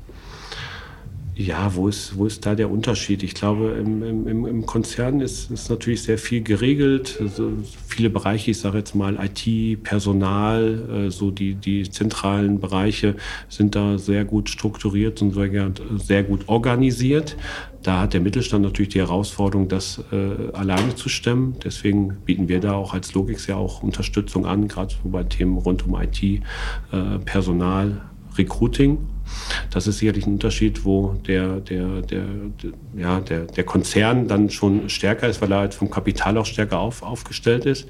Ja, 1.35 1.74
wo 1.74 1.89
ist, 1.89 2.18
wo 2.18 2.26
ist 2.26 2.45
da 2.45 2.55
der 2.55 2.70
Unterschied? 2.70 3.22
Ich 3.22 3.35
glaube, 3.35 3.70
im, 3.80 4.26
im, 4.26 4.47
im 4.47 4.66
Konzern 4.66 5.22
ist, 5.22 5.51
ist 5.51 5.70
natürlich 5.70 6.03
sehr 6.03 6.18
viel 6.18 6.43
geregelt. 6.43 7.16
Also 7.20 7.53
viele 7.89 8.11
Bereiche, 8.11 8.51
ich 8.51 8.59
sage 8.59 8.76
jetzt 8.76 8.95
mal 8.95 9.18
IT, 9.18 9.83
Personal, 9.83 11.07
äh, 11.07 11.11
so 11.11 11.30
die, 11.30 11.55
die 11.55 11.89
zentralen 11.89 12.61
Bereiche 12.61 13.16
sind 13.49 13.74
da 13.74 13.97
sehr 13.97 14.26
gut 14.26 14.51
strukturiert 14.51 15.22
und 15.22 15.33
sehr, 15.33 15.72
sehr 15.97 16.22
gut 16.22 16.49
organisiert. 16.49 17.35
Da 17.83 18.01
hat 18.01 18.12
der 18.12 18.20
Mittelstand 18.20 18.62
natürlich 18.62 18.91
die 18.91 19.01
Herausforderung, 19.01 19.68
das 19.68 20.05
äh, 20.12 20.53
alleine 20.53 20.95
zu 20.97 21.09
stemmen. 21.09 21.57
Deswegen 21.64 22.18
bieten 22.26 22.49
wir 22.49 22.61
da 22.61 22.74
auch 22.74 22.93
als 22.93 23.14
Logix 23.14 23.47
ja 23.47 23.57
auch 23.57 23.83
Unterstützung 23.83 24.45
an, 24.45 24.68
gerade 24.68 24.93
so 25.03 25.09
bei 25.09 25.24
Themen 25.24 25.57
rund 25.57 25.87
um 25.87 25.99
IT, 25.99 26.22
äh, 26.22 26.41
Personal, 27.24 28.03
Recruiting. 28.37 28.99
Das 29.70 29.87
ist 29.87 29.99
sicherlich 29.99 30.26
ein 30.26 30.35
Unterschied, 30.35 30.85
wo 30.85 31.14
der, 31.26 31.61
der, 31.61 32.03
der, 32.03 32.24
der, 32.62 32.72
ja, 32.97 33.20
der, 33.20 33.47
der 33.47 33.64
Konzern 33.64 34.28
dann 34.28 34.51
schon 34.51 34.89
stärker 34.89 35.28
ist, 35.28 35.41
weil 35.41 35.53
er 35.53 35.59
halt 35.59 35.74
vom 35.74 35.91
Kapital 35.91 36.37
auch 36.39 36.47
stärker 36.47 36.78
auf, 36.78 37.03
aufgestellt 37.03 37.66
ist. 37.66 37.89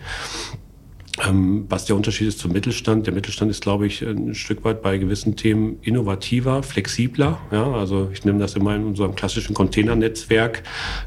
Ähm, 1.28 1.66
was 1.68 1.84
der 1.84 1.94
Unterschied 1.94 2.28
ist 2.28 2.38
zum 2.38 2.52
Mittelstand. 2.52 3.06
Der 3.06 3.12
Mittelstand 3.12 3.50
ist, 3.50 3.62
glaube 3.62 3.86
ich, 3.86 4.00
ein 4.00 4.34
Stück 4.34 4.64
weit 4.64 4.80
bei 4.80 4.96
gewissen 4.96 5.36
Themen 5.36 5.76
innovativer, 5.82 6.62
flexibler. 6.62 7.38
Ja, 7.50 7.70
also 7.70 8.08
ich 8.12 8.24
nehme 8.24 8.38
das 8.38 8.56
immer 8.56 8.74
in 8.74 8.84
unserem 8.84 9.14
klassischen 9.14 9.54
Containernetzwerk, 9.54 10.62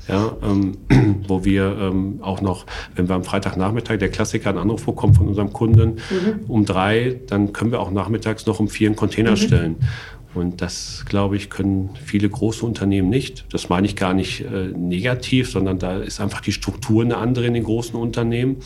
ja, 0.08 0.38
ähm, 0.44 0.78
wo 1.28 1.44
wir 1.44 1.76
ähm, 1.82 2.20
auch 2.22 2.40
noch, 2.42 2.68
wenn 2.96 3.10
wir 3.10 3.16
am 3.16 3.24
Freitagnachmittag 3.24 3.98
der 3.98 4.10
Klassiker 4.10 4.50
einen 4.50 4.60
Anruf 4.60 4.86
bekommen 4.86 5.16
von 5.16 5.28
unserem 5.28 5.52
Kunden 5.52 5.96
mhm. 5.96 6.46
um 6.48 6.66
drei, 6.66 7.20
dann 7.26 7.52
können 7.52 7.72
wir 7.72 7.80
auch 7.80 7.90
nachmittags 7.90 8.46
noch 8.46 8.60
um 8.60 8.68
vier 8.68 8.90
einen 8.90 8.96
Container 8.96 9.32
mhm. 9.32 9.38
stellen. 9.38 9.76
Und 10.36 10.62
das, 10.62 11.06
glaube 11.08 11.38
ich, 11.38 11.50
können 11.50 11.92
viele 12.04 12.30
große 12.30 12.66
Unternehmen 12.66 13.10
nicht. 13.10 13.46
Das 13.52 13.70
meine 13.70 13.88
ich 13.88 13.96
gar 13.96 14.14
nicht 14.14 14.42
äh, 14.42 14.68
negativ, 14.76 15.50
sondern 15.50 15.80
da 15.80 15.98
ist 15.98 16.20
einfach 16.20 16.42
die 16.42 16.52
Struktur 16.52 17.04
eine 17.04 17.18
andere 17.18 17.48
in 17.48 17.54
den 17.54 17.64
großen 17.64 17.96
Unternehmen. 17.96 18.58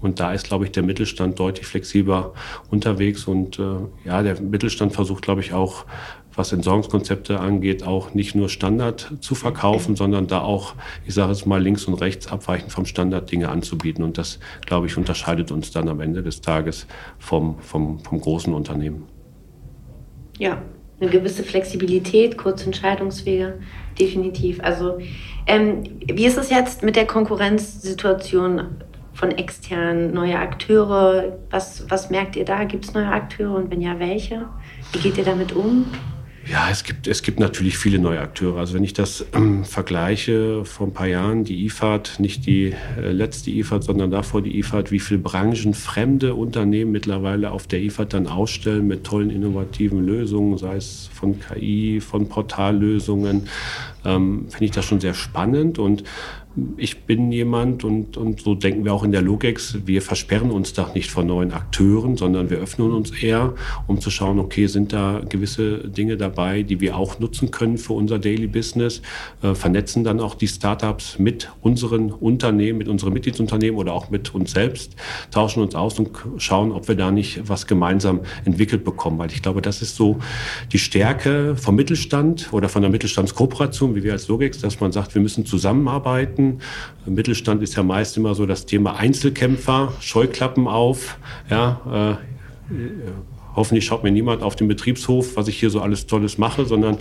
Und 0.00 0.20
da 0.20 0.32
ist, 0.32 0.46
glaube 0.46 0.64
ich, 0.64 0.70
der 0.70 0.84
Mittelstand 0.84 1.40
deutlich 1.40 1.66
flexibler 1.66 2.32
unterwegs. 2.70 3.24
Und 3.24 3.58
äh, 3.58 3.62
ja, 4.04 4.22
der 4.22 4.40
Mittelstand 4.40 4.92
versucht, 4.92 5.22
glaube 5.22 5.40
ich, 5.40 5.52
auch, 5.52 5.86
was 6.34 6.52
Entsorgungskonzepte 6.52 7.40
angeht, 7.40 7.82
auch 7.82 8.14
nicht 8.14 8.36
nur 8.36 8.48
Standard 8.48 9.12
zu 9.20 9.34
verkaufen, 9.34 9.96
sondern 9.96 10.28
da 10.28 10.40
auch, 10.40 10.74
ich 11.04 11.14
sage 11.14 11.32
es 11.32 11.46
mal, 11.46 11.60
links 11.60 11.86
und 11.86 11.94
rechts 11.94 12.28
abweichend 12.28 12.70
vom 12.70 12.86
Standard 12.86 13.32
Dinge 13.32 13.48
anzubieten. 13.48 14.04
Und 14.04 14.18
das, 14.18 14.38
glaube 14.64 14.86
ich, 14.86 14.96
unterscheidet 14.96 15.50
uns 15.50 15.72
dann 15.72 15.88
am 15.88 16.00
Ende 16.00 16.22
des 16.22 16.40
Tages 16.40 16.86
vom, 17.18 17.58
vom, 17.58 17.98
vom 17.98 18.20
großen 18.20 18.54
Unternehmen. 18.54 19.06
Ja, 20.38 20.62
eine 21.00 21.10
gewisse 21.10 21.44
Flexibilität, 21.44 22.36
kurze 22.36 22.66
Entscheidungswege, 22.66 23.58
definitiv. 23.98 24.60
Also 24.62 24.98
ähm, 25.46 25.84
wie 26.06 26.26
ist 26.26 26.38
es 26.38 26.50
jetzt 26.50 26.82
mit 26.82 26.96
der 26.96 27.06
Konkurrenzsituation 27.06 28.76
von 29.12 29.30
externen, 29.32 30.12
neue 30.12 30.38
Akteure? 30.38 31.38
Was, 31.50 31.88
was 31.88 32.10
merkt 32.10 32.36
ihr 32.36 32.44
da? 32.44 32.64
Gibt 32.64 32.84
es 32.84 32.94
neue 32.94 33.08
Akteure 33.08 33.54
und 33.54 33.70
wenn 33.70 33.80
ja, 33.80 33.98
welche? 33.98 34.46
Wie 34.92 34.98
geht 34.98 35.18
ihr 35.18 35.24
damit 35.24 35.52
um? 35.54 35.86
Ja, 36.50 36.70
es 36.70 36.82
gibt, 36.82 37.06
es 37.06 37.22
gibt 37.22 37.40
natürlich 37.40 37.76
viele 37.76 37.98
neue 37.98 38.20
Akteure. 38.20 38.58
Also 38.58 38.72
wenn 38.72 38.84
ich 38.84 38.94
das 38.94 39.26
ähm, 39.34 39.66
vergleiche 39.66 40.64
vor 40.64 40.86
ein 40.86 40.94
paar 40.94 41.06
Jahren, 41.06 41.44
die 41.44 41.66
IFAD, 41.66 42.20
nicht 42.20 42.46
die 42.46 42.74
äh, 42.96 43.12
letzte 43.12 43.50
IFAD, 43.50 43.84
sondern 43.84 44.10
davor 44.10 44.40
die 44.40 44.58
IFAD, 44.58 44.90
wie 44.90 44.98
viele 44.98 45.20
branchenfremde 45.20 46.34
Unternehmen 46.34 46.90
mittlerweile 46.90 47.50
auf 47.50 47.66
der 47.66 47.82
IFAD 47.82 48.14
dann 48.14 48.26
ausstellen 48.26 48.86
mit 48.86 49.04
tollen 49.04 49.28
innovativen 49.28 50.06
Lösungen, 50.06 50.56
sei 50.56 50.76
es 50.76 51.10
von 51.12 51.38
KI, 51.38 52.00
von 52.00 52.30
Portallösungen, 52.30 53.48
ähm, 54.08 54.46
finde 54.48 54.64
ich 54.64 54.70
das 54.70 54.84
schon 54.84 55.00
sehr 55.00 55.14
spannend 55.14 55.78
und 55.78 56.04
ich 56.76 57.02
bin 57.04 57.30
jemand 57.32 57.84
und, 57.84 58.16
und 58.16 58.40
so 58.40 58.54
denken 58.54 58.84
wir 58.84 58.92
auch 58.92 59.04
in 59.04 59.12
der 59.12 59.22
Logex, 59.22 59.78
wir 59.86 60.02
versperren 60.02 60.50
uns 60.50 60.72
da 60.72 60.90
nicht 60.94 61.10
vor 61.10 61.24
neuen 61.24 61.52
Akteuren, 61.52 62.16
sondern 62.16 62.50
wir 62.50 62.58
öffnen 62.58 62.92
uns 62.92 63.10
eher, 63.10 63.54
um 63.86 64.00
zu 64.00 64.10
schauen, 64.10 64.38
okay, 64.38 64.66
sind 64.66 64.92
da 64.92 65.20
gewisse 65.28 65.88
Dinge 65.88 66.16
dabei, 66.16 66.62
die 66.62 66.80
wir 66.80 66.96
auch 66.96 67.18
nutzen 67.18 67.50
können 67.50 67.78
für 67.78 67.92
unser 67.92 68.18
Daily 68.18 68.46
Business, 68.46 69.02
äh, 69.42 69.54
vernetzen 69.54 70.04
dann 70.04 70.20
auch 70.20 70.34
die 70.34 70.48
Startups 70.48 71.18
mit 71.18 71.50
unseren 71.60 72.10
Unternehmen, 72.10 72.78
mit 72.78 72.88
unseren 72.88 73.12
Mitgliedsunternehmen 73.12 73.78
oder 73.78 73.92
auch 73.92 74.10
mit 74.10 74.34
uns 74.34 74.52
selbst, 74.52 74.96
tauschen 75.30 75.62
uns 75.62 75.74
aus 75.74 75.98
und 75.98 76.10
schauen, 76.38 76.72
ob 76.72 76.88
wir 76.88 76.96
da 76.96 77.10
nicht 77.10 77.48
was 77.48 77.66
gemeinsam 77.66 78.20
entwickelt 78.44 78.84
bekommen, 78.84 79.18
weil 79.18 79.30
ich 79.30 79.42
glaube, 79.42 79.62
das 79.62 79.82
ist 79.82 79.96
so 79.96 80.18
die 80.72 80.78
Stärke 80.78 81.56
vom 81.56 81.76
Mittelstand 81.76 82.52
oder 82.52 82.68
von 82.68 82.82
der 82.82 82.90
Mittelstandskooperation, 82.90 83.94
wie 83.98 84.04
wir 84.04 84.12
als 84.12 84.28
Logex, 84.28 84.60
dass 84.60 84.80
man 84.80 84.92
sagt, 84.92 85.14
wir 85.14 85.22
müssen 85.22 85.44
zusammenarbeiten. 85.44 86.60
Im 87.06 87.14
Mittelstand 87.14 87.62
ist 87.62 87.76
ja 87.76 87.82
meist 87.82 88.16
immer 88.16 88.34
so 88.34 88.46
das 88.46 88.66
Thema 88.66 88.96
Einzelkämpfer, 88.96 89.92
Scheuklappen 90.00 90.68
auf, 90.68 91.18
ja, 91.50 92.16
äh, 92.70 92.74
Hoffentlich 93.56 93.86
schaut 93.86 94.04
mir 94.04 94.12
niemand 94.12 94.44
auf 94.44 94.54
den 94.54 94.68
Betriebshof, 94.68 95.36
was 95.36 95.48
ich 95.48 95.58
hier 95.58 95.70
so 95.70 95.80
alles 95.80 96.06
Tolles 96.06 96.38
mache, 96.38 96.64
sondern 96.64 96.98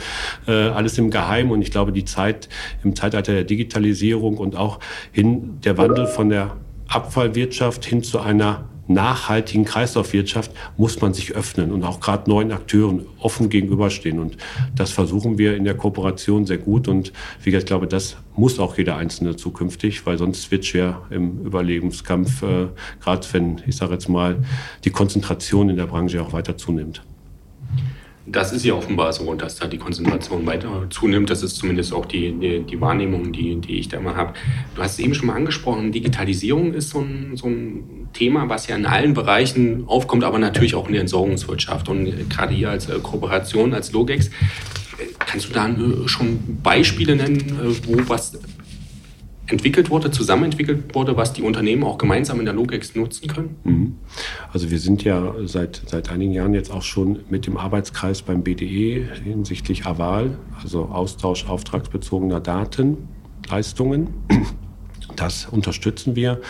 äh, 0.48 0.52
alles 0.52 0.98
im 0.98 1.12
Geheimen. 1.12 1.52
Und 1.52 1.62
ich 1.62 1.70
glaube, 1.70 1.92
die 1.92 2.04
Zeit 2.04 2.50
im 2.84 2.96
Zeitalter 2.96 3.34
der 3.34 3.44
Digitalisierung 3.44 4.38
und 4.38 4.56
auch 4.56 4.80
hin 5.12 5.60
der 5.64 5.78
Wandel 5.78 6.08
von 6.08 6.30
der 6.30 6.58
Abfallwirtschaft 6.88 7.86
hin 7.86 8.02
zu 8.02 8.20
einer 8.20 8.68
nachhaltigen 8.88 9.66
Kreislaufwirtschaft 9.66 10.52
muss 10.78 11.02
man 11.02 11.14
sich 11.14 11.34
öffnen 11.34 11.72
und 11.72 11.84
auch 11.84 12.00
gerade 12.00 12.30
neuen 12.30 12.52
Akteuren 12.52 13.06
offen 13.20 13.50
gegenüberstehen. 13.50 14.20
Und 14.20 14.38
das 14.76 14.92
versuchen 14.92 15.38
wir 15.38 15.56
in 15.56 15.64
der 15.64 15.76
Kooperation 15.76 16.46
sehr 16.46 16.58
gut. 16.58 16.88
Und 16.88 17.12
wie 17.44 17.52
gesagt, 17.52 17.64
ich 17.64 17.68
glaube, 17.68 17.88
das 17.88 18.18
muss 18.36 18.60
auch 18.60 18.78
jeder 18.78 18.98
Einzelne 18.98 19.36
zukünftig, 19.36 20.06
weil 20.06 20.18
sonst 20.18 20.52
wird 20.52 20.66
schwer 20.66 21.02
im 21.10 21.46
Überlebenskampf, 21.46 22.44
äh, 22.44 22.68
gerade 23.02 23.28
wenn, 23.32 23.62
ich 23.66 23.76
sage 23.76 23.94
jetzt 23.94 24.10
mal, 24.10 24.38
die 24.86 24.92
Konzentration 24.92 25.70
in 25.70 25.78
der 25.78 25.88
Branche 25.88 26.22
auch 26.22 26.34
weiter 26.34 26.58
zunimmt. 26.58 27.04
Das 28.30 28.52
ist 28.52 28.66
ja 28.66 28.74
offenbar 28.74 29.14
so, 29.14 29.34
dass 29.36 29.56
da 29.56 29.68
die 29.68 29.78
Konzentration 29.78 30.46
weiter 30.46 30.88
zunimmt. 30.90 31.30
Das 31.30 31.44
ist 31.44 31.56
zumindest 31.56 31.94
auch 31.94 32.06
die, 32.06 32.34
die, 32.34 32.60
die 32.60 32.82
Wahrnehmung, 32.82 33.32
die, 33.32 33.56
die 33.56 33.80
ich 33.80 33.88
da 33.88 33.98
immer 33.98 34.18
habe. 34.18 34.34
Du 34.76 34.82
hast 34.82 34.94
es 34.94 35.00
eben 35.00 35.14
schon 35.14 35.28
mal 35.28 35.36
angesprochen, 35.36 35.94
Digitalisierung 35.94 36.74
ist 36.74 36.90
so 36.90 37.00
ein, 37.00 37.38
so 37.38 37.48
ein 37.48 38.10
Thema, 38.12 38.50
was 38.50 38.68
ja 38.68 38.76
in 38.76 38.86
allen 38.86 39.14
Bereichen 39.14 39.86
aufkommt, 39.88 40.26
aber 40.26 40.40
natürlich 40.40 40.76
auch 40.76 40.88
in 40.88 40.94
der 40.94 41.02
Entsorgungswirtschaft. 41.02 41.88
Und 41.88 42.30
gerade 42.30 42.54
hier 42.54 42.70
als 42.70 42.90
äh, 42.90 43.00
Kooperation, 43.02 43.74
als 43.74 43.94
Logex, 43.94 44.28
äh, 44.28 44.32
kannst 45.20 45.48
du 45.48 45.54
da 45.54 45.70
äh, 45.70 46.08
schon 46.08 46.60
Beispiele 46.62 47.16
nennen, 47.16 47.78
wo 47.86 47.98
was 48.10 48.38
entwickelt 49.48 49.90
wurde, 49.90 50.12
zusammenentwickelt 50.12 50.94
wurde, 50.94 51.16
was 51.18 51.34
die 51.34 51.42
Unternehmen 51.42 51.84
auch 51.84 51.98
gemeinsam 51.98 52.40
in 52.40 52.46
der 52.46 52.54
Logex 52.54 52.96
nutzen 52.96 53.28
können? 53.28 53.56
Mhm. 53.64 53.96
Also 54.52 54.70
wir 54.70 54.80
sind 54.80 55.04
ja 55.04 55.34
seit, 55.46 55.82
seit 55.86 56.12
einigen 56.12 56.34
Jahren 56.34 56.54
jetzt 56.54 56.72
auch 56.72 56.82
schon 56.82 57.20
mit 57.30 57.48
dem 57.48 57.58
Arbeitskreis 57.58 58.22
beim 58.22 58.44
BDE 58.44 59.08
hinsichtlich 59.24 59.86
AVAL, 59.86 60.38
also 60.62 60.86
Austausch 60.86 61.48
auftragsbezogener 61.48 62.42
Datenleistungen. 62.42 64.10
Das 65.16 65.48
unterstützen 65.48 66.16
wir. 66.16 66.42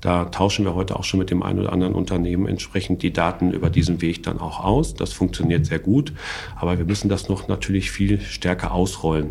Da 0.00 0.24
tauschen 0.26 0.64
wir 0.64 0.74
heute 0.74 0.96
auch 0.96 1.04
schon 1.04 1.18
mit 1.18 1.30
dem 1.30 1.42
einen 1.42 1.60
oder 1.60 1.72
anderen 1.72 1.94
Unternehmen 1.94 2.46
entsprechend 2.46 3.02
die 3.02 3.12
Daten 3.12 3.52
über 3.52 3.70
diesen 3.70 4.00
Weg 4.00 4.22
dann 4.24 4.40
auch 4.40 4.64
aus. 4.64 4.94
Das 4.94 5.12
funktioniert 5.12 5.66
sehr 5.66 5.78
gut. 5.78 6.12
Aber 6.56 6.78
wir 6.78 6.84
müssen 6.84 7.08
das 7.08 7.28
noch 7.28 7.46
natürlich 7.46 7.90
viel 7.90 8.20
stärker 8.20 8.72
ausrollen. 8.72 9.30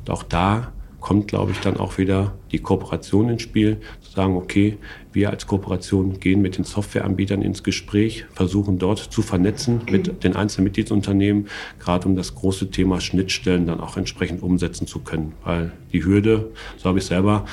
Und 0.00 0.10
auch 0.10 0.22
da 0.22 0.72
kommt, 1.00 1.28
glaube 1.28 1.52
ich, 1.52 1.60
dann 1.60 1.76
auch 1.76 1.98
wieder 1.98 2.34
die 2.50 2.58
Kooperation 2.58 3.28
ins 3.28 3.42
Spiel, 3.42 3.80
zu 4.00 4.10
sagen, 4.12 4.36
okay, 4.36 4.78
wir 5.18 5.30
als 5.30 5.48
Kooperation 5.48 6.20
gehen 6.20 6.40
mit 6.40 6.56
den 6.56 6.64
Softwareanbietern 6.64 7.42
ins 7.42 7.64
Gespräch, 7.64 8.24
versuchen 8.32 8.78
dort 8.78 9.00
zu 9.00 9.20
vernetzen 9.20 9.80
mit 9.90 10.22
den 10.22 10.36
einzelnen 10.36 10.64
Mitgliedsunternehmen, 10.64 11.48
gerade 11.80 12.06
um 12.06 12.14
das 12.14 12.36
große 12.36 12.70
Thema 12.70 13.00
Schnittstellen 13.00 13.66
dann 13.66 13.80
auch 13.80 13.96
entsprechend 13.96 14.44
umsetzen 14.44 14.86
zu 14.86 15.00
können. 15.00 15.32
Weil 15.44 15.72
die 15.92 16.04
Hürde, 16.04 16.52
so 16.76 16.88
habe 16.88 16.98
ich 16.98 17.06
selber 17.06 17.46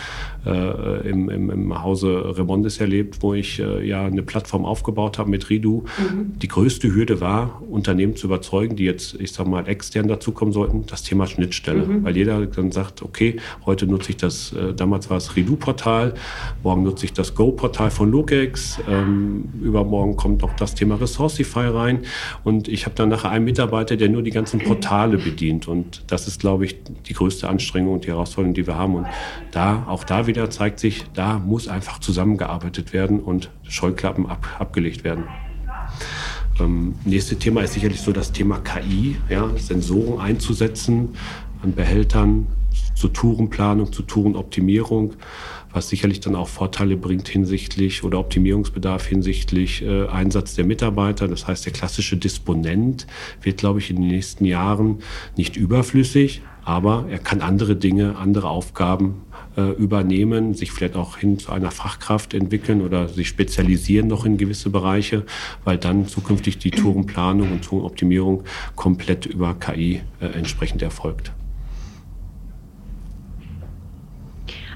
äh, 0.45 1.09
im, 1.09 1.29
im, 1.29 1.49
im 1.49 1.81
Hause 1.81 2.37
Remondes 2.37 2.79
erlebt, 2.79 3.17
wo 3.21 3.33
ich 3.33 3.59
äh, 3.59 3.87
ja 3.87 4.05
eine 4.05 4.21
Plattform 4.21 4.63
aufgebaut 4.63 5.17
habe 5.17 5.29
mit 5.29 5.49
Ridu. 5.49 5.85
Mhm. 5.97 6.37
Die 6.37 6.47
größte 6.47 6.93
Hürde 6.93 7.19
war, 7.19 7.63
Unternehmen 7.67 8.15
zu 8.15 8.27
überzeugen, 8.27 8.75
die 8.75 8.83
jetzt, 8.83 9.19
ich 9.19 9.31
sage 9.31 9.49
mal, 9.49 9.67
extern 9.67 10.07
dazukommen 10.07 10.53
sollten, 10.53 10.85
das 10.85 11.01
Thema 11.01 11.25
Schnittstelle. 11.25 11.87
Mhm. 11.87 12.03
Weil 12.03 12.15
jeder 12.15 12.45
dann 12.45 12.71
sagt, 12.71 13.01
okay, 13.01 13.37
heute 13.65 13.87
nutze 13.87 14.11
ich 14.11 14.17
das, 14.17 14.53
äh, 14.53 14.73
damals 14.73 15.09
war 15.09 15.17
es 15.17 15.35
Ridu-Portal, 15.35 16.13
morgen 16.61 16.83
nutze 16.83 17.05
ich 17.05 17.13
das 17.13 17.33
Go 17.33 17.54
Go-Portal 17.55 17.89
von 17.89 18.11
Lukex. 18.11 18.79
Ähm, 18.87 19.49
übermorgen 19.61 20.15
kommt 20.15 20.43
auch 20.43 20.53
das 20.53 20.75
Thema 20.75 20.95
Resourcify 20.95 21.67
rein. 21.67 21.99
Und 22.43 22.67
ich 22.67 22.85
habe 22.85 22.95
dann 22.95 23.09
nachher 23.09 23.31
einen 23.31 23.45
Mitarbeiter, 23.45 23.95
der 23.95 24.09
nur 24.09 24.21
die 24.21 24.31
ganzen 24.31 24.59
Portale 24.59 25.17
bedient. 25.17 25.67
Und 25.67 26.03
das 26.07 26.27
ist, 26.27 26.39
glaube 26.39 26.65
ich, 26.65 26.75
die 27.07 27.13
größte 27.13 27.47
Anstrengung 27.47 27.93
und 27.93 28.05
die 28.05 28.09
Herausforderung, 28.09 28.53
die 28.53 28.67
wir 28.67 28.75
haben. 28.75 28.95
Und 28.95 29.07
da, 29.51 29.85
auch 29.87 30.03
da 30.03 30.27
wieder 30.27 30.49
zeigt 30.49 30.79
sich, 30.79 31.05
da 31.13 31.39
muss 31.39 31.67
einfach 31.67 31.99
zusammengearbeitet 31.99 32.93
werden 32.93 33.19
und 33.19 33.49
Scheuklappen 33.63 34.27
ab, 34.27 34.47
abgelegt 34.59 35.03
werden. 35.03 35.25
Ähm, 36.59 36.95
nächste 37.05 37.37
Thema 37.37 37.61
ist 37.61 37.73
sicherlich 37.73 38.01
so 38.01 38.11
das 38.11 38.31
Thema 38.31 38.59
KI, 38.59 39.17
ja, 39.29 39.49
Sensoren 39.57 40.19
einzusetzen 40.19 41.09
an 41.63 41.73
Behältern, 41.73 42.47
zur 42.93 43.11
Tourenplanung, 43.11 43.91
zur 43.91 44.07
Tourenoptimierung 44.07 45.13
was 45.75 45.89
sicherlich 45.89 46.21
dann 46.21 46.35
auch 46.35 46.47
Vorteile 46.47 46.95
bringt 46.95 47.27
hinsichtlich 47.27 48.05
oder 48.05 48.17
Optimierungsbedarf 48.19 49.05
hinsichtlich 49.05 49.83
äh, 49.83 50.07
Einsatz 50.07 50.55
der 50.55 50.65
Mitarbeiter. 50.65 51.27
Das 51.27 51.47
heißt, 51.47 51.65
der 51.65 51.73
klassische 51.73 52.15
Disponent 52.15 53.05
wird, 53.41 53.57
glaube 53.57 53.79
ich, 53.79 53.89
in 53.89 53.97
den 53.97 54.07
nächsten 54.07 54.45
Jahren 54.45 54.99
nicht 55.35 55.57
überflüssig, 55.57 56.41
aber 56.63 57.07
er 57.11 57.19
kann 57.19 57.41
andere 57.41 57.75
Dinge, 57.75 58.15
andere 58.15 58.49
Aufgaben 58.49 59.21
äh, 59.57 59.71
übernehmen, 59.71 60.53
sich 60.53 60.71
vielleicht 60.71 60.95
auch 60.95 61.17
hin 61.17 61.39
zu 61.39 61.51
einer 61.51 61.71
Fachkraft 61.71 62.33
entwickeln 62.33 62.81
oder 62.81 63.09
sich 63.09 63.27
spezialisieren 63.27 64.07
noch 64.07 64.25
in 64.25 64.37
gewisse 64.37 64.69
Bereiche, 64.69 65.25
weil 65.65 65.77
dann 65.77 66.07
zukünftig 66.07 66.57
die 66.57 66.71
Tourenplanung 66.71 67.51
und 67.51 67.65
Tourenoptimierung 67.65 68.43
komplett 68.75 69.25
über 69.25 69.53
KI 69.55 70.01
äh, 70.21 70.27
entsprechend 70.27 70.81
erfolgt. 70.81 71.33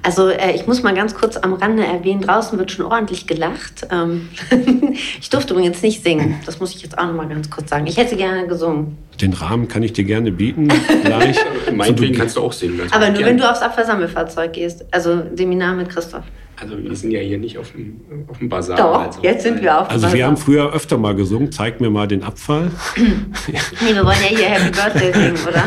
Also 0.04 0.30
äh, 0.30 0.54
ich 0.56 0.68
muss 0.68 0.84
mal 0.84 0.94
ganz 0.94 1.14
kurz 1.14 1.38
am 1.38 1.54
Rande 1.54 1.86
erwähnen, 1.86 2.22
draußen 2.22 2.58
wird 2.58 2.72
schon 2.72 2.86
ordentlich 2.86 3.28
gelacht. 3.28 3.88
Ähm 3.92 4.30
ich 5.20 5.30
durfte 5.30 5.54
übrigens 5.54 5.82
nicht 5.82 6.04
singen, 6.04 6.36
das 6.46 6.60
muss 6.60 6.76
ich 6.76 6.82
jetzt 6.82 6.98
auch 6.98 7.06
noch 7.06 7.14
mal 7.14 7.28
ganz 7.28 7.50
kurz 7.50 7.70
sagen. 7.70 7.88
Ich 7.88 7.98
hätte 7.98 8.16
gerne 8.16 8.48
gesungen. 8.48 8.98
Den 9.22 9.34
Rahmen 9.34 9.68
kann 9.68 9.84
ich 9.84 9.94
dir 9.94 10.06
gerne 10.06 10.32
bieten, 10.32 10.70
gleich. 11.04 11.38
Meinetwegen 11.74 12.16
kannst 12.16 12.38
du 12.38 12.42
auch 12.42 12.54
singen. 12.54 12.80
Aber 12.92 13.08
nur 13.08 13.16
gerne. 13.16 13.26
wenn 13.26 13.38
du 13.38 13.50
aufs 13.50 13.62
Abfallsammelfahrzeug 13.62 14.54
gehst, 14.54 14.86
also 14.92 15.24
Seminar 15.36 15.76
mit 15.76 15.90
Christoph. 15.90 16.24
Also 16.62 16.78
wir 16.78 16.96
sind 16.96 17.12
ja 17.12 17.20
hier 17.20 17.38
nicht 17.38 17.58
auf 17.58 17.72
dem, 17.72 18.02
auf 18.28 18.38
dem 18.38 18.50
Bazar. 18.50 18.78
Doch, 18.78 19.02
also. 19.02 19.22
jetzt 19.22 19.44
sind 19.44 19.62
wir 19.62 19.80
auf 19.80 19.88
dem 19.88 19.94
Also 19.94 20.14
wir 20.14 20.26
haben 20.26 20.36
früher 20.36 20.74
öfter 20.74 20.98
mal 20.98 21.16
gesungen, 21.16 21.52
zeig 21.52 21.80
mir 21.80 21.90
mal 21.90 22.08
den 22.08 22.24
Abfall. 22.24 22.72
nee, 22.98 23.94
wir 23.94 24.06
wollen 24.06 24.18
ja 24.22 24.38
hier 24.38 24.50
Happy 24.50 24.72
Birthday 24.72 25.14
singen, 25.14 25.38
oder? 25.48 25.64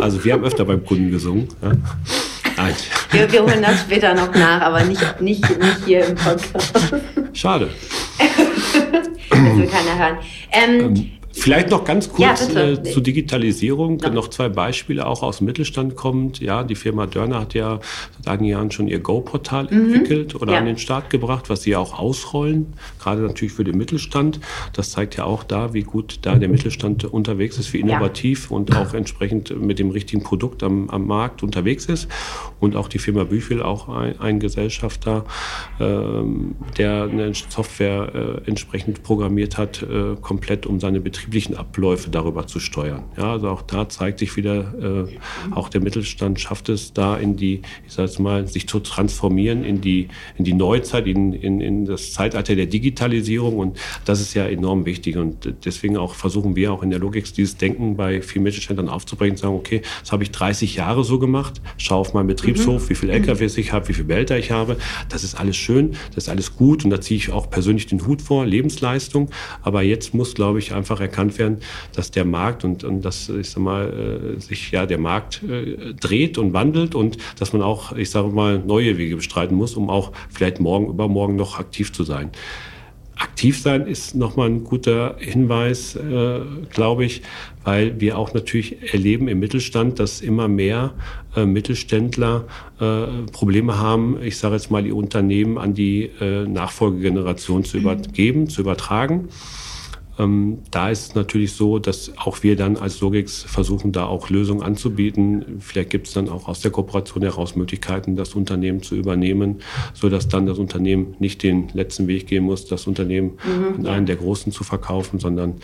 Also 0.00 0.24
wir 0.24 0.32
haben 0.32 0.44
öfter 0.44 0.64
beim 0.64 0.84
Kunden 0.84 1.10
gesungen. 1.10 1.48
Ja? 1.62 1.72
Nein. 2.56 2.74
Wir, 3.10 3.32
wir, 3.32 3.42
holen 3.42 3.62
das 3.62 3.80
später 3.80 4.14
noch 4.14 4.34
nach, 4.34 4.60
aber 4.60 4.84
nicht, 4.84 5.20
nicht, 5.20 5.42
nicht 5.58 5.84
hier 5.84 6.06
im 6.06 6.14
Podcast. 6.14 6.94
Schade. 7.32 7.70
das 8.18 9.38
will 9.56 9.66
keiner 9.66 9.98
hören. 9.98 10.18
Ähm, 10.52 10.80
ähm 10.80 11.12
Vielleicht 11.32 11.70
noch 11.70 11.84
ganz 11.84 12.10
kurz 12.10 12.52
ja, 12.52 12.60
äh, 12.60 12.82
zur 12.82 13.02
Digitalisierung. 13.02 13.98
Ja. 14.00 14.10
Noch 14.10 14.28
zwei 14.28 14.48
Beispiele 14.48 15.06
auch 15.06 15.22
aus 15.22 15.38
dem 15.38 15.46
Mittelstand 15.46 15.96
kommt. 15.96 16.40
Ja, 16.40 16.62
die 16.62 16.74
Firma 16.74 17.06
Dörner 17.06 17.40
hat 17.40 17.54
ja 17.54 17.80
seit 18.18 18.28
einigen 18.28 18.50
Jahren 18.50 18.70
schon 18.70 18.86
ihr 18.86 19.00
Go-Portal 19.00 19.68
mhm. 19.70 19.94
entwickelt 19.94 20.34
oder 20.34 20.52
ja. 20.52 20.58
an 20.58 20.66
den 20.66 20.78
Start 20.78 21.10
gebracht, 21.10 21.48
was 21.48 21.62
sie 21.62 21.74
auch 21.74 21.98
ausrollen, 21.98 22.74
gerade 23.00 23.22
natürlich 23.22 23.52
für 23.52 23.64
den 23.64 23.78
Mittelstand. 23.78 24.40
Das 24.74 24.90
zeigt 24.90 25.16
ja 25.16 25.24
auch 25.24 25.42
da, 25.42 25.72
wie 25.72 25.82
gut 25.82 26.18
da 26.22 26.34
der 26.34 26.48
Mittelstand 26.48 27.04
unterwegs 27.04 27.58
ist, 27.58 27.72
wie 27.72 27.80
innovativ 27.80 28.50
und 28.50 28.76
auch 28.76 28.92
entsprechend 28.94 29.58
mit 29.58 29.78
dem 29.78 29.90
richtigen 29.90 30.22
Produkt 30.22 30.62
am, 30.62 30.90
am 30.90 31.06
Markt 31.06 31.42
unterwegs 31.42 31.86
ist. 31.86 32.08
Und 32.60 32.76
auch 32.76 32.88
die 32.88 32.98
Firma 32.98 33.24
Büchel, 33.24 33.62
auch 33.62 33.88
ein, 33.88 34.20
ein 34.20 34.38
Gesellschafter, 34.38 35.24
ähm, 35.80 36.56
der 36.76 37.04
eine 37.04 37.32
Software 37.34 38.42
äh, 38.44 38.48
entsprechend 38.48 39.02
programmiert 39.02 39.56
hat, 39.58 39.82
äh, 39.82 40.16
komplett 40.20 40.66
um 40.66 40.78
seine 40.78 41.00
Betriebe 41.00 41.21
betrieblichen 41.22 41.56
Abläufe 41.56 42.10
darüber 42.10 42.46
zu 42.46 42.58
steuern. 42.58 43.04
Ja, 43.16 43.32
also 43.32 43.48
auch 43.48 43.62
da 43.62 43.88
zeigt 43.88 44.18
sich 44.18 44.36
wieder, 44.36 45.06
äh, 45.08 45.54
auch 45.54 45.68
der 45.68 45.80
Mittelstand 45.80 46.40
schafft 46.40 46.68
es 46.68 46.92
da 46.92 47.16
in 47.16 47.36
die, 47.36 47.62
ich 47.86 47.92
sage 47.92 48.20
mal, 48.20 48.46
sich 48.48 48.68
zu 48.68 48.80
transformieren 48.80 49.64
in 49.64 49.80
die, 49.80 50.08
in 50.36 50.44
die 50.44 50.52
Neuzeit, 50.52 51.06
in, 51.06 51.32
in, 51.32 51.60
in 51.60 51.84
das 51.84 52.12
Zeitalter 52.12 52.56
der 52.56 52.66
Digitalisierung. 52.66 53.58
Und 53.58 53.78
das 54.04 54.20
ist 54.20 54.34
ja 54.34 54.46
enorm 54.46 54.84
wichtig. 54.84 55.16
Und 55.16 55.54
deswegen 55.64 55.96
auch 55.96 56.14
versuchen 56.14 56.56
wir 56.56 56.72
auch 56.72 56.82
in 56.82 56.90
der 56.90 56.98
Logik 56.98 57.32
dieses 57.34 57.56
Denken 57.56 57.96
bei 57.96 58.20
vielen 58.20 58.42
Mittelständlern 58.42 58.88
aufzubringen, 58.88 59.36
sagen, 59.36 59.54
okay, 59.54 59.82
das 60.00 60.12
habe 60.12 60.24
ich 60.24 60.32
30 60.32 60.74
Jahre 60.74 61.04
so 61.04 61.18
gemacht, 61.18 61.60
schau 61.76 62.00
auf 62.00 62.14
meinen 62.14 62.26
Betriebshof, 62.26 62.84
mhm. 62.84 62.90
wie 62.90 62.94
viele 62.94 63.12
LKWs 63.12 63.56
ich 63.58 63.72
habe, 63.72 63.88
wie 63.88 63.94
viele 63.94 64.08
Behälter 64.08 64.38
ich 64.38 64.50
habe, 64.50 64.76
das 65.08 65.22
ist 65.22 65.36
alles 65.36 65.56
schön, 65.56 65.92
das 66.14 66.24
ist 66.24 66.28
alles 66.28 66.56
gut. 66.56 66.84
Und 66.84 66.90
da 66.90 67.00
ziehe 67.00 67.18
ich 67.18 67.30
auch 67.30 67.48
persönlich 67.48 67.86
den 67.86 68.06
Hut 68.06 68.22
vor, 68.22 68.44
Lebensleistung, 68.44 69.30
aber 69.62 69.82
jetzt 69.82 70.14
muss, 70.14 70.34
glaube 70.34 70.58
ich, 70.58 70.72
einfach 70.74 71.00
erkannt 71.12 71.38
werden, 71.38 71.58
dass 71.94 72.10
der 72.10 72.24
Markt 72.24 72.64
und, 72.64 72.84
und 72.84 73.02
dass, 73.02 73.28
ich 73.28 73.50
sag 73.50 73.62
mal, 73.62 74.34
äh, 74.36 74.40
sich 74.40 74.70
ja 74.70 74.86
der 74.86 74.98
Markt 74.98 75.42
äh, 75.42 75.94
dreht 75.94 76.38
und 76.38 76.54
wandelt 76.54 76.94
und 76.94 77.18
dass 77.38 77.52
man 77.52 77.62
auch, 77.62 77.92
ich 77.92 78.10
sage 78.10 78.28
mal, 78.28 78.58
neue 78.58 78.96
Wege 78.96 79.16
bestreiten 79.16 79.56
muss, 79.56 79.74
um 79.74 79.90
auch 79.90 80.12
vielleicht 80.30 80.58
morgen, 80.58 80.88
übermorgen 80.88 81.36
noch 81.36 81.58
aktiv 81.58 81.92
zu 81.92 82.04
sein. 82.04 82.30
Aktiv 83.16 83.60
sein 83.60 83.86
ist 83.86 84.14
nochmal 84.16 84.48
ein 84.48 84.64
guter 84.64 85.16
Hinweis, 85.18 85.94
äh, 85.94 86.40
glaube 86.70 87.04
ich, 87.04 87.22
weil 87.62 88.00
wir 88.00 88.18
auch 88.18 88.32
natürlich 88.34 88.92
erleben 88.92 89.28
im 89.28 89.38
Mittelstand, 89.38 90.00
dass 90.00 90.22
immer 90.22 90.48
mehr 90.48 90.94
äh, 91.36 91.44
Mittelständler 91.44 92.46
äh, 92.80 93.30
Probleme 93.30 93.78
haben, 93.78 94.16
ich 94.22 94.38
sage 94.38 94.54
jetzt 94.54 94.70
mal, 94.70 94.82
die 94.82 94.92
Unternehmen 94.92 95.58
an 95.58 95.74
die 95.74 96.10
äh, 96.20 96.48
Nachfolgegeneration 96.48 97.64
zu 97.64 97.76
übergeben, 97.76 98.48
zu 98.48 98.62
übertragen. 98.62 99.28
Ähm, 100.18 100.58
da 100.70 100.90
ist 100.90 101.08
es 101.08 101.14
natürlich 101.14 101.54
so, 101.54 101.78
dass 101.78 102.12
auch 102.18 102.42
wir 102.42 102.56
dann 102.56 102.76
als 102.76 103.00
Logix 103.00 103.42
versuchen, 103.42 103.92
da 103.92 104.06
auch 104.06 104.28
Lösungen 104.28 104.62
anzubieten. 104.62 105.58
Vielleicht 105.60 105.90
gibt 105.90 106.06
es 106.06 106.12
dann 106.12 106.28
auch 106.28 106.48
aus 106.48 106.60
der 106.60 106.70
Kooperation 106.70 107.22
heraus 107.22 107.56
Möglichkeiten, 107.56 108.16
das 108.16 108.34
Unternehmen 108.34 108.82
zu 108.82 108.94
übernehmen, 108.94 109.60
sodass 109.94 110.28
dann 110.28 110.46
das 110.46 110.58
Unternehmen 110.58 111.16
nicht 111.18 111.42
den 111.42 111.68
letzten 111.72 112.08
Weg 112.08 112.26
gehen 112.26 112.44
muss, 112.44 112.66
das 112.66 112.86
Unternehmen 112.86 113.38
mhm, 113.44 113.80
in 113.80 113.86
einen 113.86 114.06
der 114.06 114.16
Großen 114.16 114.52
zu 114.52 114.64
verkaufen, 114.64 115.18
sondern 115.18 115.54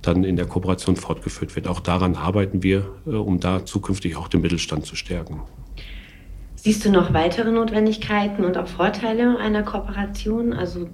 dann 0.00 0.24
in 0.24 0.36
der 0.36 0.46
Kooperation 0.46 0.96
fortgeführt 0.96 1.54
wird. 1.56 1.68
Auch 1.68 1.80
daran 1.80 2.14
arbeiten 2.14 2.62
wir, 2.62 2.90
äh, 3.06 3.10
um 3.10 3.40
da 3.40 3.66
zukünftig 3.66 4.16
auch 4.16 4.28
den 4.28 4.40
Mittelstand 4.40 4.86
zu 4.86 4.96
stärken. 4.96 5.42
Siehst 6.60 6.84
du 6.84 6.90
noch 6.90 7.14
weitere 7.14 7.52
Notwendigkeiten 7.52 8.44
und 8.44 8.58
auch 8.58 8.66
Vorteile 8.66 9.38
einer 9.38 9.62
Kooperation? 9.62 10.52
Also 10.52 10.88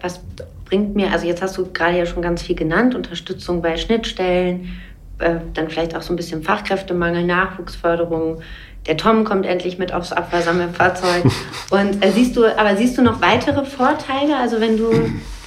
was 0.00 0.22
bringt 0.68 0.94
mir, 0.94 1.12
also 1.12 1.26
jetzt 1.26 1.42
hast 1.42 1.56
du 1.56 1.70
gerade 1.72 1.98
ja 1.98 2.06
schon 2.06 2.22
ganz 2.22 2.42
viel 2.42 2.56
genannt, 2.56 2.94
Unterstützung 2.94 3.62
bei 3.62 3.76
Schnittstellen, 3.76 4.78
äh, 5.18 5.36
dann 5.54 5.68
vielleicht 5.70 5.96
auch 5.96 6.02
so 6.02 6.12
ein 6.12 6.16
bisschen 6.16 6.42
Fachkräftemangel, 6.42 7.24
Nachwuchsförderung. 7.24 8.40
Der 8.86 8.96
Tom 8.96 9.24
kommt 9.24 9.46
endlich 9.46 9.78
mit 9.78 9.92
aufs 9.92 10.12
Abwassersammelfahrzeug. 10.12 11.24
Und 11.70 12.04
äh, 12.04 12.10
siehst 12.12 12.36
du, 12.36 12.44
aber 12.44 12.76
siehst 12.76 12.96
du 12.98 13.02
noch 13.02 13.20
weitere 13.20 13.64
Vorteile? 13.64 14.36
Also 14.36 14.60
wenn 14.60 14.76
du 14.76 14.90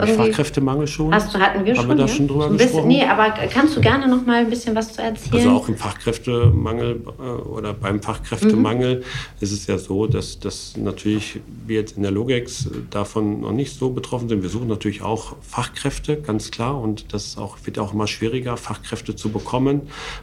habe 0.00 0.10
ich 0.10 0.16
Fachkräftemangel 0.16 0.86
schon? 0.86 1.14
Hast 1.14 1.34
du, 1.34 1.38
hatten 1.38 1.64
wir 1.64 1.76
Haben 1.76 1.82
schon. 1.82 1.90
Haben 1.90 1.98
wir 1.98 2.04
da 2.04 2.10
ja? 2.10 2.16
schon 2.16 2.28
drüber 2.28 2.48
bisschen, 2.48 2.66
gesprochen? 2.66 2.88
Nee, 2.88 3.04
aber 3.04 3.30
kannst 3.48 3.76
du 3.76 3.80
gerne 3.80 4.08
noch 4.08 4.24
mal 4.24 4.40
ein 4.40 4.50
bisschen 4.50 4.74
was 4.74 4.92
zu 4.92 5.02
erzählen? 5.02 5.34
Also 5.34 5.50
auch 5.50 5.68
im 5.68 5.76
Fachkräftemangel 5.76 7.00
äh, 7.18 7.22
oder 7.22 7.72
beim 7.72 8.02
Fachkräftemangel 8.02 8.96
mhm. 8.96 9.02
ist 9.40 9.52
es 9.52 9.66
ja 9.66 9.78
so, 9.78 10.06
dass, 10.06 10.38
dass 10.38 10.76
natürlich 10.76 11.40
wir 11.66 11.76
jetzt 11.76 11.96
in 11.96 12.02
der 12.02 12.12
Logex 12.12 12.68
davon 12.90 13.40
noch 13.40 13.52
nicht 13.52 13.76
so 13.76 13.90
betroffen 13.90 14.28
sind. 14.28 14.42
Wir 14.42 14.48
suchen 14.48 14.68
natürlich 14.68 15.02
auch 15.02 15.36
Fachkräfte, 15.42 16.20
ganz 16.20 16.50
klar. 16.50 16.80
Und 16.80 17.12
das 17.12 17.38
auch, 17.38 17.58
wird 17.64 17.78
auch 17.78 17.92
immer 17.92 18.06
schwieriger, 18.06 18.56
Fachkräfte 18.56 19.16
zu 19.16 19.30
bekommen. 19.30 19.82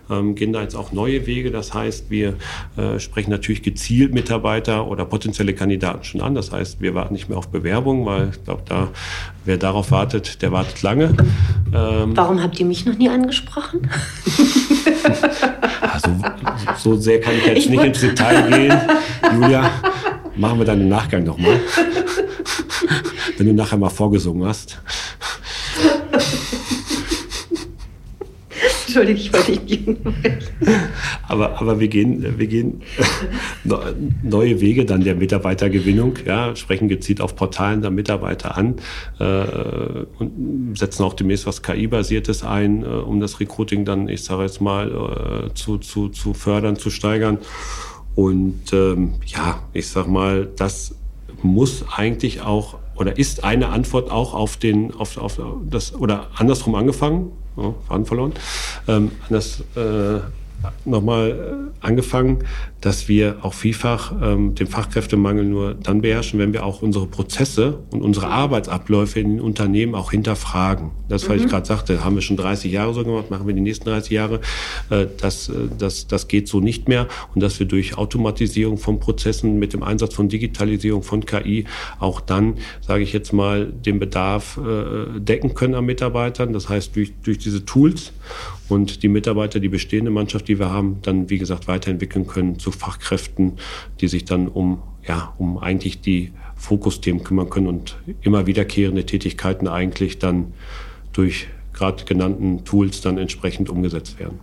Ähm, 0.10 0.36
gehen 0.36 0.54
da 0.54 0.62
jetzt 0.62 0.76
auch 0.76 0.92
neue 0.92 1.26
Wege. 1.28 1.52
Das 1.52 1.74
heißt, 1.74 2.10
wir 2.10 2.36
äh, 2.78 3.00
sprechen 3.00 3.32
natürlich 3.32 3.64
gezielt 3.64 4.14
Mitarbeiter 4.14 4.88
oder 4.88 5.06
potenzielle 5.06 5.54
Kandidaten 5.54 6.04
schon 6.04 6.22
an. 6.22 6.36
Das 6.36 6.52
heißt, 6.52 6.82
wir 6.82 6.96
warten 6.96 7.14
nicht 7.14 7.30
mehr 7.30 7.38
auf 7.38 7.50
Bewerbungen, 7.50 8.06
weil 8.06 8.30
ich 8.32 8.44
glaube, 8.44 8.64
da 8.68 8.90
Wer 9.46 9.58
darauf 9.66 9.90
wartet, 9.90 10.44
der 10.44 10.52
wartet 10.52 10.84
lange. 10.84 11.16
Ähm, 11.74 12.16
Warum 12.16 12.42
habt 12.42 12.60
ihr 12.60 12.68
mich 12.68 12.86
noch 12.86 12.96
nie 12.96 13.10
angesprochen? 13.10 13.82
also, 15.82 16.10
so 16.78 16.96
sehr 16.96 17.20
kann 17.20 17.34
ich 17.36 17.46
jetzt 17.48 17.58
ich 17.58 17.70
nicht 17.70 17.84
ins 17.84 18.00
Detail 18.00 18.48
gehen. 18.50 18.78
Julia, 19.34 19.72
machen 20.36 20.60
wir 20.60 20.66
dann 20.66 20.82
im 20.82 20.90
Nachgang 20.90 21.24
nochmal. 21.24 21.60
Wenn 23.38 23.48
du 23.48 23.54
nachher 23.54 23.78
mal 23.78 23.90
vorgesungen 23.90 24.48
hast. 24.48 24.80
Entschuldige, 28.96 29.20
ich 29.20 29.34
wollte 29.34 29.52
nicht 29.52 29.68
gehen. 29.68 29.98
aber, 31.28 31.60
aber 31.60 31.82
wir 31.82 31.90
gehen, 31.90 32.40
wir 32.40 32.48
gehen 32.48 32.82
neue 34.24 34.62
Wege 34.62 34.86
dann 34.86 35.04
der 35.04 35.16
Mitarbeitergewinnung, 35.16 36.14
ja, 36.26 36.56
sprechen 36.56 36.88
gezielt 36.88 37.20
auf 37.20 37.36
Portalen 37.36 37.82
der 37.82 37.92
Mitarbeiter 37.92 38.56
an 38.56 38.76
äh, 39.20 40.06
und 40.18 40.76
setzen 40.78 41.04
auch 41.04 41.14
demnächst 41.14 41.46
was 41.46 41.62
KI-basiertes 41.62 42.44
ein, 42.46 42.84
äh, 42.84 42.86
um 42.86 43.20
das 43.20 43.42
Recruiting 43.42 43.84
dann, 43.84 44.08
ich 44.08 44.24
sage 44.24 44.44
jetzt 44.44 44.62
mal, 44.62 45.50
äh, 45.50 45.54
zu, 45.54 45.78
zu, 45.78 46.08
zu 46.08 46.34
fördern, 46.34 46.78
zu 46.78 46.90
steigern. 46.90 47.40
Und 48.16 48.72
ähm, 48.72 49.16
ja, 49.26 49.60
ich 49.74 49.90
sag 49.90 50.08
mal, 50.08 50.48
das 50.56 50.96
muss 51.42 51.84
eigentlich 51.94 52.40
auch 52.42 52.78
oder 52.96 53.18
ist 53.18 53.44
eine 53.44 53.68
Antwort 53.70 54.10
auch 54.10 54.34
auf 54.34 54.56
den, 54.56 54.94
auf, 54.94 55.18
auf 55.18 55.38
das, 55.70 55.94
oder 55.94 56.28
andersrum 56.38 56.76
angefangen, 56.76 57.34
oh, 57.58 57.76
Faden 57.88 58.06
verloren, 58.06 58.34
ähm, 58.88 59.12
anders 59.28 59.62
äh, 59.76 60.20
nochmal 60.86 61.72
äh, 61.82 61.86
angefangen, 61.86 62.40
dass 62.82 63.08
wir 63.08 63.38
auch 63.42 63.54
vielfach 63.54 64.14
ähm, 64.22 64.54
den 64.54 64.68
Fachkräftemangel 64.68 65.44
nur 65.44 65.74
dann 65.74 66.02
beherrschen, 66.02 66.40
wenn 66.40 66.54
wir 66.54 66.66
auch 66.66 66.82
unsere 66.82 67.08
Prozesse 67.08 67.80
und 67.90 68.02
unsere 68.02 68.28
Arbeitsabläufe 68.28 69.20
in 69.20 69.38
den 69.38 69.42
Unternehmen 69.42 69.96
auch 69.96 70.12
hinterfragen. 70.12 70.92
Das, 71.10 71.28
was 71.28 71.38
mhm. 71.38 71.46
ich 71.46 71.50
gerade 71.50 71.66
sagte, 71.66 72.04
haben 72.04 72.16
wir 72.16 72.22
schon 72.22 72.38
30 72.38 72.72
Jahre 72.72 72.94
so 72.94 73.04
gemacht, 73.04 73.32
machen 73.32 73.48
wir 73.48 73.54
die 73.54 73.62
nächsten 73.62 73.86
30 73.86 74.12
Jahre. 74.12 74.40
Äh, 74.90 75.08
das, 75.18 75.50
äh, 75.50 75.54
das, 75.78 76.08
das 76.08 76.28
geht 76.28 76.48
so 76.48 76.60
nicht 76.60 76.88
mehr. 76.88 77.08
Und 77.34 77.42
dass 77.42 77.60
wir 77.60 77.66
durch 77.66 77.98
Automatisierung 77.98 78.78
von 78.78 79.00
Prozessen 79.00 79.58
mit 79.58 79.74
dem 79.74 79.84
Einsatz 79.84 80.14
von 80.14 80.30
Digitalisierung, 80.30 81.04
von 81.04 81.26
KI 81.26 81.66
auch 82.00 82.22
dann, 82.22 82.56
sage 82.82 83.04
ich 83.04 83.14
jetzt 83.14 83.34
mal, 83.34 83.66
den 83.66 84.00
Bedarf 84.00 84.58
äh, 84.58 85.20
decken 85.20 85.54
können 85.54 85.76
an 85.76 85.86
Mitarbeitern. 85.86 86.54
Das 86.54 86.70
heißt, 86.70 86.96
durch, 86.96 87.14
durch 87.24 87.40
diese 87.40 87.66
Tools 87.66 88.14
und 88.70 89.04
die 89.04 89.08
Mitarbeiter, 89.08 89.60
die 89.60 89.70
bestehende 89.70 90.12
Mannschaft, 90.12 90.48
die 90.48 90.60
wir 90.60 90.72
haben, 90.72 91.00
dann, 91.02 91.30
wie 91.30 91.38
gesagt, 91.38 91.68
weiterentwickeln 91.68 92.28
können 92.28 92.60
zu 92.60 92.72
Fachkräften, 92.72 93.54
die 94.02 94.08
sich 94.08 94.26
dann 94.26 94.48
um, 94.48 94.82
ja, 95.08 95.34
um 95.38 95.58
eigentlich 95.58 96.02
die 96.02 96.32
Fokusthemen 96.56 97.24
kümmern 97.24 97.50
können 97.50 97.68
und 97.68 97.98
immer 98.22 98.48
wiederkehrende 98.48 99.06
Tätigkeiten 99.06 99.68
eigentlich 99.68 100.20
dann 100.20 100.54
durch 101.14 101.48
gerade 101.74 102.06
genannten 102.06 102.64
Tools 102.64 103.02
dann 103.02 103.18
entsprechend 103.18 103.70
umgesetzt 103.70 104.20
werden. 104.20 104.40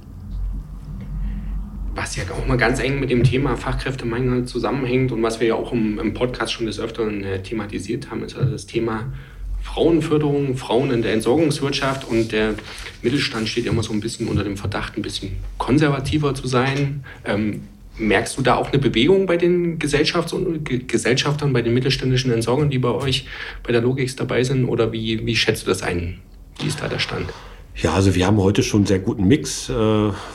Was 1.94 2.16
ja 2.16 2.24
auch 2.30 2.46
mal 2.46 2.56
ganz 2.56 2.80
eng 2.80 3.00
mit 3.00 3.10
dem 3.10 3.22
Thema 3.22 3.56
Fachkräftemangel 3.56 4.46
zusammenhängt 4.46 5.12
und 5.12 5.22
was 5.22 5.40
wir 5.40 5.48
ja 5.48 5.54
auch 5.56 5.72
im, 5.72 5.98
im 5.98 6.14
Podcast 6.14 6.52
schon 6.52 6.66
des 6.66 6.80
Öfteren 6.80 7.22
äh, 7.22 7.42
thematisiert 7.42 8.10
haben, 8.10 8.22
ist 8.24 8.36
das 8.36 8.66
Thema 8.66 9.12
Frauenförderung, 9.62 10.56
Frauen 10.56 10.90
in 10.90 11.02
der 11.02 11.12
Entsorgungswirtschaft 11.12 12.06
und 12.08 12.32
der 12.32 12.54
Mittelstand 13.02 13.48
steht 13.48 13.66
immer 13.66 13.82
so 13.82 13.92
ein 13.92 14.00
bisschen 14.00 14.28
unter 14.28 14.44
dem 14.44 14.56
Verdacht, 14.56 14.96
ein 14.96 15.02
bisschen 15.02 15.32
konservativer 15.58 16.34
zu 16.34 16.46
sein. 16.46 17.04
Ähm, 17.24 17.62
merkst 17.98 18.38
du 18.38 18.42
da 18.42 18.56
auch 18.56 18.70
eine 18.70 18.78
Bewegung 18.78 19.26
bei 19.26 19.36
den 19.36 19.78
Gesellschafts 19.78 20.34
Gesellschaftern, 20.64 21.52
bei 21.52 21.62
den 21.62 21.74
mittelständischen 21.74 22.32
Entsorgern, 22.32 22.70
die 22.70 22.78
bei 22.78 22.90
euch 22.90 23.26
bei 23.62 23.72
der 23.72 23.82
Logix 23.82 24.16
dabei 24.16 24.44
sind? 24.44 24.66
Oder 24.66 24.92
wie, 24.92 25.24
wie 25.26 25.36
schätzt 25.36 25.66
du 25.66 25.70
das 25.70 25.82
ein? 25.82 26.20
Wie 26.58 26.66
ist 26.66 26.80
da 26.80 26.88
der 26.88 26.98
Stand? 26.98 27.28
Ja, 27.74 27.94
also 27.94 28.14
wir 28.14 28.26
haben 28.26 28.36
heute 28.36 28.62
schon 28.62 28.80
einen 28.80 28.86
sehr 28.86 28.98
guten 28.98 29.26
Mix, 29.26 29.70
äh, 29.70 29.74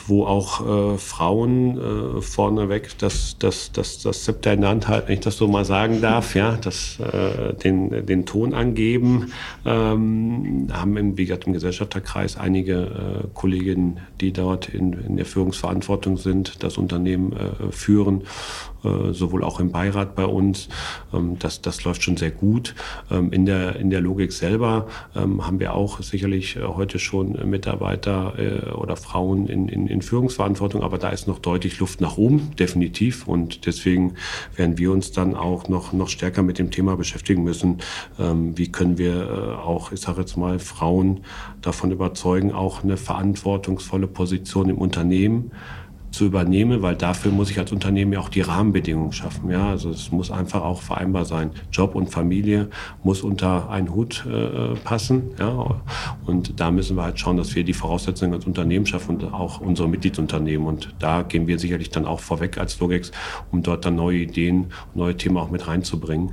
wo 0.06 0.24
auch 0.24 0.94
äh, 0.94 0.98
Frauen 0.98 1.78
äh, 1.78 2.20
vorneweg 2.20 2.98
das, 2.98 3.36
das, 3.38 3.70
das, 3.70 4.00
das 4.00 4.24
Zepter 4.24 4.52
in 4.52 4.62
der 4.62 4.70
Hand 4.70 4.88
halten, 4.88 5.08
wenn 5.08 5.14
ich 5.14 5.20
das 5.20 5.36
so 5.36 5.46
mal 5.46 5.64
sagen 5.64 6.00
darf, 6.02 6.34
ja, 6.34 6.56
das, 6.56 6.98
äh, 6.98 7.54
den, 7.54 8.04
den 8.06 8.26
Ton 8.26 8.54
angeben. 8.54 9.32
Ähm, 9.64 10.66
haben 10.72 10.96
im, 10.96 11.16
wie 11.16 11.26
gesagt, 11.26 11.46
im 11.46 11.52
Gesellschafterkreis 11.52 12.36
einige 12.36 12.74
äh, 12.74 13.28
Kolleginnen, 13.34 14.00
die 14.20 14.32
dort 14.32 14.68
in, 14.68 14.94
in 14.94 15.16
der 15.16 15.26
Führungsverantwortung 15.26 16.16
sind, 16.16 16.64
das 16.64 16.76
Unternehmen 16.76 17.32
äh, 17.32 17.70
führen 17.70 18.24
sowohl 18.82 19.44
auch 19.44 19.60
im 19.60 19.70
Beirat 19.70 20.14
bei 20.14 20.24
uns. 20.24 20.68
Ähm, 21.12 21.38
das, 21.38 21.62
das 21.62 21.84
läuft 21.84 22.02
schon 22.02 22.16
sehr 22.16 22.30
gut. 22.30 22.74
Ähm, 23.10 23.32
in, 23.32 23.46
der, 23.46 23.76
in 23.76 23.90
der 23.90 24.00
Logik 24.00 24.32
selber 24.32 24.86
ähm, 25.16 25.46
haben 25.46 25.60
wir 25.60 25.74
auch 25.74 26.00
sicherlich 26.00 26.56
äh, 26.56 26.62
heute 26.62 26.98
schon 26.98 27.38
Mitarbeiter 27.48 28.34
äh, 28.38 28.70
oder 28.70 28.96
Frauen 28.96 29.46
in, 29.46 29.68
in, 29.68 29.86
in 29.86 30.02
Führungsverantwortung, 30.02 30.82
aber 30.82 30.98
da 30.98 31.10
ist 31.10 31.26
noch 31.28 31.38
deutlich 31.38 31.78
Luft 31.78 32.00
nach 32.00 32.16
oben, 32.16 32.54
definitiv. 32.56 33.26
Und 33.26 33.66
deswegen 33.66 34.14
werden 34.56 34.78
wir 34.78 34.92
uns 34.92 35.12
dann 35.12 35.34
auch 35.34 35.68
noch, 35.68 35.92
noch 35.92 36.08
stärker 36.08 36.42
mit 36.42 36.58
dem 36.58 36.70
Thema 36.70 36.96
beschäftigen 36.96 37.42
müssen. 37.42 37.78
Wie 38.18 38.70
können 38.70 38.98
wir 38.98 39.60
auch, 39.64 39.92
ich 39.92 40.00
sage 40.00 40.20
jetzt 40.20 40.36
mal, 40.36 40.58
Frauen 40.58 41.20
davon 41.62 41.90
überzeugen, 41.90 42.52
auch 42.52 42.82
eine 42.82 42.96
verantwortungsvolle 42.96 44.06
Position 44.06 44.68
im 44.68 44.78
Unternehmen 44.78 45.52
zu 46.18 46.24
übernehmen, 46.24 46.82
weil 46.82 46.96
dafür 46.96 47.30
muss 47.30 47.48
ich 47.48 47.60
als 47.60 47.70
Unternehmen 47.70 48.12
ja 48.12 48.18
auch 48.18 48.28
die 48.28 48.40
Rahmenbedingungen 48.40 49.12
schaffen. 49.12 49.50
Ja, 49.50 49.68
also 49.70 49.90
es 49.90 50.10
muss 50.10 50.32
einfach 50.32 50.62
auch 50.62 50.82
vereinbar 50.82 51.24
sein. 51.24 51.52
Job 51.70 51.94
und 51.94 52.10
Familie 52.10 52.70
muss 53.04 53.22
unter 53.22 53.70
einen 53.70 53.94
Hut 53.94 54.26
äh, 54.26 54.74
passen. 54.82 55.30
Ja, 55.38 55.80
und 56.26 56.58
da 56.58 56.72
müssen 56.72 56.96
wir 56.96 57.04
halt 57.04 57.20
schauen, 57.20 57.36
dass 57.36 57.54
wir 57.54 57.62
die 57.62 57.72
Voraussetzungen 57.72 58.34
als 58.34 58.46
Unternehmen 58.46 58.84
schaffen 58.84 59.18
und 59.18 59.32
auch 59.32 59.60
unsere 59.60 59.88
Mitgliedsunternehmen. 59.88 60.66
Und 60.66 60.92
da 60.98 61.22
gehen 61.22 61.46
wir 61.46 61.56
sicherlich 61.60 61.90
dann 61.90 62.04
auch 62.04 62.18
vorweg 62.18 62.58
als 62.58 62.80
Logex, 62.80 63.12
um 63.52 63.62
dort 63.62 63.84
dann 63.84 63.94
neue 63.94 64.18
Ideen, 64.18 64.72
neue 64.96 65.16
Themen 65.16 65.36
auch 65.36 65.52
mit 65.52 65.68
reinzubringen 65.68 66.32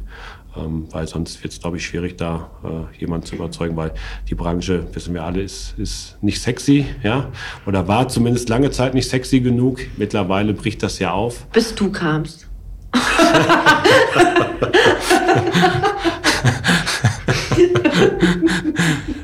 ähm, 0.58 0.88
weil 0.92 1.08
sonst 1.08 1.44
wird 1.44 1.54
es, 1.54 1.60
glaube 1.60 1.78
ich, 1.78 1.86
schwierig, 1.86 2.18
da 2.18 2.50
äh, 2.64 3.00
jemanden 3.00 3.26
zu 3.26 3.36
überzeugen, 3.36 3.76
weil 3.76 3.94
die 4.30 4.36
Branche, 4.36 4.86
wissen 4.94 5.14
wir 5.14 5.24
alle, 5.24 5.42
ist, 5.42 5.76
ist 5.78 6.18
nicht 6.22 6.42
sexy, 6.42 6.86
ja, 7.04 7.32
oder 7.66 7.88
war 7.88 8.08
zumindest 8.08 8.50
lange 8.50 8.72
Zeit 8.72 8.94
nicht 8.94 9.10
sexy 9.10 9.40
genug. 9.40 9.80
Mittlerweile 9.98 10.54
bricht 10.54 10.84
das 10.84 11.00
ja 11.00 11.12
auf. 11.12 11.46
Bis 11.48 11.74
du 11.76 11.92
kamst. 11.92 12.48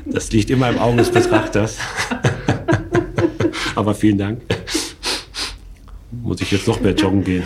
das 0.06 0.30
liegt 0.32 0.50
immer 0.50 0.68
im 0.68 0.78
Auge 0.78 0.98
des 0.98 1.10
Betrachters. 1.10 1.78
Aber 3.74 3.94
vielen 3.94 4.18
Dank. 4.18 4.42
Muss 6.10 6.40
ich 6.40 6.50
jetzt 6.50 6.68
noch 6.68 6.80
mehr 6.80 6.94
joggen 6.94 7.24
gehen? 7.24 7.44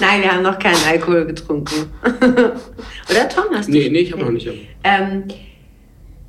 Nein, 0.00 0.22
wir 0.22 0.32
haben 0.32 0.42
noch 0.42 0.58
keinen 0.58 0.82
Alkohol 0.88 1.24
getrunken. 1.26 1.90
Oder 3.10 3.28
Tom, 3.28 3.44
hast 3.54 3.68
du? 3.68 3.72
Nee, 3.72 3.88
nee, 3.90 4.00
ich 4.00 4.12
habe 4.12 4.22
noch 4.22 4.30
nicht. 4.30 4.48
Ähm, 4.82 5.24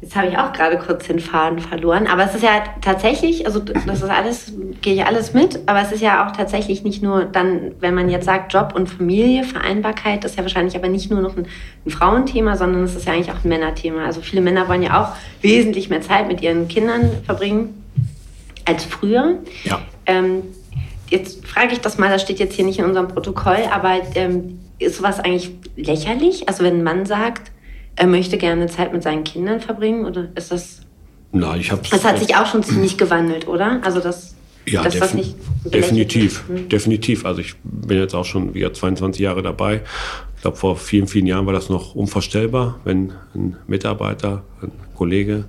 jetzt 0.01 0.15
habe 0.15 0.27
ich 0.27 0.37
auch 0.37 0.53
gerade 0.53 0.77
kurz 0.77 1.07
den 1.07 1.19
Faden 1.19 1.59
verloren. 1.59 2.05
Aber 2.05 2.25
es 2.25 2.35
ist 2.35 2.43
ja 2.43 2.63
tatsächlich, 2.81 3.45
also 3.47 3.59
das 3.59 4.03
ist 4.03 4.09
alles, 4.09 4.53
gehe 4.81 4.93
ich 4.93 5.05
alles 5.05 5.33
mit, 5.33 5.59
aber 5.65 5.81
es 5.81 5.91
ist 5.91 6.01
ja 6.01 6.27
auch 6.27 6.31
tatsächlich 6.35 6.83
nicht 6.83 7.01
nur 7.01 7.25
dann, 7.25 7.71
wenn 7.79 7.95
man 7.95 8.09
jetzt 8.09 8.25
sagt 8.25 8.53
Job 8.53 8.73
und 8.75 8.87
Familie, 8.87 9.43
Vereinbarkeit, 9.43 10.23
das 10.23 10.31
ist 10.31 10.37
ja 10.37 10.43
wahrscheinlich 10.43 10.75
aber 10.75 10.87
nicht 10.87 11.09
nur 11.09 11.21
noch 11.21 11.35
ein, 11.35 11.47
ein 11.85 11.89
Frauenthema, 11.89 12.55
sondern 12.55 12.83
es 12.83 12.95
ist 12.95 13.07
ja 13.07 13.13
eigentlich 13.13 13.31
auch 13.31 13.43
ein 13.43 13.49
Männerthema. 13.49 14.05
Also 14.05 14.21
viele 14.21 14.41
Männer 14.41 14.67
wollen 14.67 14.83
ja 14.83 15.01
auch 15.01 15.15
wesentlich 15.41 15.89
mehr 15.89 16.01
Zeit 16.01 16.27
mit 16.27 16.41
ihren 16.41 16.67
Kindern 16.67 17.09
verbringen 17.25 17.83
als 18.65 18.83
früher. 18.83 19.39
Ja. 19.63 19.81
Ähm, 20.05 20.43
jetzt 21.09 21.45
frage 21.45 21.73
ich 21.73 21.79
das 21.79 21.97
mal, 21.97 22.09
das 22.09 22.21
steht 22.21 22.39
jetzt 22.39 22.55
hier 22.55 22.65
nicht 22.65 22.79
in 22.79 22.85
unserem 22.85 23.07
Protokoll, 23.07 23.59
aber 23.71 24.01
ähm, 24.15 24.59
ist 24.79 24.97
sowas 24.97 25.19
eigentlich 25.19 25.51
lächerlich? 25.75 26.47
Also 26.47 26.63
wenn 26.63 26.79
ein 26.79 26.83
Mann 26.83 27.05
sagt, 27.05 27.51
er 27.95 28.07
möchte 28.07 28.37
gerne 28.37 28.67
Zeit 28.67 28.93
mit 28.93 29.03
seinen 29.03 29.23
Kindern 29.23 29.61
verbringen, 29.61 30.05
oder 30.05 30.29
ist 30.35 30.51
das... 30.51 30.81
Nein, 31.31 31.59
ich 31.59 31.71
hab's... 31.71 31.89
Das 31.89 32.03
hat 32.03 32.19
sich 32.19 32.35
auch 32.35 32.45
schon 32.45 32.63
ziemlich 32.63 32.97
gewandelt, 32.97 33.47
oder? 33.47 33.79
Also 33.83 33.99
das... 33.99 34.35
Ja, 34.67 34.81
dass 34.81 34.97
das 34.97 35.13
nicht 35.13 35.35
definitiv, 35.63 36.43
hm. 36.47 36.69
definitiv. 36.69 37.23
Also 37.23 37.41
ich 37.41 37.53
bin 37.63 37.99
jetzt 37.99 38.15
auch 38.15 38.25
schon 38.25 38.55
wieder 38.55 38.73
22 38.73 39.21
Jahre 39.21 39.43
dabei. 39.43 39.81
Ich 40.45 40.47
glaube, 40.47 40.57
vor 40.57 40.75
vielen, 40.77 41.07
vielen 41.07 41.25
Jahren 41.25 41.47
war 41.47 41.53
das 41.53 41.69
noch 41.69 41.95
unvorstellbar, 41.95 42.79
wenn 42.83 43.13
ein 43.33 43.57
Mitarbeiter, 43.65 44.43
ein 44.61 44.71
Kollege 44.95 45.45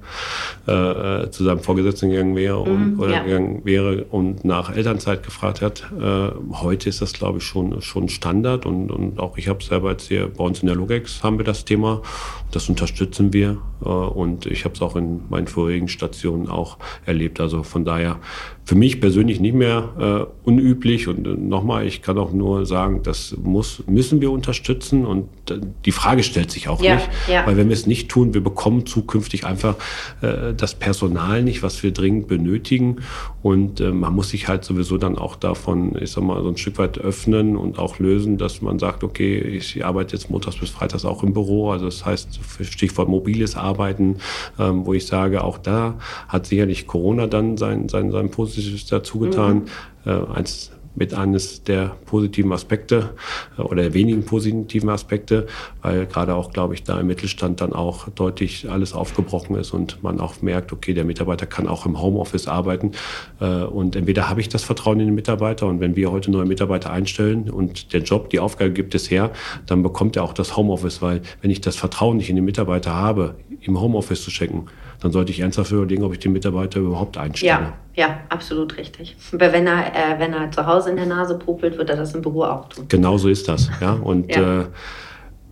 äh, 0.67 0.73
äh, 0.73 1.31
zu 1.31 1.45
seinem 1.45 1.61
Vorgesetzten 1.61 2.11
gegangen 2.11 2.37
wäre 2.37 2.59
und, 2.59 2.95
mhm, 2.95 3.01
oder 3.01 3.13
ja. 3.13 3.23
gegangen 3.23 3.61
wäre 3.65 4.05
und 4.11 4.45
nach 4.45 4.75
Elternzeit 4.75 5.23
gefragt 5.23 5.63
hat. 5.63 5.87
Äh, 5.99 6.31
heute 6.53 6.89
ist 6.89 7.01
das, 7.01 7.13
glaube 7.13 7.39
ich, 7.39 7.45
schon, 7.45 7.81
schon 7.81 8.09
Standard 8.09 8.67
und, 8.67 8.91
und 8.91 9.19
auch 9.19 9.39
ich 9.39 9.49
habe 9.49 9.61
es 9.61 9.67
selber 9.67 9.93
jetzt 9.93 10.09
hier 10.09 10.29
bei 10.29 10.45
uns 10.45 10.61
in 10.61 10.67
der 10.67 10.77
Logex 10.77 11.23
haben 11.23 11.39
wir 11.39 11.45
das 11.45 11.65
Thema. 11.65 12.03
Das 12.51 12.69
unterstützen 12.69 13.33
wir 13.33 13.59
äh, 13.85 13.89
und 13.89 14.47
ich 14.47 14.65
habe 14.65 14.75
es 14.75 14.83
auch 14.83 14.97
in 14.97 15.23
meinen 15.29 15.47
vorigen 15.47 15.89
Stationen 15.89 16.49
auch 16.49 16.79
erlebt. 17.05 17.41
Also 17.41 17.63
von 17.63 17.85
daher 17.85 18.19
für 18.65 18.75
mich 18.75 19.01
persönlich 19.01 19.41
nicht 19.41 19.55
mehr 19.55 20.29
äh, 20.45 20.49
unüblich 20.49 21.07
und 21.07 21.27
äh, 21.27 21.31
nochmal, 21.31 21.87
ich 21.87 22.03
kann 22.03 22.19
auch 22.19 22.33
nur 22.33 22.67
sagen, 22.67 23.03
das 23.03 23.37
muss, 23.41 23.83
müssen 23.87 24.21
wir 24.21 24.31
unterstützen 24.31 24.86
und 24.93 25.29
äh, 25.51 25.61
die 25.85 25.93
Frage 25.93 26.23
stellt 26.23 26.51
sich 26.51 26.69
auch 26.69 26.83
ja, 26.83 26.97
nicht, 26.97 27.09
ja. 27.29 27.47
weil 27.47 27.57
wenn 27.57 27.69
wir 27.69 27.75
es 27.75 27.87
nicht 27.87 28.09
tun, 28.09 28.35
wir 28.35 28.43
bekommen 28.43 28.87
zukünftig 28.87 29.45
einfach 29.45 29.77
äh, 30.21 30.55
das 30.55 30.75
Personal 30.75 31.43
nicht, 31.43 31.63
was 31.63 31.83
wir 31.83 31.93
dringend 31.93 32.29
benötigen 32.29 32.99
und 33.43 33.81
äh, 33.81 33.91
man 33.91 34.15
muss 34.15 34.31
sich 34.31 34.49
halt 34.49 34.65
sowieso 34.65 34.99
dann 34.99 35.17
auch 35.17 35.37
davon, 35.37 35.97
ich 36.01 36.11
sag 36.11 36.25
mal, 36.25 36.43
so 36.43 36.49
ein 36.49 36.57
Stück 36.57 36.79
weit 36.79 36.99
öffnen 36.99 37.57
und 37.57 37.79
auch 37.79 37.99
lösen, 37.99 38.39
dass 38.39 38.63
man 38.63 38.79
sagt, 38.79 39.05
okay, 39.05 39.39
ich 39.39 39.85
arbeite 39.85 40.15
jetzt 40.17 40.31
montags 40.31 40.57
bis 40.57 40.71
freitags 40.71 41.05
auch 41.05 41.23
im 41.23 41.33
Büro, 41.33 41.71
also 41.71 41.85
das 41.85 42.05
heißt 42.05 42.41
Stichwort 42.63 43.09
mobiles 43.09 43.57
Arbeiten, 43.57 44.17
ähm, 44.59 44.87
wo 44.87 44.95
ich 44.95 45.07
sage, 45.07 45.45
auch 45.45 45.59
da 45.59 45.95
hat 46.29 46.47
sicherlich 46.47 46.87
Corona 46.87 47.27
dann 47.27 47.57
sein, 47.57 47.89
sein, 47.89 48.11
sein 48.11 48.31
positives 48.31 48.47
Positives 48.47 48.87
dazu 48.87 49.19
getan. 49.19 49.65
Mhm. 50.05 50.11
Äh, 50.11 50.39
eins 50.39 50.71
mit 50.97 51.15
eines 51.15 51.63
der 51.63 51.97
positiven 52.07 52.53
Aspekte 52.53 53.11
äh, 53.57 53.63
oder 53.63 53.83
der 53.83 53.95
wenigen 53.95 54.25
positiven 54.25 54.89
Aspekte, 54.89 55.47
weil 55.83 56.07
gerade 56.07 56.35
auch, 56.35 56.51
glaube 56.51 56.75
ich, 56.75 56.83
da 56.83 56.99
im 56.99 57.07
Mittelstand 57.07 57.61
dann 57.61 57.73
auch 57.73 58.09
deutlich 58.09 58.69
alles 58.69 58.93
aufgebrochen 58.93 59.57
ist 59.57 59.73
und 59.73 60.03
man 60.03 60.19
auch 60.19 60.43
merkt, 60.43 60.73
okay, 60.73 60.95
der 60.95 61.05
Mitarbeiter 61.05 61.47
kann 61.47 61.69
auch 61.69 61.87
im 61.87 62.01
Homeoffice 62.01 62.49
arbeiten. 62.49 62.93
Äh, 63.41 63.63
und 63.65 63.95
entweder 63.95 64.29
habe 64.29 64.41
ich 64.41 64.49
das 64.49 64.65
Vertrauen 64.65 64.99
in 64.99 65.07
den 65.07 65.15
Mitarbeiter 65.15 65.67
und 65.67 65.81
wenn 65.81 65.95
wir 65.95 66.11
heute 66.11 66.31
neue 66.31 66.47
Mitarbeiter 66.47 66.91
einstellen 66.91 67.51
und 67.51 67.93
der 67.93 68.01
Job, 68.01 68.31
die 68.31 68.41
Aufgabe 68.41 68.73
gibt 68.73 68.95
es 68.95 69.11
her, 69.11 69.31
dann 69.67 69.83
bekommt 69.83 70.17
er 70.17 70.25
auch 70.25 70.33
das 70.33 70.57
Homeoffice, 70.57 71.03
weil 71.03 71.23
wenn 71.43 71.51
ich 71.51 71.61
das 71.61 71.77
Vertrauen 71.77 72.17
nicht 72.17 72.31
in 72.31 72.37
den 72.37 72.45
Mitarbeiter 72.45 72.95
habe, 72.95 73.37
im 73.61 73.81
Homeoffice 73.81 74.23
zu 74.23 74.31
schenken, 74.31 74.67
dann 75.07 75.13
sollte 75.13 75.31
ich 75.31 75.39
ernsthaft 75.39 75.71
überlegen, 75.71 76.03
ob 76.03 76.13
ich 76.13 76.19
den 76.19 76.33
Mitarbeiter 76.33 76.81
überhaupt 76.81 77.17
einstelle. 77.17 77.53
Ja, 77.53 77.73
ja, 77.95 78.21
absolut 78.29 78.77
richtig. 78.77 79.15
Aber 79.33 79.53
wenn 79.53 79.69
er, 79.69 79.87
äh, 79.95 80.19
wenn 80.19 80.33
er 80.33 80.51
zu 80.51 80.67
Hause 80.67 80.91
in 80.91 80.97
der 80.97 81.07
Nase 81.07 81.39
popelt, 81.39 81.79
wird 81.79 81.91
er 81.91 81.97
das 81.97 82.13
im 82.13 82.23
Büro 82.23 82.43
auch 82.43 82.69
tun. 82.69 82.87
Genau 82.89 83.17
so 83.17 83.29
ist 83.29 83.49
das. 83.49 83.71
Ja, 83.81 83.93
und 83.93 84.35
ja. 84.35 84.63
Äh, 84.63 84.65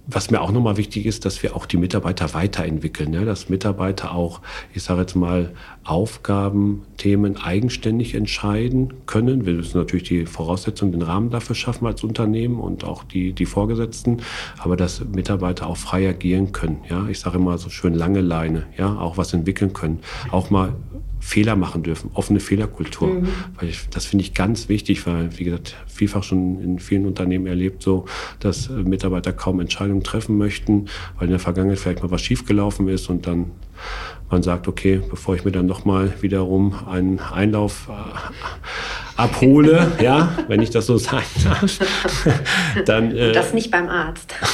was 0.06 0.30
mir 0.30 0.40
auch 0.40 0.52
nochmal 0.52 0.76
wichtig 0.76 1.06
ist, 1.06 1.24
dass 1.24 1.42
wir 1.42 1.56
auch 1.56 1.66
die 1.66 1.76
Mitarbeiter 1.76 2.34
weiterentwickeln, 2.34 3.12
ja, 3.14 3.24
dass 3.24 3.48
Mitarbeiter 3.48 4.14
auch, 4.14 4.40
ich 4.74 4.82
sage 4.82 5.00
jetzt 5.00 5.14
mal, 5.14 5.52
Aufgaben, 5.82 6.82
Themen 6.98 7.36
eigenständig 7.36 8.14
entscheiden 8.14 8.92
können. 9.06 9.46
Wir 9.46 9.54
müssen 9.54 9.78
natürlich 9.78 10.08
die 10.08 10.26
Voraussetzungen, 10.26 10.92
den 10.92 11.02
Rahmen 11.02 11.30
dafür 11.30 11.56
schaffen 11.56 11.86
als 11.86 12.04
Unternehmen 12.04 12.60
und 12.60 12.84
auch 12.84 13.04
die, 13.04 13.32
die 13.32 13.46
Vorgesetzten, 13.46 14.22
aber 14.58 14.76
dass 14.76 15.04
Mitarbeiter 15.04 15.66
auch 15.66 15.76
frei 15.76 16.08
agieren 16.08 16.52
können. 16.52 16.80
Ja, 16.88 17.08
ich 17.08 17.20
sage 17.20 17.36
immer 17.38 17.56
so 17.58 17.70
schön 17.70 17.94
lange 17.94 18.20
Leine, 18.20 18.66
ja, 18.76 18.96
auch 18.98 19.16
was 19.16 19.32
entwickeln 19.32 19.72
können, 19.72 20.00
auch 20.30 20.50
mal 20.50 20.74
Fehler 21.24 21.56
machen 21.56 21.82
dürfen, 21.82 22.10
offene 22.12 22.38
Fehlerkultur. 22.38 23.08
Mhm. 23.08 23.28
Weil 23.58 23.70
ich, 23.70 23.88
das 23.88 24.04
finde 24.04 24.24
ich 24.24 24.34
ganz 24.34 24.68
wichtig, 24.68 25.06
weil, 25.06 25.30
wie 25.38 25.44
gesagt, 25.44 25.74
vielfach 25.86 26.22
schon 26.22 26.60
in 26.60 26.78
vielen 26.78 27.06
Unternehmen 27.06 27.46
erlebt, 27.46 27.82
so, 27.82 28.04
dass 28.40 28.68
äh, 28.68 28.72
Mitarbeiter 28.72 29.32
kaum 29.32 29.58
Entscheidungen 29.58 30.04
treffen 30.04 30.36
möchten, 30.36 30.84
weil 31.16 31.24
in 31.24 31.30
der 31.30 31.38
Vergangenheit 31.38 31.78
vielleicht 31.78 32.02
mal 32.02 32.10
was 32.10 32.20
schiefgelaufen 32.20 32.88
ist 32.88 33.08
und 33.08 33.26
dann 33.26 33.52
man 34.30 34.42
sagt, 34.42 34.68
okay, 34.68 35.00
bevor 35.08 35.34
ich 35.34 35.44
mir 35.44 35.52
dann 35.52 35.66
nochmal 35.66 36.12
wiederum 36.20 36.74
einen 36.90 37.20
Einlauf 37.20 37.88
äh, 37.88 37.92
abhole, 39.16 39.92
ja, 40.02 40.28
wenn 40.48 40.60
ich 40.60 40.70
das 40.70 40.86
so 40.86 40.98
sagen 40.98 41.24
darf, 41.42 41.78
dann. 42.84 43.16
Äh, 43.16 43.32
das 43.32 43.54
nicht 43.54 43.70
beim 43.70 43.88
Arzt. 43.88 44.34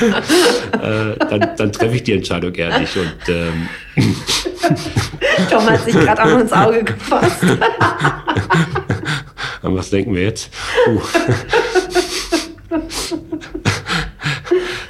äh, 0.00 1.16
dann, 1.18 1.50
dann 1.56 1.72
treffe 1.72 1.96
ich 1.96 2.04
die 2.04 2.12
Entscheidung 2.14 2.54
eher 2.54 2.78
nicht. 2.78 2.96
Und, 2.96 3.28
ähm, 3.28 3.68
Tom 5.50 5.68
hat 5.68 5.84
sich 5.84 5.94
gerade 5.94 6.24
auch 6.24 6.38
ins 6.38 6.52
Auge 6.52 6.84
gefasst. 6.84 7.42
An 9.62 9.74
was 9.76 9.90
denken 9.90 10.14
wir 10.14 10.22
jetzt? 10.22 10.50
Uh. 10.86 11.00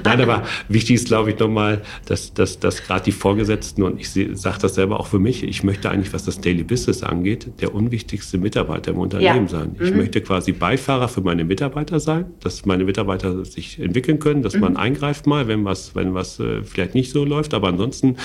Nein, 0.09 0.21
aber 0.29 0.43
wichtig 0.69 0.97
ist, 0.97 1.09
glaube 1.09 1.31
ich, 1.31 1.39
nochmal, 1.39 1.83
dass, 2.07 2.33
dass, 2.33 2.59
dass 2.59 2.83
gerade 2.83 3.05
die 3.05 3.13
Vorgesetzten, 3.13 3.83
und 3.83 4.01
ich 4.01 4.11
sage 4.11 4.59
das 4.61 4.75
selber 4.75 5.01
auch 5.01 5.07
für 5.07 5.19
mich, 5.19 5.43
ich 5.43 5.63
möchte 5.65 5.91
eigentlich, 5.91 6.13
was 6.13 6.25
das 6.25 6.41
Daily 6.41 6.63
Business 6.63 7.03
angeht, 7.03 7.49
der 7.61 7.75
unwichtigste 7.75 8.39
Mitarbeiter 8.39 8.93
im 8.93 8.99
Unternehmen 8.99 9.47
ja. 9.47 9.49
sein. 9.49 9.77
Ich 9.81 9.91
mhm. 9.91 9.99
möchte 9.99 10.21
quasi 10.21 10.53
Beifahrer 10.53 11.09
für 11.09 11.21
meine 11.21 11.45
Mitarbeiter 11.45 12.01
sein, 12.01 12.27
dass 12.41 12.65
meine 12.65 12.85
Mitarbeiter 12.85 13.45
sich 13.45 13.79
entwickeln 13.79 14.19
können, 14.19 14.43
dass 14.43 14.55
mhm. 14.55 14.61
man 14.61 14.77
eingreift 14.77 15.27
mal, 15.27 15.49
wenn 15.49 15.65
was, 15.65 15.95
wenn 15.95 16.15
was 16.15 16.41
äh, 16.41 16.63
vielleicht 16.63 16.95
nicht 16.95 17.13
so 17.13 17.25
läuft. 17.25 17.55
Aber 17.55 17.69
ansonsten, 17.69 18.17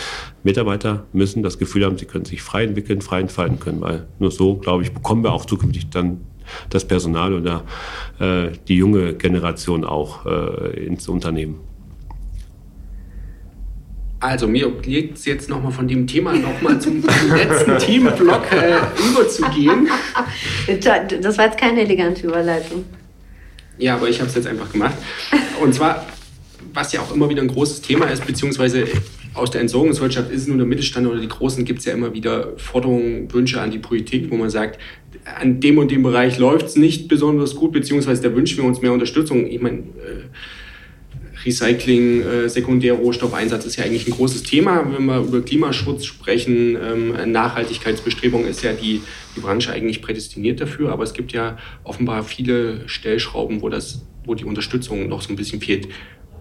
Mitarbeiter 0.43 1.05
müssen 1.13 1.43
das 1.43 1.57
Gefühl 1.57 1.85
haben, 1.85 1.97
sie 1.97 2.05
können 2.05 2.25
sich 2.25 2.41
frei 2.41 2.63
entwickeln, 2.63 3.01
frei 3.01 3.21
entfalten 3.21 3.59
können, 3.59 3.81
weil 3.81 4.07
nur 4.19 4.31
so, 4.31 4.55
glaube 4.55 4.83
ich, 4.83 4.93
bekommen 4.93 5.23
wir 5.23 5.33
auch 5.33 5.45
zukünftig 5.45 5.89
dann 5.89 6.21
das 6.69 6.85
Personal 6.85 7.33
oder 7.33 7.63
äh, 8.19 8.51
die 8.67 8.75
junge 8.75 9.13
Generation 9.13 9.83
auch 9.83 10.25
äh, 10.25 10.85
ins 10.85 11.07
Unternehmen. 11.07 11.59
Also 14.23 14.47
mir 14.47 14.67
obliegt 14.67 15.17
es 15.17 15.25
jetzt 15.25 15.49
nochmal 15.49 15.73
von 15.73 15.85
dem 15.85 16.07
Thema 16.07 16.31
nochmal 16.31 16.79
zum 16.79 17.03
letzten 17.35 17.77
Themenblock 17.85 18.53
äh, 18.53 18.77
überzugehen. 19.11 19.89
Das 21.21 21.37
war 21.37 21.47
jetzt 21.47 21.57
keine 21.57 21.81
elegante 21.81 22.27
Überleitung. 22.27 22.85
Ja, 23.77 23.95
aber 23.95 24.07
ich 24.07 24.19
habe 24.21 24.29
es 24.29 24.35
jetzt 24.35 24.47
einfach 24.47 24.71
gemacht. 24.71 24.95
Und 25.61 25.75
zwar, 25.75 26.07
was 26.73 26.93
ja 26.93 27.01
auch 27.01 27.13
immer 27.13 27.27
wieder 27.27 27.41
ein 27.41 27.49
großes 27.49 27.81
Thema 27.81 28.05
ist, 28.05 28.25
beziehungsweise 28.25 28.85
aus 29.33 29.51
der 29.51 29.59
Entsorgungswirtschaft 29.59 30.31
ist 30.31 30.43
es 30.43 30.47
nur 30.47 30.55
der 30.55 30.67
Mittelstand 30.67 31.05
oder 31.05 31.19
die 31.19 31.27
Großen, 31.27 31.65
gibt 31.65 31.79
es 31.79 31.85
ja 31.85 31.91
immer 31.91 32.13
wieder 32.13 32.53
Forderungen, 32.55 33.29
Wünsche 33.33 33.59
an 33.59 33.71
die 33.71 33.79
Politik, 33.79 34.31
wo 34.31 34.37
man 34.37 34.49
sagt, 34.49 34.79
an 35.37 35.59
dem 35.59 35.77
und 35.77 35.91
dem 35.91 36.01
Bereich 36.01 36.37
läuft 36.37 36.67
es 36.67 36.75
nicht 36.77 37.09
besonders 37.09 37.55
gut, 37.55 37.73
beziehungsweise 37.73 38.21
da 38.21 38.33
wünschen 38.33 38.59
wir 38.59 38.63
uns 38.63 38.81
mehr 38.81 38.93
Unterstützung. 38.93 39.47
Ich 39.47 39.61
meine, 39.61 39.79
äh, 39.79 40.29
Recycling, 41.45 42.21
äh, 42.21 42.49
Sekundärrohstoffeinsatz 42.49 43.65
ist 43.65 43.75
ja 43.75 43.85
eigentlich 43.85 44.07
ein 44.07 44.13
großes 44.13 44.43
Thema. 44.43 44.85
Wenn 44.91 45.05
wir 45.05 45.19
über 45.19 45.41
Klimaschutz 45.41 46.05
sprechen, 46.05 46.77
ähm, 46.81 47.31
Nachhaltigkeitsbestrebung 47.31 48.45
ist 48.45 48.63
ja 48.63 48.73
die, 48.73 49.01
die 49.35 49.39
Branche 49.39 49.71
eigentlich 49.71 50.01
prädestiniert 50.01 50.61
dafür. 50.61 50.91
Aber 50.91 51.03
es 51.03 51.13
gibt 51.13 51.31
ja 51.33 51.57
offenbar 51.83 52.23
viele 52.23 52.87
Stellschrauben, 52.87 53.61
wo, 53.61 53.69
das, 53.69 54.05
wo 54.25 54.35
die 54.35 54.45
Unterstützung 54.45 55.09
noch 55.09 55.21
so 55.21 55.33
ein 55.33 55.35
bisschen 55.35 55.61
fehlt. 55.61 55.87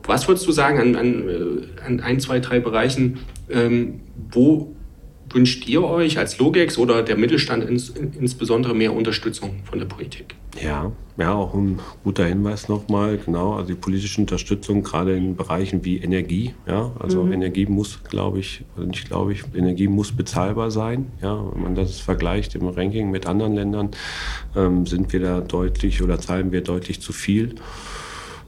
Was 0.04 0.26
würdest 0.28 0.46
du 0.46 0.52
sagen 0.52 0.78
an, 0.78 0.96
an, 0.96 1.28
äh, 1.28 1.84
an 1.84 2.00
ein, 2.00 2.20
zwei, 2.20 2.40
drei 2.40 2.60
Bereichen, 2.60 3.20
ähm, 3.50 4.00
wo 4.30 4.74
wünscht 5.34 5.68
ihr 5.68 5.82
euch 5.82 6.18
als 6.18 6.38
Logex 6.38 6.78
oder 6.78 7.02
der 7.02 7.16
Mittelstand 7.16 7.64
ins, 7.64 7.90
insbesondere 7.90 8.74
mehr 8.74 8.94
Unterstützung 8.94 9.60
von 9.64 9.78
der 9.78 9.86
Politik? 9.86 10.34
Ja, 10.62 10.92
ja, 11.16 11.32
auch 11.32 11.54
ein 11.54 11.78
guter 12.04 12.26
Hinweis 12.26 12.68
nochmal, 12.68 13.18
genau, 13.18 13.54
also 13.54 13.68
die 13.68 13.74
politische 13.74 14.20
Unterstützung 14.20 14.82
gerade 14.82 15.16
in 15.16 15.34
Bereichen 15.34 15.84
wie 15.84 15.98
Energie, 15.98 16.54
ja, 16.66 16.92
also 16.98 17.24
mhm. 17.24 17.32
Energie 17.32 17.66
muss, 17.66 18.02
glaube 18.04 18.40
ich, 18.40 18.62
oder 18.76 18.86
nicht 18.86 19.06
glaube 19.06 19.32
ich, 19.32 19.44
Energie 19.54 19.88
muss 19.88 20.12
bezahlbar 20.12 20.70
sein, 20.70 21.06
ja, 21.22 21.42
wenn 21.52 21.62
man 21.62 21.74
das 21.74 22.00
vergleicht 22.00 22.54
im 22.54 22.68
Ranking 22.68 23.10
mit 23.10 23.26
anderen 23.26 23.54
Ländern, 23.54 23.90
ähm, 24.54 24.86
sind 24.86 25.12
wir 25.12 25.20
da 25.20 25.40
deutlich 25.40 26.02
oder 26.02 26.18
zahlen 26.18 26.52
wir 26.52 26.60
deutlich 26.60 27.00
zu 27.00 27.12
viel 27.12 27.54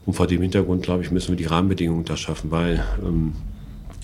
und 0.06 0.14
vor 0.14 0.26
dem 0.26 0.42
Hintergrund, 0.42 0.82
glaube 0.82 1.02
ich, 1.02 1.10
müssen 1.10 1.30
wir 1.30 1.36
die 1.36 1.46
Rahmenbedingungen 1.46 2.04
da 2.04 2.16
schaffen, 2.16 2.50
weil 2.50 2.84
ähm, 3.02 3.32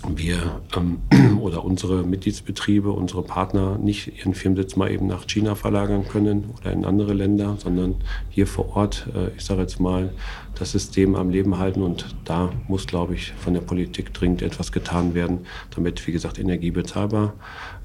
wir 0.08 0.60
ähm, 0.76 1.00
oder 1.40 1.64
unsere 1.64 2.02
Mitgliedsbetriebe, 2.02 2.90
unsere 2.90 3.22
Partner 3.22 3.78
nicht 3.78 4.18
ihren 4.18 4.34
Firmensitz 4.34 4.76
mal 4.76 4.90
eben 4.90 5.06
nach 5.06 5.26
China 5.26 5.54
verlagern 5.54 6.06
können 6.08 6.50
oder 6.58 6.72
in 6.72 6.84
andere 6.84 7.12
Länder, 7.12 7.56
sondern 7.58 7.96
hier 8.28 8.46
vor 8.46 8.76
Ort, 8.76 9.06
äh, 9.14 9.34
ich 9.36 9.44
sage 9.44 9.62
jetzt 9.62 9.80
mal, 9.80 10.12
das 10.58 10.72
System 10.72 11.14
am 11.14 11.30
Leben 11.30 11.58
halten. 11.58 11.82
Und 11.82 12.14
da 12.24 12.50
muss, 12.68 12.86
glaube 12.86 13.14
ich, 13.14 13.32
von 13.32 13.54
der 13.54 13.60
Politik 13.60 14.12
dringend 14.14 14.42
etwas 14.42 14.72
getan 14.72 15.14
werden, 15.14 15.40
damit, 15.74 16.06
wie 16.06 16.12
gesagt, 16.12 16.38
Energie 16.38 16.70
bezahlbar 16.70 17.34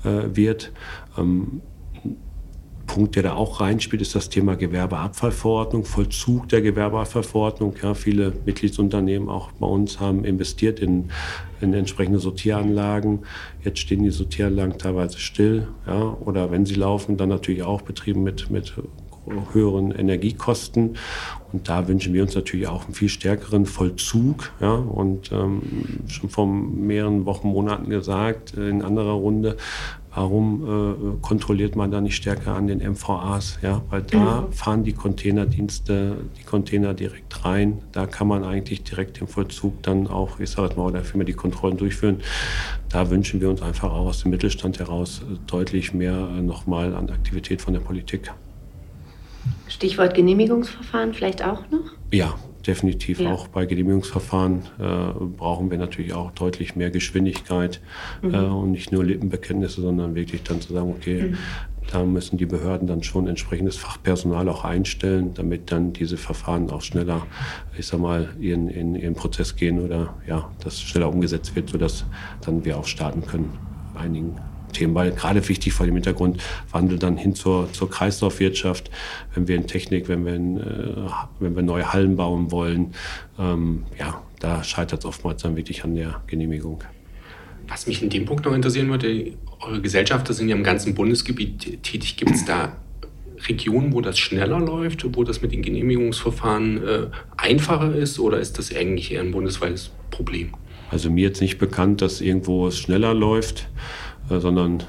äh, 0.04 0.36
wird. 0.36 0.72
Ähm, 1.18 1.62
Punkt, 2.86 3.16
der 3.16 3.24
da 3.24 3.34
auch 3.34 3.62
reinspielt, 3.62 4.02
ist 4.02 4.16
das 4.16 4.30
Thema 4.30 4.56
Gewerbeabfallverordnung, 4.56 5.86
Vollzug 5.86 6.50
der 6.50 6.62
Gewerbeabfallverordnung. 6.62 7.76
Ja, 7.82 7.94
viele 7.94 8.34
Mitgliedsunternehmen 8.46 9.30
auch 9.30 9.52
bei 9.54 9.68
uns 9.68 10.00
haben 10.00 10.26
investiert 10.26 10.80
in, 10.80 11.10
in 11.62 11.74
entsprechende 11.74 12.20
Sortieranlagen. 12.20 13.20
Jetzt 13.64 13.80
stehen 13.80 14.04
die 14.04 14.12
Sortieranlagen 14.12 14.78
teilweise 14.78 15.20
still. 15.20 15.68
Ja, 15.88 16.18
oder 16.20 16.52
wenn 16.52 16.66
sie 16.66 16.76
laufen, 16.76 17.18
dann 17.18 17.30
natürlich 17.30 17.64
auch 17.64 17.82
betrieben 17.82 18.24
mit, 18.24 18.50
mit 18.50 18.74
höheren 19.54 19.92
Energiekosten. 19.92 20.98
Und 21.52 21.70
da 21.70 21.88
wünschen 21.88 22.14
wir 22.14 22.22
uns 22.22 22.36
natürlich 22.36 22.68
auch 22.68 22.86
einen 22.86 22.94
viel 22.94 23.10
stärkeren 23.10 23.66
Vollzug. 23.66 24.52
Ja? 24.60 24.74
Und 24.74 25.32
ähm, 25.32 25.62
schon 26.08 26.30
vor 26.30 26.48
mehreren 26.48 27.26
Wochen, 27.26 27.48
Monaten 27.48 27.90
gesagt, 27.90 28.54
in 28.54 28.82
anderer 28.82 29.14
Runde, 29.14 29.58
Warum 30.16 30.64
äh, 30.64 31.22
kontrolliert 31.22 31.76
man 31.76 31.92
da 31.92 32.00
nicht 32.00 32.16
stärker 32.16 32.56
an 32.56 32.68
den 32.68 32.80
MVAs? 32.80 33.60
Ja, 33.62 33.82
weil 33.90 34.02
da 34.02 34.42
mhm. 34.42 34.54
fahren 34.54 34.84
die 34.86 34.94
Containerdienste, 34.94 36.16
die 36.40 36.44
Container 36.44 36.94
direkt 36.94 37.44
rein. 37.44 37.82
Da 37.92 38.06
kann 38.06 38.30
man 38.30 38.46
eigentlich 38.46 38.84
direkt 38.84 39.20
im 39.20 39.28
Vollzug 39.28 39.84
dann 39.84 40.08
auch, 40.08 40.40
ich 40.40 40.52
sage 40.52 40.76
mal, 40.78 40.84
oder 40.84 41.04
Firma 41.04 41.26
die 41.26 41.34
Kontrollen 41.34 41.76
durchführen. 41.76 42.22
Da 42.90 43.10
wünschen 43.10 43.42
wir 43.42 43.50
uns 43.50 43.62
einfach 43.62 43.92
auch 43.92 44.08
aus 44.08 44.22
dem 44.22 44.32
Mittelstand 44.32 44.80
heraus 44.80 45.22
äh, 45.30 45.36
deutlich 45.48 45.94
mehr 45.94 46.30
äh, 46.38 46.42
nochmal 46.42 46.96
an 46.96 47.10
Aktivität 47.10 47.62
von 47.62 47.74
der 47.74 47.82
Politik. 47.82 48.32
Stichwort 49.68 50.14
Genehmigungsverfahren 50.14 51.14
vielleicht 51.14 51.44
auch 51.44 51.70
noch? 51.70 51.92
Ja, 52.12 52.36
definitiv 52.68 53.20
ja. 53.20 53.32
auch 53.32 53.48
bei 53.48 53.66
Genehmigungsverfahren 53.66 54.64
äh, 54.80 55.26
brauchen 55.38 55.70
wir 55.72 55.78
natürlich 55.78 56.14
auch 56.14 56.32
deutlich 56.32 56.76
mehr 56.76 56.92
Geschwindigkeit 56.92 57.82
mhm. 58.22 58.34
äh, 58.34 58.38
und 58.38 58.72
nicht 58.72 58.92
nur 58.92 59.04
Lippenbekenntnisse, 59.04 59.82
sondern 59.82 60.16
wirklich 60.16 60.44
dann 60.44 60.62
zu 60.62 60.74
sagen, 60.74 60.90
okay, 60.90 61.24
mhm. 61.24 61.38
da 61.92 62.04
müssen 62.04 62.38
die 62.38 62.46
Behörden 62.46 62.88
dann 62.88 63.04
schon 63.04 63.28
entsprechendes 63.28 63.78
Fachpersonal 63.78 64.50
auch 64.50 64.64
einstellen, 64.64 65.34
damit 65.34 65.72
dann 65.72 65.94
diese 65.94 66.18
Verfahren 66.18 66.70
auch 66.70 66.82
schneller, 66.82 67.26
ich 67.78 67.88
sag 67.88 68.00
mal, 68.00 68.30
in, 68.40 68.68
in 68.68 68.96
ihren 68.96 69.16
Prozess 69.16 69.56
gehen 69.56 69.80
oder 69.80 70.16
ja, 70.28 70.50
das 70.64 70.82
schneller 70.82 71.10
umgesetzt 71.10 71.56
wird, 71.56 71.70
sodass 71.70 72.06
dann 72.42 72.66
wir 72.66 72.78
auch 72.78 72.86
starten 72.86 73.26
können, 73.26 73.52
einigen 73.96 74.36
Themen, 74.76 74.94
weil 74.96 75.12
gerade 75.12 75.48
wichtig 75.48 75.74
vor 75.74 75.86
dem 75.86 75.96
Hintergrund 75.96 76.42
Wandel 76.72 77.00
dann 77.00 77.18
hin 77.18 77.36
zur, 77.36 77.72
zur 77.74 77.90
Kreislaufwirtschaft, 77.90 78.92
wenn 79.34 79.48
wir 79.48 79.56
in 79.56 79.68
Technik, 79.68 80.08
wenn 80.08 80.26
wir, 80.26 80.36
in, 80.36 80.58
äh, 80.58 81.10
wenn 81.40 81.56
wir 81.56 81.64
neue 81.64 81.92
Hallen 81.92 82.16
bauen 82.16 82.52
wollen, 82.52 82.94
ähm, 83.40 83.84
ja, 83.98 84.22
da 84.40 84.64
scheitert 84.64 85.00
es 85.00 85.06
oftmals 85.06 85.42
dann 85.42 85.56
wirklich 85.56 85.84
an 85.84 85.96
der 85.96 86.22
Genehmigung. 86.28 86.84
Was 87.68 87.88
mich 87.88 88.04
in 88.04 88.10
dem 88.10 88.26
Punkt 88.26 88.46
noch 88.46 88.54
interessieren 88.54 88.90
würde, 88.90 89.34
eure 89.60 89.82
Gesellschafter 89.82 90.34
sind 90.34 90.50
ja 90.50 90.56
im 90.56 90.64
ganzen 90.64 90.94
Bundesgebiet 90.94 91.82
tätig. 91.82 92.18
Gibt 92.18 92.32
es 92.32 92.46
da 92.46 92.76
Regionen, 93.48 93.94
wo 93.94 94.02
das 94.02 94.20
schneller 94.20 94.60
läuft, 94.60 95.06
wo 95.16 95.24
das 95.24 95.42
mit 95.42 95.52
den 95.52 95.62
Genehmigungsverfahren 95.62 96.88
äh, 96.88 97.08
einfacher 97.38 97.96
ist 97.96 98.20
oder 98.20 98.40
ist 98.40 98.58
das 98.58 98.74
eigentlich 98.74 99.12
eher 99.12 99.22
ein 99.22 99.32
bundesweites 99.32 99.92
Problem? 100.12 100.52
Also 100.92 101.10
mir 101.10 101.24
jetzt 101.24 101.42
nicht 101.42 101.58
bekannt, 101.58 102.02
dass 102.02 102.22
irgendwo 102.22 102.68
es 102.68 102.78
schneller 102.78 103.14
läuft. 103.14 103.68
Äh, 104.30 104.40
sondern 104.40 104.84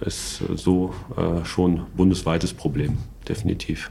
ist 0.00 0.42
so 0.56 0.92
äh, 1.16 1.44
schon 1.44 1.86
bundesweites 1.96 2.52
Problem, 2.52 2.98
definitiv. 3.28 3.90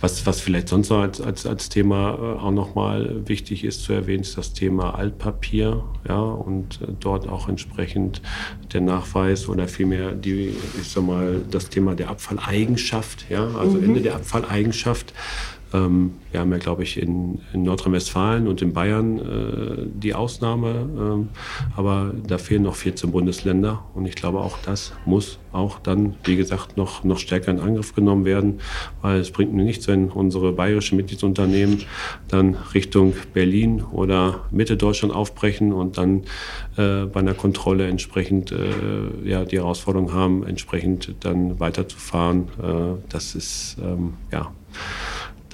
Was, 0.00 0.26
was 0.26 0.40
vielleicht 0.40 0.68
sonst 0.68 0.90
noch 0.90 1.00
als, 1.00 1.20
als, 1.20 1.46
als 1.46 1.70
Thema 1.70 2.14
äh, 2.14 2.38
auch 2.38 2.50
nochmal 2.50 3.26
wichtig 3.26 3.64
ist 3.64 3.84
zu 3.84 3.92
erwähnen, 3.94 4.22
ist 4.22 4.36
das 4.36 4.52
Thema 4.52 4.96
Altpapier. 4.96 5.82
Ja, 6.06 6.20
und 6.20 6.80
dort 7.00 7.26
auch 7.28 7.48
entsprechend 7.48 8.20
der 8.72 8.82
Nachweis 8.82 9.48
oder 9.48 9.66
vielmehr 9.66 10.12
die, 10.12 10.54
ich 10.80 10.90
sag 10.90 11.04
mal, 11.04 11.40
das 11.50 11.70
Thema 11.70 11.94
der 11.94 12.10
Abfalleigenschaft. 12.10 13.30
Ja, 13.30 13.46
also 13.56 13.78
mhm. 13.78 13.84
Ende 13.84 14.00
der 14.02 14.16
Abfalleigenschaft 14.16 15.14
wir 15.74 16.40
haben 16.40 16.52
ja, 16.52 16.58
glaube 16.58 16.82
ich, 16.82 17.00
in, 17.00 17.40
in 17.52 17.64
Nordrhein-Westfalen 17.64 18.46
und 18.46 18.62
in 18.62 18.72
Bayern 18.72 19.18
äh, 19.18 19.86
die 19.86 20.14
Ausnahme, 20.14 20.68
ähm, 20.68 21.28
aber 21.76 22.12
da 22.26 22.38
fehlen 22.38 22.62
noch 22.62 22.76
14 22.76 23.10
Bundesländer 23.10 23.84
und 23.94 24.06
ich 24.06 24.14
glaube, 24.14 24.38
auch 24.38 24.58
das 24.64 24.92
muss 25.04 25.38
auch 25.52 25.78
dann, 25.78 26.14
wie 26.24 26.36
gesagt, 26.36 26.76
noch, 26.76 27.04
noch 27.04 27.18
stärker 27.18 27.50
in 27.50 27.60
Angriff 27.60 27.94
genommen 27.94 28.24
werden, 28.24 28.60
weil 29.02 29.20
es 29.20 29.30
bringt 29.30 29.52
mir 29.52 29.64
nichts, 29.64 29.88
wenn 29.88 30.10
unsere 30.10 30.52
bayerischen 30.52 30.96
Mitgliedsunternehmen 30.96 31.82
dann 32.28 32.56
Richtung 32.74 33.14
Berlin 33.32 33.82
oder 33.82 34.40
Mitte 34.50 34.76
Deutschland 34.76 35.14
aufbrechen 35.14 35.72
und 35.72 35.98
dann 35.98 36.24
äh, 36.76 37.04
bei 37.06 37.20
einer 37.20 37.34
Kontrolle 37.34 37.86
entsprechend 37.86 38.52
äh, 38.52 39.28
ja, 39.28 39.44
die 39.44 39.58
Herausforderung 39.58 40.12
haben, 40.12 40.44
entsprechend 40.44 41.14
dann 41.20 41.60
weiterzufahren. 41.60 42.48
Äh, 42.62 43.00
das 43.08 43.34
ist 43.34 43.76
ähm, 43.80 44.14
ja 44.32 44.52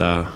da 0.01 0.33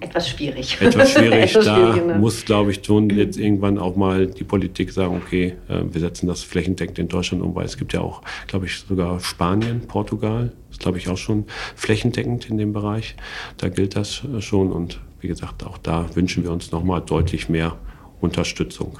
äh, 0.00 0.04
etwas 0.04 0.28
schwierig. 0.28 0.76
Etwas 0.80 1.12
schwierig. 1.12 1.50
etwas 1.50 1.64
da 1.64 1.76
schwierig, 1.76 2.06
ne? 2.06 2.14
muss, 2.18 2.44
glaube 2.44 2.70
ich, 2.70 2.84
schon 2.84 3.10
jetzt 3.10 3.36
irgendwann 3.36 3.78
auch 3.78 3.96
mal 3.96 4.26
die 4.26 4.44
Politik 4.44 4.92
sagen, 4.92 5.20
okay, 5.24 5.54
äh, 5.68 5.82
wir 5.90 6.00
setzen 6.00 6.26
das 6.28 6.42
flächendeckend 6.42 6.98
in 6.98 7.08
Deutschland 7.08 7.42
um, 7.42 7.54
weil 7.54 7.64
es 7.64 7.76
gibt 7.76 7.92
ja 7.92 8.00
auch, 8.00 8.22
glaube 8.46 8.66
ich, 8.66 8.78
sogar 8.78 9.18
Spanien, 9.20 9.80
Portugal, 9.86 10.52
ist, 10.70 10.80
glaube 10.80 10.98
ich, 10.98 11.08
auch 11.08 11.16
schon 11.16 11.46
flächendeckend 11.74 12.48
in 12.48 12.58
dem 12.58 12.72
Bereich. 12.72 13.16
Da 13.56 13.68
gilt 13.68 13.96
das 13.96 14.22
schon. 14.40 14.70
Und 14.70 15.00
wie 15.20 15.28
gesagt, 15.28 15.64
auch 15.64 15.78
da 15.78 16.14
wünschen 16.14 16.44
wir 16.44 16.52
uns 16.52 16.70
nochmal 16.70 17.00
deutlich 17.00 17.48
mehr 17.48 17.76
Unterstützung. 18.20 18.98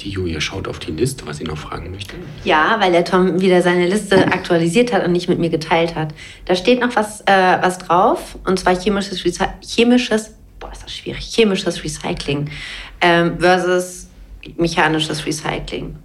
Die 0.00 0.10
Julia 0.10 0.40
schaut 0.40 0.66
auf 0.66 0.80
die 0.80 0.90
Liste, 0.90 1.26
was 1.26 1.36
sie 1.38 1.44
noch 1.44 1.56
fragen 1.56 1.90
möchte. 1.92 2.16
Ja, 2.42 2.76
weil 2.80 2.92
der 2.92 3.04
Tom 3.04 3.40
wieder 3.40 3.62
seine 3.62 3.86
Liste 3.86 4.26
aktualisiert 4.26 4.92
hat 4.92 5.04
und 5.04 5.12
nicht 5.12 5.28
mit 5.28 5.38
mir 5.38 5.50
geteilt 5.50 5.94
hat. 5.94 6.12
Da 6.46 6.56
steht 6.56 6.80
noch 6.80 6.96
was, 6.96 7.20
äh, 7.22 7.58
was 7.60 7.78
drauf, 7.78 8.36
und 8.44 8.58
zwar 8.58 8.74
chemisches, 8.78 9.24
Recy 9.24 9.44
chemisches, 9.62 10.34
boah, 10.58 10.72
ist 10.72 10.82
das 10.82 10.92
schwierig, 10.92 11.24
chemisches 11.24 11.82
Recycling 11.84 12.50
ähm, 13.00 13.38
versus 13.38 14.08
mechanisches 14.56 15.24
Recycling. 15.24 15.96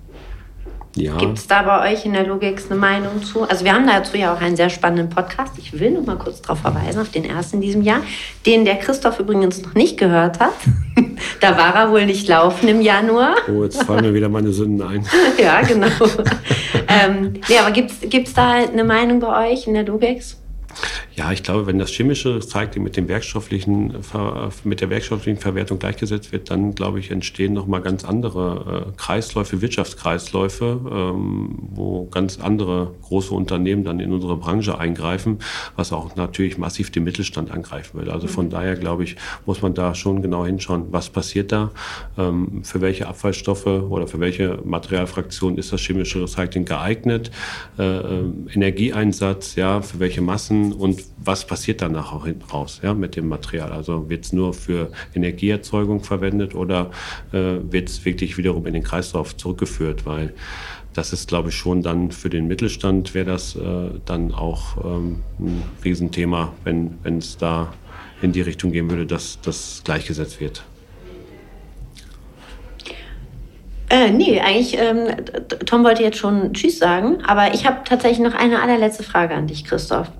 Ja. 0.95 1.17
Gibt 1.17 1.37
es 1.37 1.47
da 1.47 1.61
bei 1.61 1.93
euch 1.93 2.05
in 2.05 2.13
der 2.13 2.25
Logix 2.25 2.69
eine 2.69 2.79
Meinung 2.79 3.23
zu? 3.23 3.43
Also 3.43 3.63
wir 3.63 3.73
haben 3.73 3.85
dazu 3.87 4.17
ja 4.17 4.33
auch 4.33 4.41
einen 4.41 4.55
sehr 4.55 4.69
spannenden 4.69 5.09
Podcast. 5.09 5.53
Ich 5.57 5.79
will 5.79 5.91
noch 5.91 6.05
mal 6.05 6.17
kurz 6.17 6.41
darauf 6.41 6.59
verweisen, 6.59 6.99
auf 6.99 7.09
den 7.09 7.25
ersten 7.25 7.57
in 7.57 7.61
diesem 7.61 7.83
Jahr, 7.83 8.01
den 8.45 8.65
der 8.65 8.75
Christoph 8.77 9.19
übrigens 9.19 9.61
noch 9.61 9.75
nicht 9.75 9.97
gehört 9.97 10.39
hat. 10.39 10.53
da 11.39 11.57
war 11.57 11.75
er 11.75 11.91
wohl 11.91 12.05
nicht 12.05 12.27
laufen 12.27 12.67
im 12.67 12.81
Januar. 12.81 13.35
Oh, 13.47 13.63
jetzt 13.63 13.83
fallen 13.83 14.05
mir 14.05 14.13
wieder 14.13 14.29
meine 14.29 14.51
Sünden 14.51 14.85
ein. 14.85 15.05
ja, 15.41 15.61
genau. 15.61 15.87
ähm, 16.87 17.33
nee, 17.47 17.57
aber 17.57 17.71
gibt 17.71 18.27
es 18.27 18.33
da 18.33 18.51
eine 18.51 18.83
Meinung 18.83 19.19
bei 19.19 19.51
euch 19.51 19.67
in 19.67 19.73
der 19.73 19.83
Logix? 19.83 20.38
Ja, 21.19 21.33
ich 21.33 21.43
glaube, 21.43 21.67
wenn 21.67 21.77
das 21.77 21.91
chemische 21.91 22.37
Recycling 22.37 22.81
mit, 22.81 22.95
dem 22.95 23.09
werkstofflichen, 23.09 23.93
mit 24.63 24.79
der 24.79 24.89
werkstofflichen 24.89 25.37
Verwertung 25.37 25.77
gleichgesetzt 25.77 26.31
wird, 26.31 26.49
dann, 26.49 26.75
glaube 26.75 26.99
ich, 26.99 27.11
entstehen 27.11 27.51
nochmal 27.51 27.81
ganz 27.81 28.05
andere 28.05 28.85
äh, 28.87 28.91
Kreisläufe, 28.95 29.61
Wirtschaftskreisläufe, 29.61 30.79
ähm, 30.89 31.57
wo 31.71 32.05
ganz 32.05 32.39
andere 32.39 32.93
große 33.01 33.33
Unternehmen 33.33 33.83
dann 33.83 33.99
in 33.99 34.13
unsere 34.13 34.37
Branche 34.37 34.79
eingreifen, 34.79 35.39
was 35.75 35.91
auch 35.91 36.15
natürlich 36.15 36.57
massiv 36.57 36.89
den 36.89 37.03
Mittelstand 37.03 37.51
angreifen 37.51 37.99
will. 37.99 38.09
Also 38.09 38.27
von 38.27 38.45
mhm. 38.45 38.51
daher, 38.51 38.77
glaube 38.77 39.03
ich, 39.03 39.17
muss 39.45 39.61
man 39.61 39.73
da 39.73 39.95
schon 39.95 40.21
genau 40.21 40.45
hinschauen, 40.45 40.85
was 40.91 41.09
passiert 41.09 41.51
da, 41.51 41.71
ähm, 42.17 42.63
für 42.63 42.79
welche 42.79 43.09
Abfallstoffe 43.09 43.67
oder 43.67 44.07
für 44.07 44.21
welche 44.21 44.61
Materialfraktionen 44.63 45.57
ist 45.57 45.73
das 45.73 45.81
chemische 45.81 46.21
Recycling 46.21 46.63
geeignet, 46.63 47.29
äh, 47.77 47.83
ähm, 47.83 48.47
Energieeinsatz, 48.53 49.55
ja, 49.55 49.81
für 49.81 49.99
welche 49.99 50.21
Massen 50.21 50.71
und 50.71 51.08
was 51.17 51.45
passiert 51.45 51.81
danach 51.81 52.13
auch 52.13 52.25
hinten 52.25 52.49
raus 52.49 52.79
ja, 52.83 52.93
mit 52.93 53.15
dem 53.15 53.27
Material? 53.27 53.71
Also 53.71 54.09
wird 54.09 54.25
es 54.25 54.33
nur 54.33 54.53
für 54.53 54.91
Energieerzeugung 55.13 56.03
verwendet 56.03 56.55
oder 56.55 56.91
äh, 57.31 57.57
wird 57.69 57.89
es 57.89 58.05
wirklich 58.05 58.37
wiederum 58.37 58.65
in 58.67 58.73
den 58.73 58.83
Kreislauf 58.83 59.35
zurückgeführt? 59.35 60.05
Weil 60.05 60.33
das 60.93 61.13
ist, 61.13 61.27
glaube 61.27 61.49
ich, 61.49 61.55
schon 61.55 61.81
dann 61.81 62.11
für 62.11 62.29
den 62.29 62.47
Mittelstand 62.47 63.13
wäre 63.13 63.25
das 63.25 63.55
äh, 63.55 63.89
dann 64.05 64.33
auch 64.33 64.83
ähm, 64.83 65.23
ein 65.39 65.63
Riesenthema, 65.83 66.53
wenn 66.63 66.97
es 67.03 67.37
da 67.37 67.73
in 68.21 68.31
die 68.31 68.41
Richtung 68.41 68.71
gehen 68.71 68.89
würde, 68.89 69.05
dass 69.05 69.39
das 69.41 69.81
gleichgesetzt 69.83 70.39
wird. 70.39 70.63
Äh, 73.89 74.11
nee, 74.11 74.39
eigentlich, 74.39 74.77
ähm, 74.77 75.07
Tom 75.65 75.83
wollte 75.83 76.03
jetzt 76.03 76.19
schon 76.19 76.53
Tschüss 76.53 76.77
sagen, 76.77 77.23
aber 77.25 77.55
ich 77.55 77.65
habe 77.65 77.79
tatsächlich 77.85 78.19
noch 78.19 78.35
eine 78.35 78.61
allerletzte 78.61 79.03
Frage 79.03 79.33
an 79.33 79.47
dich, 79.47 79.65
Christoph. 79.65 80.11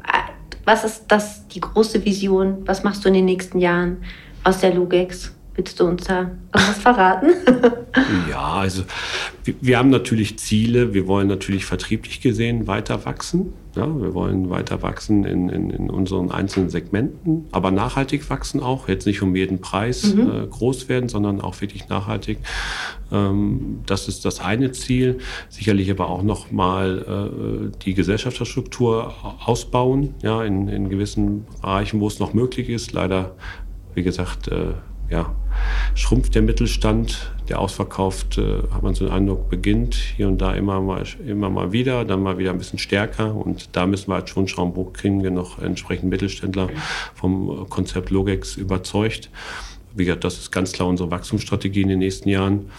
Was 0.70 0.84
ist 0.84 1.06
das, 1.08 1.48
die 1.48 1.62
große 1.62 2.06
Vision? 2.06 2.62
Was 2.68 2.84
machst 2.84 3.04
du 3.04 3.08
in 3.08 3.16
den 3.16 3.26
nächsten 3.26 3.58
Jahren 3.58 4.04
aus 4.44 4.60
der 4.60 4.72
Lugex? 4.72 5.34
Willst 5.56 5.80
du 5.80 5.86
uns 5.86 6.04
da 6.04 6.30
irgendwas 6.54 6.78
verraten? 6.84 7.32
ja, 8.30 8.54
also 8.54 8.84
wir, 9.46 9.56
wir, 9.62 9.80
haben 9.80 9.90
natürlich 9.90 10.38
Ziele. 10.38 10.94
Wir 10.94 11.08
wollen 11.08 11.28
natürlich 11.28 11.66
vertrieblich 11.66 12.22
gesehen 12.22 12.68
weiter 12.68 13.04
wachsen. 13.04 13.52
Ja, 13.80 14.02
wir 14.02 14.14
wollen 14.14 14.50
weiter 14.50 14.82
wachsen 14.82 15.24
in, 15.24 15.50
in, 15.50 15.70
in, 15.70 15.90
unseren 15.90 16.32
einzelnen 16.32 16.70
Segmenten, 16.70 17.48
aber 17.52 17.72
nachhaltig 17.72 18.30
wachsen 18.30 18.62
auch. 18.62 18.88
Jetzt 18.88 19.06
nicht 19.06 19.22
um 19.22 19.36
jeden 19.36 19.60
Preis 19.60 20.14
mhm. 20.14 20.30
äh, 20.30 20.48
groß 20.48 20.90
werden, 20.90 21.10
sondern 21.10 21.42
auch 21.42 21.60
wirklich 21.62 21.90
nachhaltig. 21.90 22.40
Ähm, 23.12 23.82
das 23.86 24.08
ist 24.08 24.26
das 24.26 24.40
eine 24.40 24.72
Ziel. 24.72 25.20
Sicherlich 25.50 25.90
aber 25.90 26.10
auch 26.10 26.24
nochmal 26.24 27.72
äh, 27.72 27.78
die 27.84 27.94
Gesellschaftsstruktur 27.94 29.14
ausbauen, 29.46 30.16
ja, 30.22 30.44
in, 30.44 30.68
in 30.68 30.90
gewissen 30.90 31.46
Bereichen, 31.62 32.00
wo 32.00 32.08
es 32.08 32.20
noch 32.20 32.34
möglich 32.34 32.70
ist. 32.70 32.94
Leider, 32.94 33.36
wie 33.96 34.04
gesagt, 34.04 34.48
äh, 34.48 34.74
ja, 35.10 35.34
schrumpft 35.96 36.36
der 36.36 36.42
Mittelstand. 36.42 37.32
Der 37.48 37.60
Ausverkauf, 37.60 38.26
äh, 38.38 38.74
hat 38.74 38.84
man 38.84 38.94
so 38.94 39.06
den 39.06 39.14
Eindruck, 39.14 39.50
beginnt 39.50 39.96
hier 39.96 40.28
und 40.28 40.40
da 40.40 40.54
immer 40.54 40.82
mal, 40.82 41.04
immer 41.26 41.50
mal 41.50 41.72
wieder, 41.72 42.06
dann 42.06 42.22
mal 42.22 42.38
wieder 42.38 42.52
ein 42.52 42.58
bisschen 42.58 42.80
stärker. 42.80 43.36
Und 43.36 43.76
da 43.76 43.88
müssen 43.88 44.10
wir 44.10 44.16
halt 44.16 44.30
schon 44.30 44.48
schauen, 44.48 44.76
wo 44.76 44.86
kriegen 44.86 45.24
wir 45.24 45.32
noch 45.32 45.60
entsprechend 45.60 46.10
Mittelständler 46.10 46.70
vom 47.16 47.68
Konzept 47.70 48.10
Logex 48.10 48.56
überzeugt. 48.56 49.30
Wie 49.96 50.06
gesagt, 50.06 50.24
das 50.24 50.38
ist 50.38 50.52
ganz 50.52 50.72
klar 50.72 50.88
unsere 50.88 51.10
Wachstumsstrategie 51.10 51.82
in 51.82 51.90
den 51.90 52.00
nächsten 52.00 52.30
Jahren. 52.30 52.70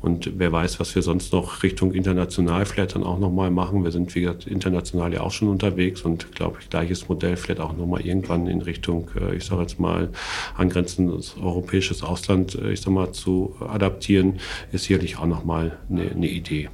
Und 0.00 0.38
wer 0.38 0.52
weiß, 0.52 0.78
was 0.78 0.94
wir 0.94 1.02
sonst 1.02 1.32
noch 1.32 1.62
Richtung 1.62 1.92
international 1.92 2.64
vielleicht 2.66 2.94
dann 2.94 3.02
auch 3.02 3.18
nochmal 3.18 3.50
machen. 3.50 3.82
Wir 3.82 3.90
sind, 3.90 4.14
wie 4.14 4.20
gesagt, 4.20 4.46
international 4.46 5.12
ja 5.12 5.22
auch 5.22 5.32
schon 5.32 5.48
unterwegs 5.48 6.02
und 6.02 6.32
glaube 6.32 6.58
ich, 6.60 6.70
gleiches 6.70 7.08
Modell 7.08 7.36
vielleicht 7.36 7.60
auch 7.60 7.76
nochmal 7.76 8.02
irgendwann 8.02 8.46
in 8.46 8.62
Richtung, 8.62 9.10
äh, 9.20 9.34
ich 9.34 9.44
sage 9.44 9.62
jetzt 9.62 9.80
mal, 9.80 10.10
angrenzendes 10.56 11.34
europäisches 11.42 12.02
Ausland, 12.04 12.54
äh, 12.54 12.72
ich 12.72 12.80
sage 12.80 12.92
mal, 12.92 13.12
zu 13.12 13.56
adaptieren, 13.60 14.38
ist 14.70 14.84
sicherlich 14.84 15.18
auch 15.18 15.26
nochmal 15.26 15.78
eine, 15.90 16.10
eine 16.10 16.28
Idee. 16.28 16.68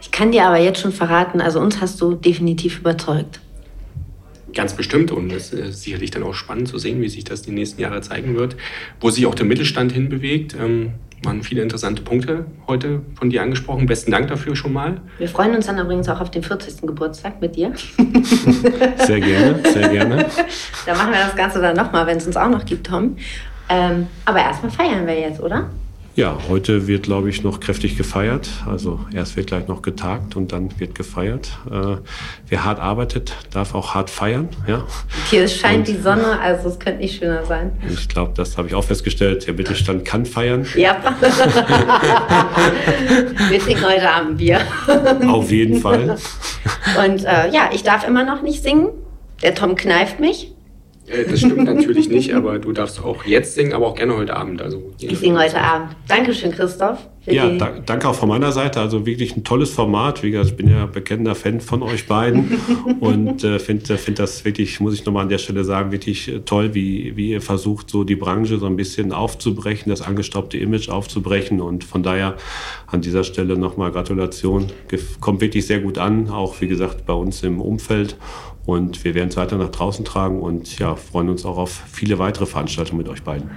Ich 0.00 0.10
kann 0.10 0.32
dir 0.32 0.44
aber 0.44 0.58
jetzt 0.58 0.80
schon 0.80 0.92
verraten, 0.92 1.40
also 1.40 1.60
uns 1.60 1.80
hast 1.80 2.00
du 2.00 2.14
definitiv 2.14 2.80
überzeugt. 2.80 3.40
Ganz 4.52 4.74
bestimmt 4.74 5.10
und 5.10 5.32
es 5.32 5.52
ist 5.52 5.82
sicherlich 5.82 6.10
dann 6.10 6.22
auch 6.22 6.34
spannend 6.34 6.68
zu 6.68 6.78
sehen, 6.78 7.02
wie 7.02 7.08
sich 7.08 7.24
das 7.24 7.42
die 7.42 7.50
nächsten 7.50 7.80
Jahre 7.80 8.00
zeigen 8.00 8.36
wird, 8.36 8.56
wo 9.00 9.10
sich 9.10 9.26
auch 9.26 9.34
der 9.34 9.46
Mittelstand 9.46 9.92
hinbewegt. 9.92 10.56
Ähm, 10.58 10.94
waren 11.22 11.42
viele 11.42 11.62
interessante 11.62 12.02
Punkte 12.02 12.46
heute 12.66 13.02
von 13.14 13.30
dir 13.30 13.42
angesprochen. 13.42 13.86
Besten 13.86 14.10
Dank 14.10 14.28
dafür 14.28 14.54
schon 14.54 14.72
mal. 14.72 15.00
Wir 15.18 15.28
freuen 15.28 15.54
uns 15.54 15.66
dann 15.66 15.78
übrigens 15.78 16.08
auch 16.08 16.20
auf 16.20 16.30
den 16.30 16.42
40. 16.42 16.82
Geburtstag 16.82 17.40
mit 17.40 17.56
dir. 17.56 17.72
Sehr 18.98 19.20
gerne, 19.20 19.60
sehr 19.72 19.88
gerne. 19.88 20.26
da 20.86 20.94
machen 20.94 21.12
wir 21.12 21.20
das 21.20 21.36
Ganze 21.36 21.60
dann 21.60 21.76
nochmal, 21.76 22.06
wenn 22.06 22.18
es 22.18 22.26
uns 22.26 22.36
auch 22.36 22.48
noch 22.48 22.64
gibt, 22.64 22.86
Tom. 22.86 23.16
Ähm, 23.68 24.06
aber 24.24 24.38
erstmal 24.38 24.70
feiern 24.70 25.06
wir 25.06 25.18
jetzt, 25.18 25.40
oder? 25.40 25.70
Ja, 26.16 26.38
heute 26.48 26.86
wird, 26.86 27.02
glaube 27.02 27.28
ich, 27.28 27.42
noch 27.42 27.60
kräftig 27.60 27.98
gefeiert. 27.98 28.48
Also 28.66 29.00
erst 29.12 29.36
wird 29.36 29.48
gleich 29.48 29.68
noch 29.68 29.82
getagt 29.82 30.34
und 30.34 30.50
dann 30.50 30.70
wird 30.80 30.94
gefeiert. 30.94 31.50
Äh, 31.70 31.98
wer 32.48 32.64
hart 32.64 32.80
arbeitet, 32.80 33.34
darf 33.52 33.74
auch 33.74 33.94
hart 33.94 34.08
feiern. 34.08 34.48
Ja? 34.66 34.86
Hier 35.28 35.46
scheint 35.46 35.80
und, 35.80 35.88
die 35.88 36.00
Sonne, 36.00 36.40
also 36.40 36.70
es 36.70 36.78
könnte 36.78 37.00
nicht 37.00 37.18
schöner 37.18 37.44
sein. 37.44 37.72
Ich 37.86 38.08
glaube, 38.08 38.32
das 38.34 38.56
habe 38.56 38.66
ich 38.66 38.74
auch 38.74 38.84
festgestellt. 38.84 39.46
Der 39.46 39.52
Mittelstand 39.52 40.06
kann 40.06 40.24
feiern. 40.24 40.66
Ja. 40.74 40.96
Wir 43.50 43.58
trinken 43.58 43.84
heute 43.84 44.08
Abend 44.10 44.38
Bier. 44.38 44.62
Auf 45.28 45.50
jeden 45.50 45.82
Fall. 45.82 46.16
Und 47.04 47.24
äh, 47.26 47.50
ja, 47.52 47.68
ich 47.74 47.82
darf 47.82 48.08
immer 48.08 48.24
noch 48.24 48.40
nicht 48.40 48.62
singen. 48.62 48.88
Der 49.42 49.54
Tom 49.54 49.76
kneift 49.76 50.18
mich. 50.18 50.55
Äh, 51.06 51.24
das 51.28 51.40
stimmt 51.40 51.64
natürlich 51.64 52.08
nicht, 52.08 52.34
aber 52.34 52.58
du 52.58 52.72
darfst 52.72 53.02
auch 53.02 53.24
jetzt 53.24 53.54
singen, 53.54 53.72
aber 53.72 53.86
auch 53.86 53.94
gerne 53.94 54.16
heute 54.16 54.36
Abend. 54.36 54.60
Also, 54.62 54.92
ich 54.98 55.18
singe 55.18 55.38
heute 55.38 55.60
Abend. 55.60 55.96
Dankeschön, 56.08 56.52
Christoph. 56.52 56.98
Ja, 57.26 57.50
da, 57.50 57.70
danke 57.84 58.08
auch 58.08 58.14
von 58.14 58.28
meiner 58.28 58.52
Seite. 58.52 58.80
Also 58.80 59.04
wirklich 59.04 59.36
ein 59.36 59.42
tolles 59.42 59.70
Format. 59.70 60.22
Wie 60.22 60.30
gesagt, 60.30 60.50
ich 60.50 60.56
bin 60.56 60.68
ja 60.68 60.86
bekennender 60.86 61.34
Fan 61.34 61.60
von 61.60 61.82
euch 61.82 62.06
beiden 62.06 62.58
und 63.00 63.42
äh, 63.42 63.58
finde 63.58 63.98
find 63.98 64.18
das 64.18 64.44
wirklich, 64.44 64.78
muss 64.80 64.94
ich 64.94 65.04
nochmal 65.04 65.24
an 65.24 65.28
der 65.28 65.38
Stelle 65.38 65.64
sagen, 65.64 65.90
wirklich 65.90 66.28
äh, 66.28 66.40
toll, 66.40 66.74
wie, 66.74 67.16
wie 67.16 67.30
ihr 67.30 67.42
versucht, 67.42 67.90
so 67.90 68.04
die 68.04 68.14
Branche 68.14 68.58
so 68.58 68.66
ein 68.66 68.76
bisschen 68.76 69.12
aufzubrechen, 69.12 69.90
das 69.90 70.02
angestaubte 70.02 70.56
Image 70.56 70.88
aufzubrechen. 70.88 71.60
Und 71.60 71.82
von 71.82 72.02
daher 72.02 72.36
an 72.86 73.00
dieser 73.00 73.24
Stelle 73.24 73.58
nochmal 73.58 73.90
Gratulation. 73.90 74.66
Kommt 75.20 75.40
wirklich 75.40 75.66
sehr 75.66 75.80
gut 75.80 75.98
an, 75.98 76.30
auch 76.30 76.60
wie 76.60 76.68
gesagt 76.68 77.06
bei 77.06 77.12
uns 77.12 77.42
im 77.42 77.60
Umfeld. 77.60 78.16
Und 78.66 79.04
wir 79.04 79.14
werden 79.14 79.28
es 79.28 79.36
weiter 79.36 79.56
nach 79.56 79.70
draußen 79.70 80.04
tragen 80.04 80.40
und 80.40 80.78
ja, 80.78 80.96
freuen 80.96 81.28
uns 81.28 81.44
auch 81.44 81.56
auf 81.56 81.84
viele 81.86 82.18
weitere 82.18 82.46
Veranstaltungen 82.46 82.98
mit 82.98 83.08
euch 83.08 83.22
beiden. 83.22 83.50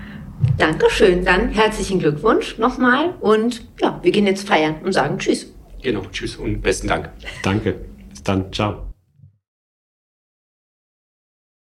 Dankeschön. 0.57 1.26
Dann 1.26 1.49
herzlichen 1.49 1.99
Glückwunsch 1.99 2.57
nochmal 2.57 3.16
und 3.20 3.68
ja, 3.82 3.99
wir 4.01 4.12
gehen 4.12 4.26
jetzt 4.26 4.47
feiern 4.47 4.76
und 4.84 4.93
sagen 4.93 5.18
Tschüss. 5.18 5.53
Genau, 5.82 6.01
Tschüss 6.12 6.36
und 6.36 6.62
besten 6.62 6.88
Dank. 6.88 7.10
Danke. 7.43 7.76
Bis 8.10 8.24
dann. 8.24 8.51
Ciao. 8.53 8.89